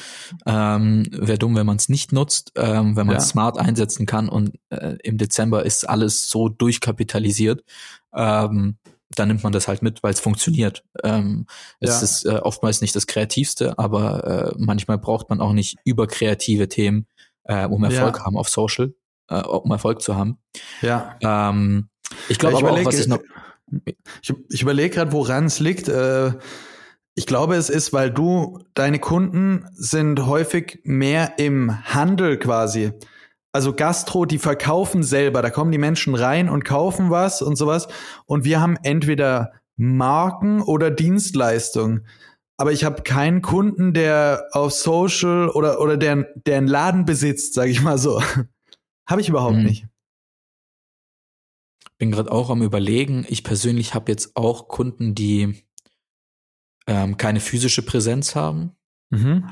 Ähm, 0.46 1.06
Wäre 1.10 1.38
dumm, 1.38 1.56
wenn 1.56 1.66
man 1.66 1.76
es 1.76 1.88
nicht 1.88 2.10
nutzt, 2.12 2.52
ähm, 2.56 2.96
wenn 2.96 3.06
man 3.06 3.16
es 3.16 3.24
ja. 3.24 3.30
smart 3.30 3.58
einsetzen 3.58 4.06
kann 4.06 4.28
und 4.28 4.58
äh, 4.70 4.96
im 5.02 5.18
Dezember 5.18 5.64
ist 5.64 5.88
alles 5.88 6.30
so 6.30 6.48
durchkapitalisiert. 6.48 7.64
Ähm, 8.14 8.76
dann 9.14 9.28
nimmt 9.28 9.42
man 9.44 9.52
das 9.52 9.68
halt 9.68 9.82
mit, 9.82 10.02
weil 10.02 10.12
es 10.12 10.20
funktioniert. 10.20 10.84
Ähm, 11.04 11.46
ja. 11.80 11.90
Es 11.90 12.02
ist 12.02 12.26
äh, 12.26 12.36
oftmals 12.36 12.80
nicht 12.80 12.96
das 12.96 13.06
Kreativste, 13.06 13.78
aber 13.78 14.24
äh, 14.24 14.54
manchmal 14.58 14.98
braucht 14.98 15.30
man 15.30 15.40
auch 15.40 15.52
nicht 15.52 15.76
überkreative 15.84 16.68
Themen, 16.68 17.06
äh, 17.44 17.66
um 17.66 17.84
Erfolg 17.84 18.18
ja. 18.18 18.24
haben 18.24 18.36
auf 18.36 18.48
Social, 18.48 18.94
äh, 19.28 19.40
um 19.42 19.70
Erfolg 19.70 20.02
zu 20.02 20.16
haben. 20.16 20.38
Ja. 20.82 21.16
Ähm, 21.20 21.88
ich 22.28 22.38
glaube 22.38 22.56
aber 22.56 22.68
überleg, 22.68 22.86
auch, 22.86 22.92
was 22.92 23.00
ich 23.00 23.06
noch. 23.06 23.20
Ich, 24.22 24.32
ich 24.50 24.62
überlege 24.62 24.90
gerade, 24.90 25.12
woran 25.12 25.46
es 25.46 25.60
liegt. 25.60 25.88
Äh, 25.88 26.32
ich 27.14 27.26
glaube, 27.26 27.54
es 27.56 27.70
ist, 27.70 27.92
weil 27.92 28.10
du, 28.10 28.60
deine 28.74 28.98
Kunden 28.98 29.66
sind 29.72 30.26
häufig 30.26 30.80
mehr 30.84 31.38
im 31.38 31.84
Handel 31.84 32.38
quasi 32.38 32.92
also 33.56 33.72
Gastro, 33.72 34.26
die 34.26 34.38
verkaufen 34.38 35.02
selber. 35.02 35.40
Da 35.40 35.48
kommen 35.48 35.72
die 35.72 35.78
Menschen 35.78 36.14
rein 36.14 36.50
und 36.50 36.66
kaufen 36.66 37.08
was 37.08 37.40
und 37.40 37.56
sowas. 37.56 37.88
Und 38.26 38.44
wir 38.44 38.60
haben 38.60 38.76
entweder 38.82 39.52
Marken 39.76 40.60
oder 40.60 40.90
Dienstleistungen. 40.90 42.06
Aber 42.58 42.72
ich 42.72 42.84
habe 42.84 43.02
keinen 43.02 43.40
Kunden, 43.40 43.94
der 43.94 44.44
auf 44.52 44.72
Social 44.72 45.48
oder, 45.48 45.80
oder 45.80 45.96
der, 45.96 46.28
der 46.46 46.58
einen 46.58 46.68
Laden 46.68 47.06
besitzt, 47.06 47.54
sage 47.54 47.70
ich 47.70 47.80
mal 47.80 47.96
so. 47.96 48.22
habe 49.08 49.22
ich 49.22 49.30
überhaupt 49.30 49.56
mhm. 49.56 49.64
nicht. 49.64 49.86
Bin 51.96 52.10
gerade 52.10 52.30
auch 52.30 52.50
am 52.50 52.60
überlegen. 52.60 53.24
Ich 53.26 53.42
persönlich 53.42 53.94
habe 53.94 54.12
jetzt 54.12 54.36
auch 54.36 54.68
Kunden, 54.68 55.14
die 55.14 55.64
ähm, 56.86 57.16
keine 57.16 57.40
physische 57.40 57.80
Präsenz 57.80 58.34
haben. 58.34 58.72
Mhm 59.08 59.48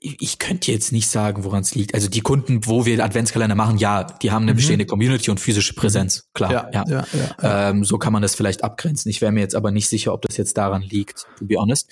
ich 0.00 0.38
könnte 0.38 0.70
jetzt 0.70 0.92
nicht 0.92 1.08
sagen, 1.08 1.44
woran 1.44 1.62
es 1.62 1.74
liegt. 1.74 1.94
Also 1.94 2.08
die 2.08 2.20
Kunden, 2.20 2.66
wo 2.66 2.84
wir 2.84 3.02
Adventskalender 3.02 3.54
machen, 3.54 3.78
ja, 3.78 4.04
die 4.04 4.30
haben 4.30 4.42
eine 4.42 4.52
mhm. 4.52 4.56
bestehende 4.56 4.86
Community 4.86 5.30
und 5.30 5.40
physische 5.40 5.74
Präsenz, 5.74 6.28
klar. 6.34 6.52
Ja, 6.52 6.70
ja. 6.72 6.84
ja, 6.88 7.06
ja 7.40 7.70
ähm, 7.70 7.84
so 7.84 7.98
kann 7.98 8.12
man 8.12 8.22
das 8.22 8.34
vielleicht 8.34 8.64
abgrenzen. 8.64 9.10
Ich 9.10 9.20
wäre 9.20 9.32
mir 9.32 9.40
jetzt 9.40 9.54
aber 9.54 9.70
nicht 9.70 9.88
sicher, 9.88 10.12
ob 10.12 10.22
das 10.22 10.36
jetzt 10.36 10.56
daran 10.58 10.82
liegt, 10.82 11.26
to 11.38 11.46
be 11.46 11.56
honest. 11.56 11.90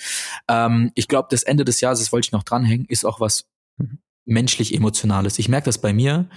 Ähm, 0.48 0.92
ich 0.94 1.08
glaube, 1.08 1.28
das 1.30 1.42
Ende 1.42 1.64
des 1.64 1.80
Jahres, 1.80 2.00
das 2.00 2.12
wollte 2.12 2.26
ich 2.26 2.32
noch 2.32 2.42
dranhängen, 2.42 2.86
ist 2.86 3.04
auch 3.04 3.20
was 3.20 3.46
mhm. 3.78 3.98
menschlich 4.24 4.74
Emotionales. 4.74 5.38
Ich 5.38 5.48
merke 5.48 5.66
das 5.66 5.78
bei 5.78 5.92
mir. 5.92 6.28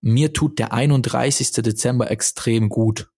Mir 0.00 0.32
tut 0.32 0.58
der 0.58 0.72
31. 0.72 1.52
Dezember 1.52 2.10
extrem 2.10 2.68
gut. 2.68 3.10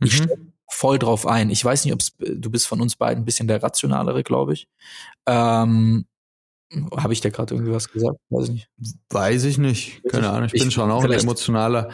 Ich 0.00 0.12
mhm. 0.12 0.24
stelle 0.24 0.52
voll 0.70 0.98
drauf 0.98 1.26
ein. 1.26 1.50
Ich 1.50 1.64
weiß 1.64 1.84
nicht, 1.84 1.94
ob 1.94 2.00
du 2.18 2.50
bist 2.50 2.66
von 2.66 2.80
uns 2.80 2.96
beiden 2.96 3.22
ein 3.22 3.24
bisschen 3.26 3.46
der 3.46 3.62
rationalere, 3.62 4.22
glaube 4.22 4.54
ich. 4.54 4.68
Ähm, 5.26 6.06
habe 6.96 7.12
ich 7.12 7.20
da 7.20 7.30
gerade 7.30 7.54
irgendwie 7.54 7.72
was 7.72 7.90
gesagt? 7.90 8.16
Weiß 8.30 8.48
ich 8.48 8.54
nicht. 8.54 8.68
Weiß 9.10 9.44
ich 9.44 9.58
nicht. 9.58 10.02
Keine 10.08 10.30
Ahnung. 10.30 10.46
Ich, 10.46 10.54
ich 10.54 10.62
bin 10.62 10.70
schon 10.70 10.90
auch 10.90 11.04
ein 11.04 11.12
emotionaler. 11.12 11.90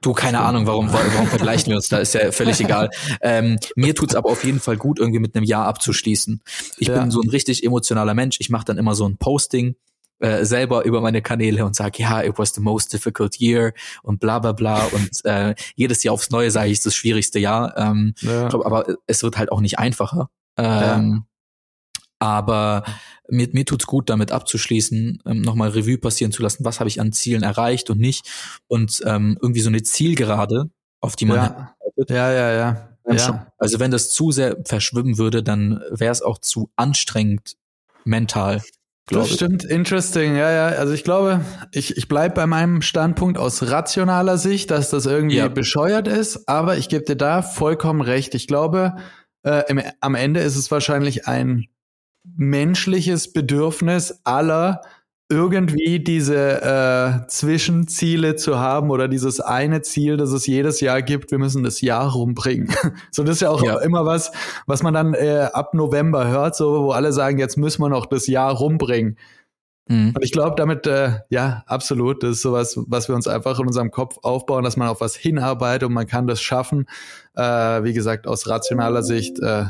Du, 0.00 0.12
keine 0.12 0.40
Ahnung, 0.40 0.66
warum, 0.66 0.92
warum 0.92 1.26
vergleichen 1.28 1.68
wir 1.68 1.76
uns 1.76 1.88
da, 1.88 1.96
ist 1.96 2.12
ja 2.12 2.30
völlig 2.30 2.60
egal. 2.60 2.90
Ähm, 3.22 3.58
mir 3.74 3.94
tut's 3.94 4.14
aber 4.14 4.30
auf 4.30 4.44
jeden 4.44 4.60
Fall 4.60 4.76
gut, 4.76 4.98
irgendwie 4.98 5.18
mit 5.18 5.34
einem 5.34 5.46
Jahr 5.46 5.64
abzuschließen. 5.64 6.42
Ich 6.76 6.88
ja. 6.88 7.00
bin 7.00 7.10
so 7.10 7.22
ein 7.22 7.30
richtig 7.30 7.64
emotionaler 7.64 8.12
Mensch. 8.12 8.36
Ich 8.38 8.50
mache 8.50 8.66
dann 8.66 8.76
immer 8.76 8.94
so 8.94 9.08
ein 9.08 9.16
Posting 9.16 9.76
äh, 10.18 10.44
selber 10.44 10.84
über 10.84 11.00
meine 11.00 11.22
Kanäle 11.22 11.64
und 11.64 11.74
sage, 11.74 12.02
ja, 12.02 12.22
it 12.22 12.38
was 12.38 12.54
the 12.54 12.60
most 12.60 12.92
difficult 12.92 13.40
year 13.40 13.72
und 14.02 14.20
bla 14.20 14.38
bla 14.40 14.52
bla. 14.52 14.84
Und 14.84 15.24
äh, 15.24 15.54
jedes 15.74 16.02
Jahr 16.02 16.12
aufs 16.12 16.30
Neue 16.30 16.50
sage 16.50 16.66
ich, 16.66 16.74
ist 16.74 16.86
das 16.86 16.94
schwierigste 16.94 17.38
Jahr. 17.38 17.76
Ähm, 17.76 18.14
ja. 18.20 18.48
glaub, 18.48 18.66
aber 18.66 18.84
es 19.06 19.22
wird 19.22 19.38
halt 19.38 19.50
auch 19.50 19.60
nicht 19.60 19.78
einfacher. 19.78 20.28
Ähm, 20.56 20.66
ja. 20.66 21.26
Aber 22.18 22.84
mir, 23.28 23.48
mir 23.52 23.64
tut's 23.64 23.86
gut, 23.86 24.10
damit 24.10 24.32
abzuschließen, 24.32 25.22
ähm, 25.26 25.40
nochmal 25.42 25.70
Revue 25.70 25.98
passieren 25.98 26.32
zu 26.32 26.42
lassen, 26.42 26.64
was 26.64 26.80
habe 26.80 26.88
ich 26.88 27.00
an 27.00 27.12
Zielen 27.12 27.42
erreicht 27.42 27.90
und 27.90 27.98
nicht. 27.98 28.28
Und 28.66 29.02
ähm, 29.06 29.38
irgendwie 29.40 29.60
so 29.60 29.68
eine 29.68 29.82
Zielgerade, 29.82 30.70
auf 31.00 31.16
die 31.16 31.26
man 31.26 31.36
ja, 31.36 31.74
ja, 32.08 32.32
ja, 32.32 32.52
ja. 32.52 33.14
ja. 33.14 33.46
Also 33.58 33.80
wenn 33.80 33.90
das 33.90 34.10
zu 34.10 34.32
sehr 34.32 34.56
verschwimmen 34.64 35.18
würde, 35.18 35.42
dann 35.42 35.82
wäre 35.90 36.12
es 36.12 36.22
auch 36.22 36.38
zu 36.38 36.70
anstrengend 36.76 37.56
mental. 38.04 38.62
Das 39.06 39.34
stimmt, 39.34 39.64
interesting, 39.64 40.34
ja, 40.34 40.50
ja. 40.50 40.66
Also 40.78 40.94
ich 40.94 41.04
glaube, 41.04 41.42
ich, 41.72 41.98
ich 41.98 42.08
bleib 42.08 42.34
bei 42.34 42.46
meinem 42.46 42.80
Standpunkt 42.80 43.36
aus 43.38 43.62
rationaler 43.70 44.38
Sicht, 44.38 44.70
dass 44.70 44.88
das 44.88 45.04
irgendwie 45.04 45.36
ja. 45.36 45.48
bescheuert 45.48 46.08
ist, 46.08 46.48
aber 46.48 46.78
ich 46.78 46.88
gebe 46.88 47.04
dir 47.04 47.16
da 47.16 47.42
vollkommen 47.42 48.00
recht. 48.00 48.34
Ich 48.34 48.46
glaube, 48.46 48.96
äh, 49.42 49.62
im, 49.68 49.82
am 50.00 50.14
Ende 50.14 50.40
ist 50.40 50.56
es 50.56 50.70
wahrscheinlich 50.70 51.28
ein 51.28 51.66
menschliches 52.24 53.32
Bedürfnis 53.32 54.20
aller, 54.24 54.80
irgendwie 55.30 56.00
diese 56.00 56.62
äh, 56.62 57.26
Zwischenziele 57.28 58.36
zu 58.36 58.58
haben 58.58 58.90
oder 58.90 59.08
dieses 59.08 59.40
eine 59.40 59.82
Ziel, 59.82 60.16
das 60.16 60.30
es 60.32 60.46
jedes 60.46 60.80
Jahr 60.80 61.00
gibt, 61.02 61.30
wir 61.30 61.38
müssen 61.38 61.64
das 61.64 61.80
Jahr 61.80 62.12
rumbringen. 62.12 62.68
so, 63.10 63.24
das 63.24 63.36
ist 63.36 63.40
ja 63.42 63.50
auch 63.50 63.62
ja. 63.62 63.78
immer 63.80 64.04
was, 64.04 64.32
was 64.66 64.82
man 64.82 64.92
dann 64.92 65.14
äh, 65.14 65.48
ab 65.52 65.74
November 65.74 66.28
hört, 66.28 66.56
so 66.56 66.84
wo 66.84 66.90
alle 66.92 67.12
sagen, 67.12 67.38
jetzt 67.38 67.56
müssen 67.56 67.82
wir 67.82 67.88
noch 67.88 68.06
das 68.06 68.26
Jahr 68.26 68.52
rumbringen. 68.52 69.18
Mhm. 69.88 70.12
Und 70.14 70.22
ich 70.22 70.32
glaube 70.32 70.56
damit, 70.56 70.86
äh, 70.86 71.20
ja, 71.30 71.64
absolut, 71.66 72.22
das 72.22 72.32
ist 72.32 72.42
sowas, 72.42 72.78
was 72.86 73.08
wir 73.08 73.14
uns 73.14 73.26
einfach 73.26 73.58
in 73.58 73.66
unserem 73.66 73.90
Kopf 73.90 74.18
aufbauen, 74.22 74.64
dass 74.64 74.76
man 74.76 74.88
auf 74.88 75.00
was 75.00 75.16
hinarbeitet 75.16 75.88
und 75.88 75.94
man 75.94 76.06
kann 76.06 76.26
das 76.26 76.42
schaffen. 76.42 76.86
Äh, 77.34 77.42
wie 77.82 77.92
gesagt, 77.94 78.26
aus 78.26 78.46
rationaler 78.48 79.02
Sicht 79.02 79.38
äh, 79.40 79.66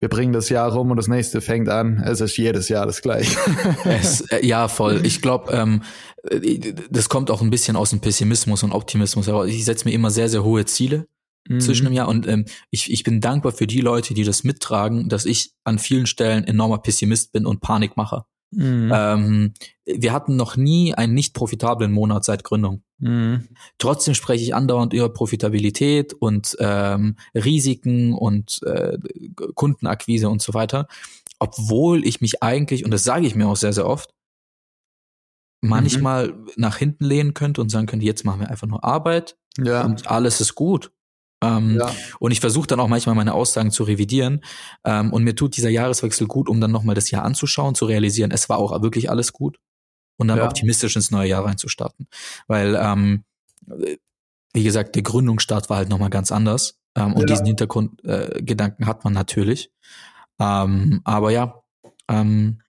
wir 0.00 0.08
bringen 0.08 0.32
das 0.32 0.48
Jahr 0.50 0.72
rum 0.72 0.90
und 0.90 0.96
das 0.98 1.08
nächste 1.08 1.40
fängt 1.40 1.68
an. 1.68 2.02
Es 2.04 2.20
ist 2.20 2.36
jedes 2.36 2.68
Jahr 2.68 2.86
das 2.86 3.00
gleiche. 3.00 3.38
es, 3.84 4.20
äh, 4.30 4.44
ja, 4.44 4.68
voll. 4.68 5.00
Ich 5.06 5.22
glaube, 5.22 5.52
ähm, 5.52 5.82
äh, 6.28 6.74
das 6.90 7.08
kommt 7.08 7.30
auch 7.30 7.40
ein 7.40 7.50
bisschen 7.50 7.76
aus 7.76 7.90
dem 7.90 8.00
Pessimismus 8.00 8.62
und 8.62 8.72
Optimismus 8.72 9.26
heraus. 9.26 9.48
Ich 9.48 9.64
setze 9.64 9.86
mir 9.86 9.94
immer 9.94 10.10
sehr, 10.10 10.28
sehr 10.28 10.44
hohe 10.44 10.66
Ziele 10.66 11.06
mhm. 11.48 11.60
zwischen 11.60 11.84
dem 11.84 11.94
Jahr 11.94 12.08
und 12.08 12.26
ähm, 12.26 12.44
ich, 12.70 12.92
ich 12.92 13.04
bin 13.04 13.20
dankbar 13.20 13.52
für 13.52 13.66
die 13.66 13.80
Leute, 13.80 14.12
die 14.12 14.24
das 14.24 14.44
mittragen, 14.44 15.08
dass 15.08 15.24
ich 15.24 15.52
an 15.64 15.78
vielen 15.78 16.06
Stellen 16.06 16.44
enormer 16.44 16.78
Pessimist 16.78 17.32
bin 17.32 17.46
und 17.46 17.60
Panikmacher. 17.60 18.26
Mhm. 18.50 18.92
Ähm, 18.94 19.54
wir 19.84 20.12
hatten 20.12 20.36
noch 20.36 20.56
nie 20.56 20.94
einen 20.94 21.14
nicht 21.14 21.34
profitablen 21.34 21.92
Monat 21.92 22.24
seit 22.24 22.44
Gründung. 22.44 22.82
Mhm. 22.98 23.48
Trotzdem 23.78 24.14
spreche 24.14 24.42
ich 24.42 24.54
andauernd 24.54 24.92
über 24.92 25.08
Profitabilität 25.08 26.14
und 26.14 26.56
ähm, 26.60 27.16
Risiken 27.34 28.14
und 28.14 28.60
äh, 28.64 28.98
Kundenakquise 29.54 30.28
und 30.28 30.42
so 30.42 30.54
weiter. 30.54 30.88
obwohl 31.38 32.06
ich 32.06 32.20
mich 32.20 32.42
eigentlich, 32.42 32.84
und 32.84 32.90
das 32.90 33.04
sage 33.04 33.26
ich 33.26 33.34
mir 33.34 33.46
auch 33.46 33.56
sehr, 33.56 33.72
sehr 33.72 33.86
oft, 33.86 34.14
manchmal 35.60 36.28
mhm. 36.28 36.48
nach 36.56 36.76
hinten 36.76 37.04
lehnen 37.04 37.34
könnte 37.34 37.60
und 37.60 37.70
sagen 37.70 37.86
könnte, 37.86 38.06
jetzt 38.06 38.24
machen 38.24 38.40
wir 38.40 38.50
einfach 38.50 38.66
nur 38.66 38.84
Arbeit 38.84 39.36
ja. 39.58 39.84
und 39.84 40.08
alles 40.10 40.40
ist 40.40 40.54
gut. 40.54 40.92
Ähm, 41.42 41.76
ja. 41.78 41.92
Und 42.18 42.30
ich 42.30 42.40
versuche 42.40 42.66
dann 42.66 42.80
auch 42.80 42.88
manchmal 42.88 43.14
meine 43.14 43.34
Aussagen 43.34 43.70
zu 43.70 43.84
revidieren. 43.84 44.42
Ähm, 44.84 45.12
und 45.12 45.24
mir 45.24 45.34
tut 45.34 45.56
dieser 45.56 45.70
Jahreswechsel 45.70 46.26
gut, 46.26 46.48
um 46.48 46.60
dann 46.60 46.70
nochmal 46.70 46.94
das 46.94 47.10
Jahr 47.10 47.24
anzuschauen, 47.24 47.74
zu 47.74 47.84
realisieren, 47.84 48.30
es 48.30 48.48
war 48.48 48.58
auch 48.58 48.82
wirklich 48.82 49.10
alles 49.10 49.32
gut. 49.32 49.58
Und 50.16 50.28
dann 50.28 50.38
ja. 50.38 50.46
optimistisch 50.46 50.96
ins 50.96 51.10
neue 51.10 51.28
Jahr 51.28 51.44
reinzustarten. 51.44 52.08
Weil, 52.46 52.74
ähm, 52.80 53.24
wie 54.54 54.64
gesagt, 54.64 54.94
der 54.94 55.02
Gründungsstart 55.02 55.68
war 55.68 55.76
halt 55.76 55.90
nochmal 55.90 56.10
ganz 56.10 56.32
anders. 56.32 56.78
Ähm, 56.96 57.12
und 57.12 57.22
ja. 57.22 57.26
diesen 57.26 57.46
Hintergrundgedanken 57.46 58.84
äh, 58.84 58.88
hat 58.88 59.04
man 59.04 59.12
natürlich. 59.12 59.70
Ähm, 60.40 61.02
aber 61.04 61.30
ja, 61.30 61.62
ähm, 62.08 62.62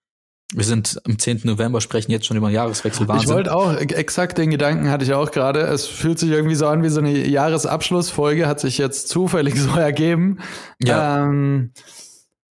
wir 0.53 0.63
sind 0.63 1.01
am 1.05 1.19
10. 1.19 1.41
November, 1.43 1.81
sprechen 1.81 2.11
jetzt 2.11 2.25
schon 2.25 2.37
über 2.37 2.47
den 2.47 2.55
Jahreswechsel. 2.55 3.07
Wahnsinn. 3.07 3.27
Ich 3.27 3.33
wollte 3.33 3.53
auch, 3.53 3.73
exakt 3.75 4.37
den 4.37 4.49
Gedanken 4.49 4.89
hatte 4.89 5.03
ich 5.03 5.13
auch 5.13 5.31
gerade. 5.31 5.59
Es 5.61 5.85
fühlt 5.87 6.19
sich 6.19 6.31
irgendwie 6.31 6.55
so 6.55 6.67
an 6.67 6.83
wie 6.83 6.89
so 6.89 6.99
eine 6.99 7.27
Jahresabschlussfolge, 7.27 8.47
hat 8.47 8.61
sich 8.61 8.77
jetzt 8.77 9.09
zufällig 9.09 9.55
so 9.61 9.77
ergeben. 9.77 10.39
Ja. 10.81 11.23
Ähm, 11.23 11.73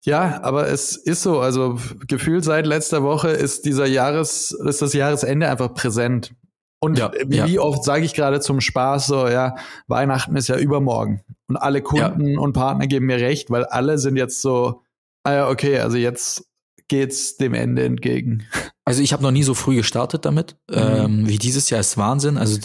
ja, 0.05 0.41
aber 0.43 0.69
es 0.69 0.95
ist 0.95 1.23
so, 1.23 1.39
also 1.39 1.79
gefühlt 2.07 2.43
seit 2.43 2.65
letzter 2.65 3.03
Woche 3.03 3.29
ist 3.29 3.65
dieser 3.65 3.87
Jahres, 3.87 4.51
ist 4.51 4.81
das 4.81 4.93
Jahresende 4.93 5.49
einfach 5.49 5.73
präsent. 5.73 6.33
Und 6.79 6.99
ja, 6.99 7.11
wie, 7.25 7.55
ja. 7.55 7.61
oft 7.61 7.83
sage 7.83 8.05
ich 8.05 8.13
gerade 8.13 8.39
zum 8.39 8.61
Spaß 8.61 9.07
so, 9.07 9.27
ja, 9.27 9.55
Weihnachten 9.87 10.35
ist 10.35 10.47
ja 10.47 10.57
übermorgen. 10.57 11.21
Und 11.47 11.57
alle 11.57 11.81
Kunden 11.81 12.27
ja. 12.27 12.39
und 12.39 12.53
Partner 12.53 12.85
geben 12.85 13.07
mir 13.07 13.17
recht, 13.17 13.49
weil 13.49 13.65
alle 13.65 13.97
sind 13.97 14.15
jetzt 14.15 14.41
so, 14.41 14.83
ah 15.23 15.33
ja, 15.33 15.49
okay, 15.49 15.79
also 15.79 15.97
jetzt 15.97 16.46
geht's 16.87 17.37
dem 17.37 17.53
Ende 17.53 17.83
entgegen. 17.83 18.45
Also 18.85 19.01
ich 19.01 19.11
habe 19.11 19.23
noch 19.23 19.31
nie 19.31 19.43
so 19.43 19.53
früh 19.53 19.75
gestartet 19.75 20.25
damit. 20.25 20.55
Mhm. 20.69 20.77
Ähm, 20.77 21.27
wie 21.27 21.37
dieses 21.37 21.69
Jahr 21.69 21.81
ist 21.81 21.97
Wahnsinn. 21.97 22.37
Also 22.37 22.57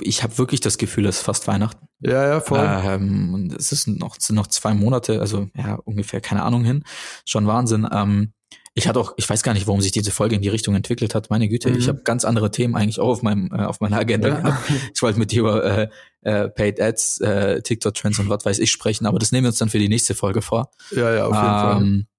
ich 0.00 0.22
habe 0.22 0.38
wirklich 0.38 0.60
das 0.60 0.78
Gefühl, 0.78 1.06
es 1.06 1.18
ist 1.18 1.22
fast 1.22 1.48
Weihnachten. 1.48 1.86
Ja, 2.00 2.26
ja, 2.26 2.40
voll. 2.40 2.60
Ähm, 2.60 3.34
und 3.34 3.52
es 3.52 3.72
ist 3.72 3.88
noch, 3.88 4.16
sind 4.18 4.36
noch 4.36 4.46
zwei 4.46 4.74
Monate, 4.74 5.20
also 5.20 5.48
ja, 5.56 5.74
ungefähr, 5.84 6.20
keine 6.20 6.42
Ahnung 6.42 6.64
hin. 6.64 6.84
Schon 7.24 7.46
Wahnsinn. 7.46 7.88
Ähm, 7.92 8.32
ich 8.74 8.88
hatte 8.88 9.00
auch, 9.00 9.12
ich 9.16 9.28
weiß 9.28 9.42
gar 9.42 9.52
nicht, 9.52 9.66
warum 9.66 9.82
sich 9.82 9.92
diese 9.92 10.10
Folge 10.10 10.34
in 10.34 10.42
die 10.42 10.48
Richtung 10.48 10.74
entwickelt 10.74 11.14
hat. 11.14 11.28
Meine 11.28 11.48
Güte, 11.48 11.70
mhm. 11.70 11.76
ich 11.76 11.88
habe 11.88 12.02
ganz 12.04 12.24
andere 12.24 12.50
Themen 12.50 12.74
eigentlich 12.74 13.00
auch 13.00 13.08
auf 13.08 13.22
meinem 13.22 13.50
äh, 13.52 13.64
auf 13.64 13.80
meiner 13.80 13.98
Agenda 13.98 14.28
ja. 14.28 14.40
gehabt. 14.40 14.70
Ich 14.94 15.02
wollte 15.02 15.18
mit 15.18 15.30
dir 15.30 15.40
über 15.40 15.64
äh, 15.64 15.88
äh, 16.22 16.48
Paid 16.48 16.80
Ads, 16.80 17.20
äh, 17.20 17.62
TikTok 17.62 17.94
Trends 17.94 18.18
und 18.18 18.30
was 18.30 18.44
weiß 18.44 18.58
ich 18.60 18.70
sprechen, 18.70 19.06
aber 19.06 19.18
das 19.18 19.32
nehmen 19.32 19.44
wir 19.44 19.48
uns 19.48 19.58
dann 19.58 19.68
für 19.68 19.78
die 19.78 19.88
nächste 19.88 20.14
Folge 20.14 20.40
vor. 20.40 20.70
Ja, 20.90 21.12
ja, 21.12 21.26
auf 21.26 21.34
jeden 21.34 21.82
ähm, 21.82 22.06
Fall. 22.06 22.11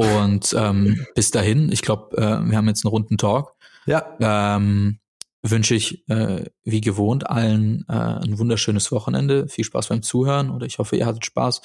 Und 0.00 0.54
ähm, 0.58 1.06
bis 1.14 1.30
dahin, 1.30 1.70
ich 1.70 1.82
glaube, 1.82 2.16
äh, 2.16 2.50
wir 2.50 2.56
haben 2.56 2.68
jetzt 2.68 2.86
einen 2.86 2.90
runden 2.90 3.18
Talk. 3.18 3.54
Ja. 3.84 4.16
Ähm, 4.18 4.98
wünsche 5.42 5.74
ich 5.74 6.08
äh, 6.08 6.44
wie 6.64 6.80
gewohnt 6.80 7.28
allen 7.28 7.84
äh, 7.88 7.92
ein 7.92 8.38
wunderschönes 8.38 8.90
Wochenende. 8.92 9.46
Viel 9.48 9.64
Spaß 9.64 9.88
beim 9.88 10.02
Zuhören 10.02 10.50
oder 10.50 10.66
ich 10.66 10.78
hoffe, 10.78 10.96
ihr 10.96 11.04
hattet 11.04 11.26
Spaß 11.26 11.60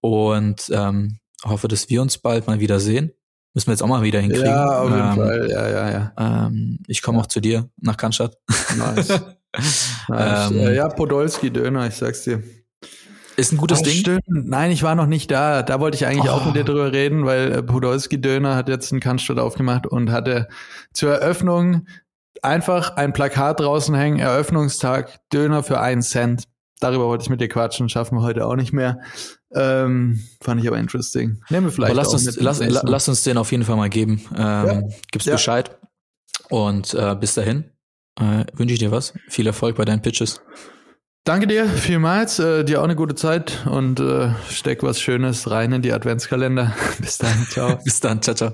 und 0.00 0.70
ähm, 0.72 1.18
hoffe, 1.44 1.68
dass 1.68 1.90
wir 1.90 2.00
uns 2.00 2.16
bald 2.18 2.46
mal 2.46 2.60
wieder 2.60 2.80
sehen. 2.80 3.12
Müssen 3.52 3.68
wir 3.68 3.72
jetzt 3.72 3.82
auch 3.82 3.88
mal 3.88 4.02
wieder 4.02 4.20
hinkriegen. 4.20 4.46
Ja, 4.46 4.80
auf 4.80 4.90
jeden 4.90 5.08
ähm, 5.08 5.14
Fall. 5.14 5.50
Ja, 5.50 5.68
ja, 5.68 5.90
ja. 5.90 6.46
Ähm, 6.46 6.78
ich 6.86 7.02
komme 7.02 7.20
auch 7.20 7.26
zu 7.26 7.40
dir 7.40 7.68
nach 7.76 7.96
Cannstatt. 7.96 8.38
Nice. 8.76 9.08
nice. 10.08 10.50
ähm, 10.50 10.74
ja, 10.74 10.88
Podolski 10.88 11.50
Döner, 11.50 11.86
ich 11.86 11.94
sag's 11.94 12.24
dir. 12.24 12.42
Ist 13.36 13.52
ein 13.52 13.58
gutes 13.58 13.80
Ach, 13.80 13.84
Ding. 13.84 13.98
Stimmt. 13.98 14.24
Nein, 14.26 14.70
ich 14.70 14.82
war 14.82 14.94
noch 14.94 15.06
nicht 15.06 15.30
da. 15.30 15.62
Da 15.62 15.78
wollte 15.80 15.96
ich 15.96 16.06
eigentlich 16.06 16.30
oh. 16.30 16.34
auch 16.34 16.46
mit 16.46 16.56
dir 16.56 16.62
oh. 16.62 16.64
drüber 16.64 16.92
reden, 16.92 17.26
weil 17.26 17.52
äh, 17.52 17.62
Podolski 17.62 18.20
Döner 18.20 18.56
hat 18.56 18.68
jetzt 18.68 18.92
einen 18.92 19.00
Cannstatt 19.00 19.38
aufgemacht 19.38 19.86
und 19.86 20.10
hatte 20.10 20.48
zur 20.92 21.12
Eröffnung 21.12 21.86
einfach 22.42 22.96
ein 22.96 23.12
Plakat 23.12 23.60
draußen 23.60 23.94
hängen, 23.94 24.18
Eröffnungstag, 24.18 25.20
Döner 25.32 25.62
für 25.62 25.80
einen 25.80 26.02
Cent. 26.02 26.44
Darüber 26.80 27.06
wollte 27.06 27.22
ich 27.22 27.30
mit 27.30 27.40
dir 27.40 27.48
quatschen, 27.48 27.88
schaffen 27.88 28.18
wir 28.18 28.22
heute 28.22 28.46
auch 28.46 28.56
nicht 28.56 28.72
mehr. 28.72 29.00
Ähm, 29.54 30.22
fand 30.42 30.60
ich 30.60 30.68
aber 30.68 30.78
interesting. 30.78 31.40
Nehmen 31.48 31.66
wir 31.66 31.72
vielleicht. 31.72 31.92
Aber 31.92 32.02
lass 32.02 32.12
uns, 32.12 32.36
lass, 32.36 32.60
lass 32.60 33.08
uns 33.08 33.22
den 33.22 33.38
auf 33.38 33.50
jeden 33.50 33.64
Fall 33.64 33.76
mal 33.76 33.88
geben. 33.88 34.22
Ähm, 34.36 34.66
ja. 34.66 34.82
Gib's 35.10 35.24
ja. 35.24 35.32
Bescheid. 35.32 35.78
Und 36.50 36.94
äh, 36.94 37.16
bis 37.16 37.34
dahin 37.34 37.64
äh, 38.20 38.44
wünsche 38.52 38.74
ich 38.74 38.78
dir 38.78 38.90
was. 38.90 39.14
Viel 39.28 39.46
Erfolg 39.46 39.76
bei 39.76 39.84
deinen 39.84 40.02
Pitches. 40.02 40.40
Danke 41.26 41.48
dir 41.48 41.66
vielmals. 41.66 42.38
Äh, 42.38 42.62
dir 42.62 42.78
auch 42.78 42.84
eine 42.84 42.94
gute 42.94 43.16
Zeit 43.16 43.66
und 43.66 43.98
äh, 43.98 44.30
steck 44.48 44.84
was 44.84 45.00
Schönes 45.00 45.50
rein 45.50 45.72
in 45.72 45.82
die 45.82 45.92
Adventskalender. 45.92 46.72
bis 47.00 47.18
dann. 47.18 47.46
Ciao. 47.50 47.78
bis 47.84 47.98
dann. 47.98 48.22
Ciao, 48.22 48.36
ciao. 48.36 48.52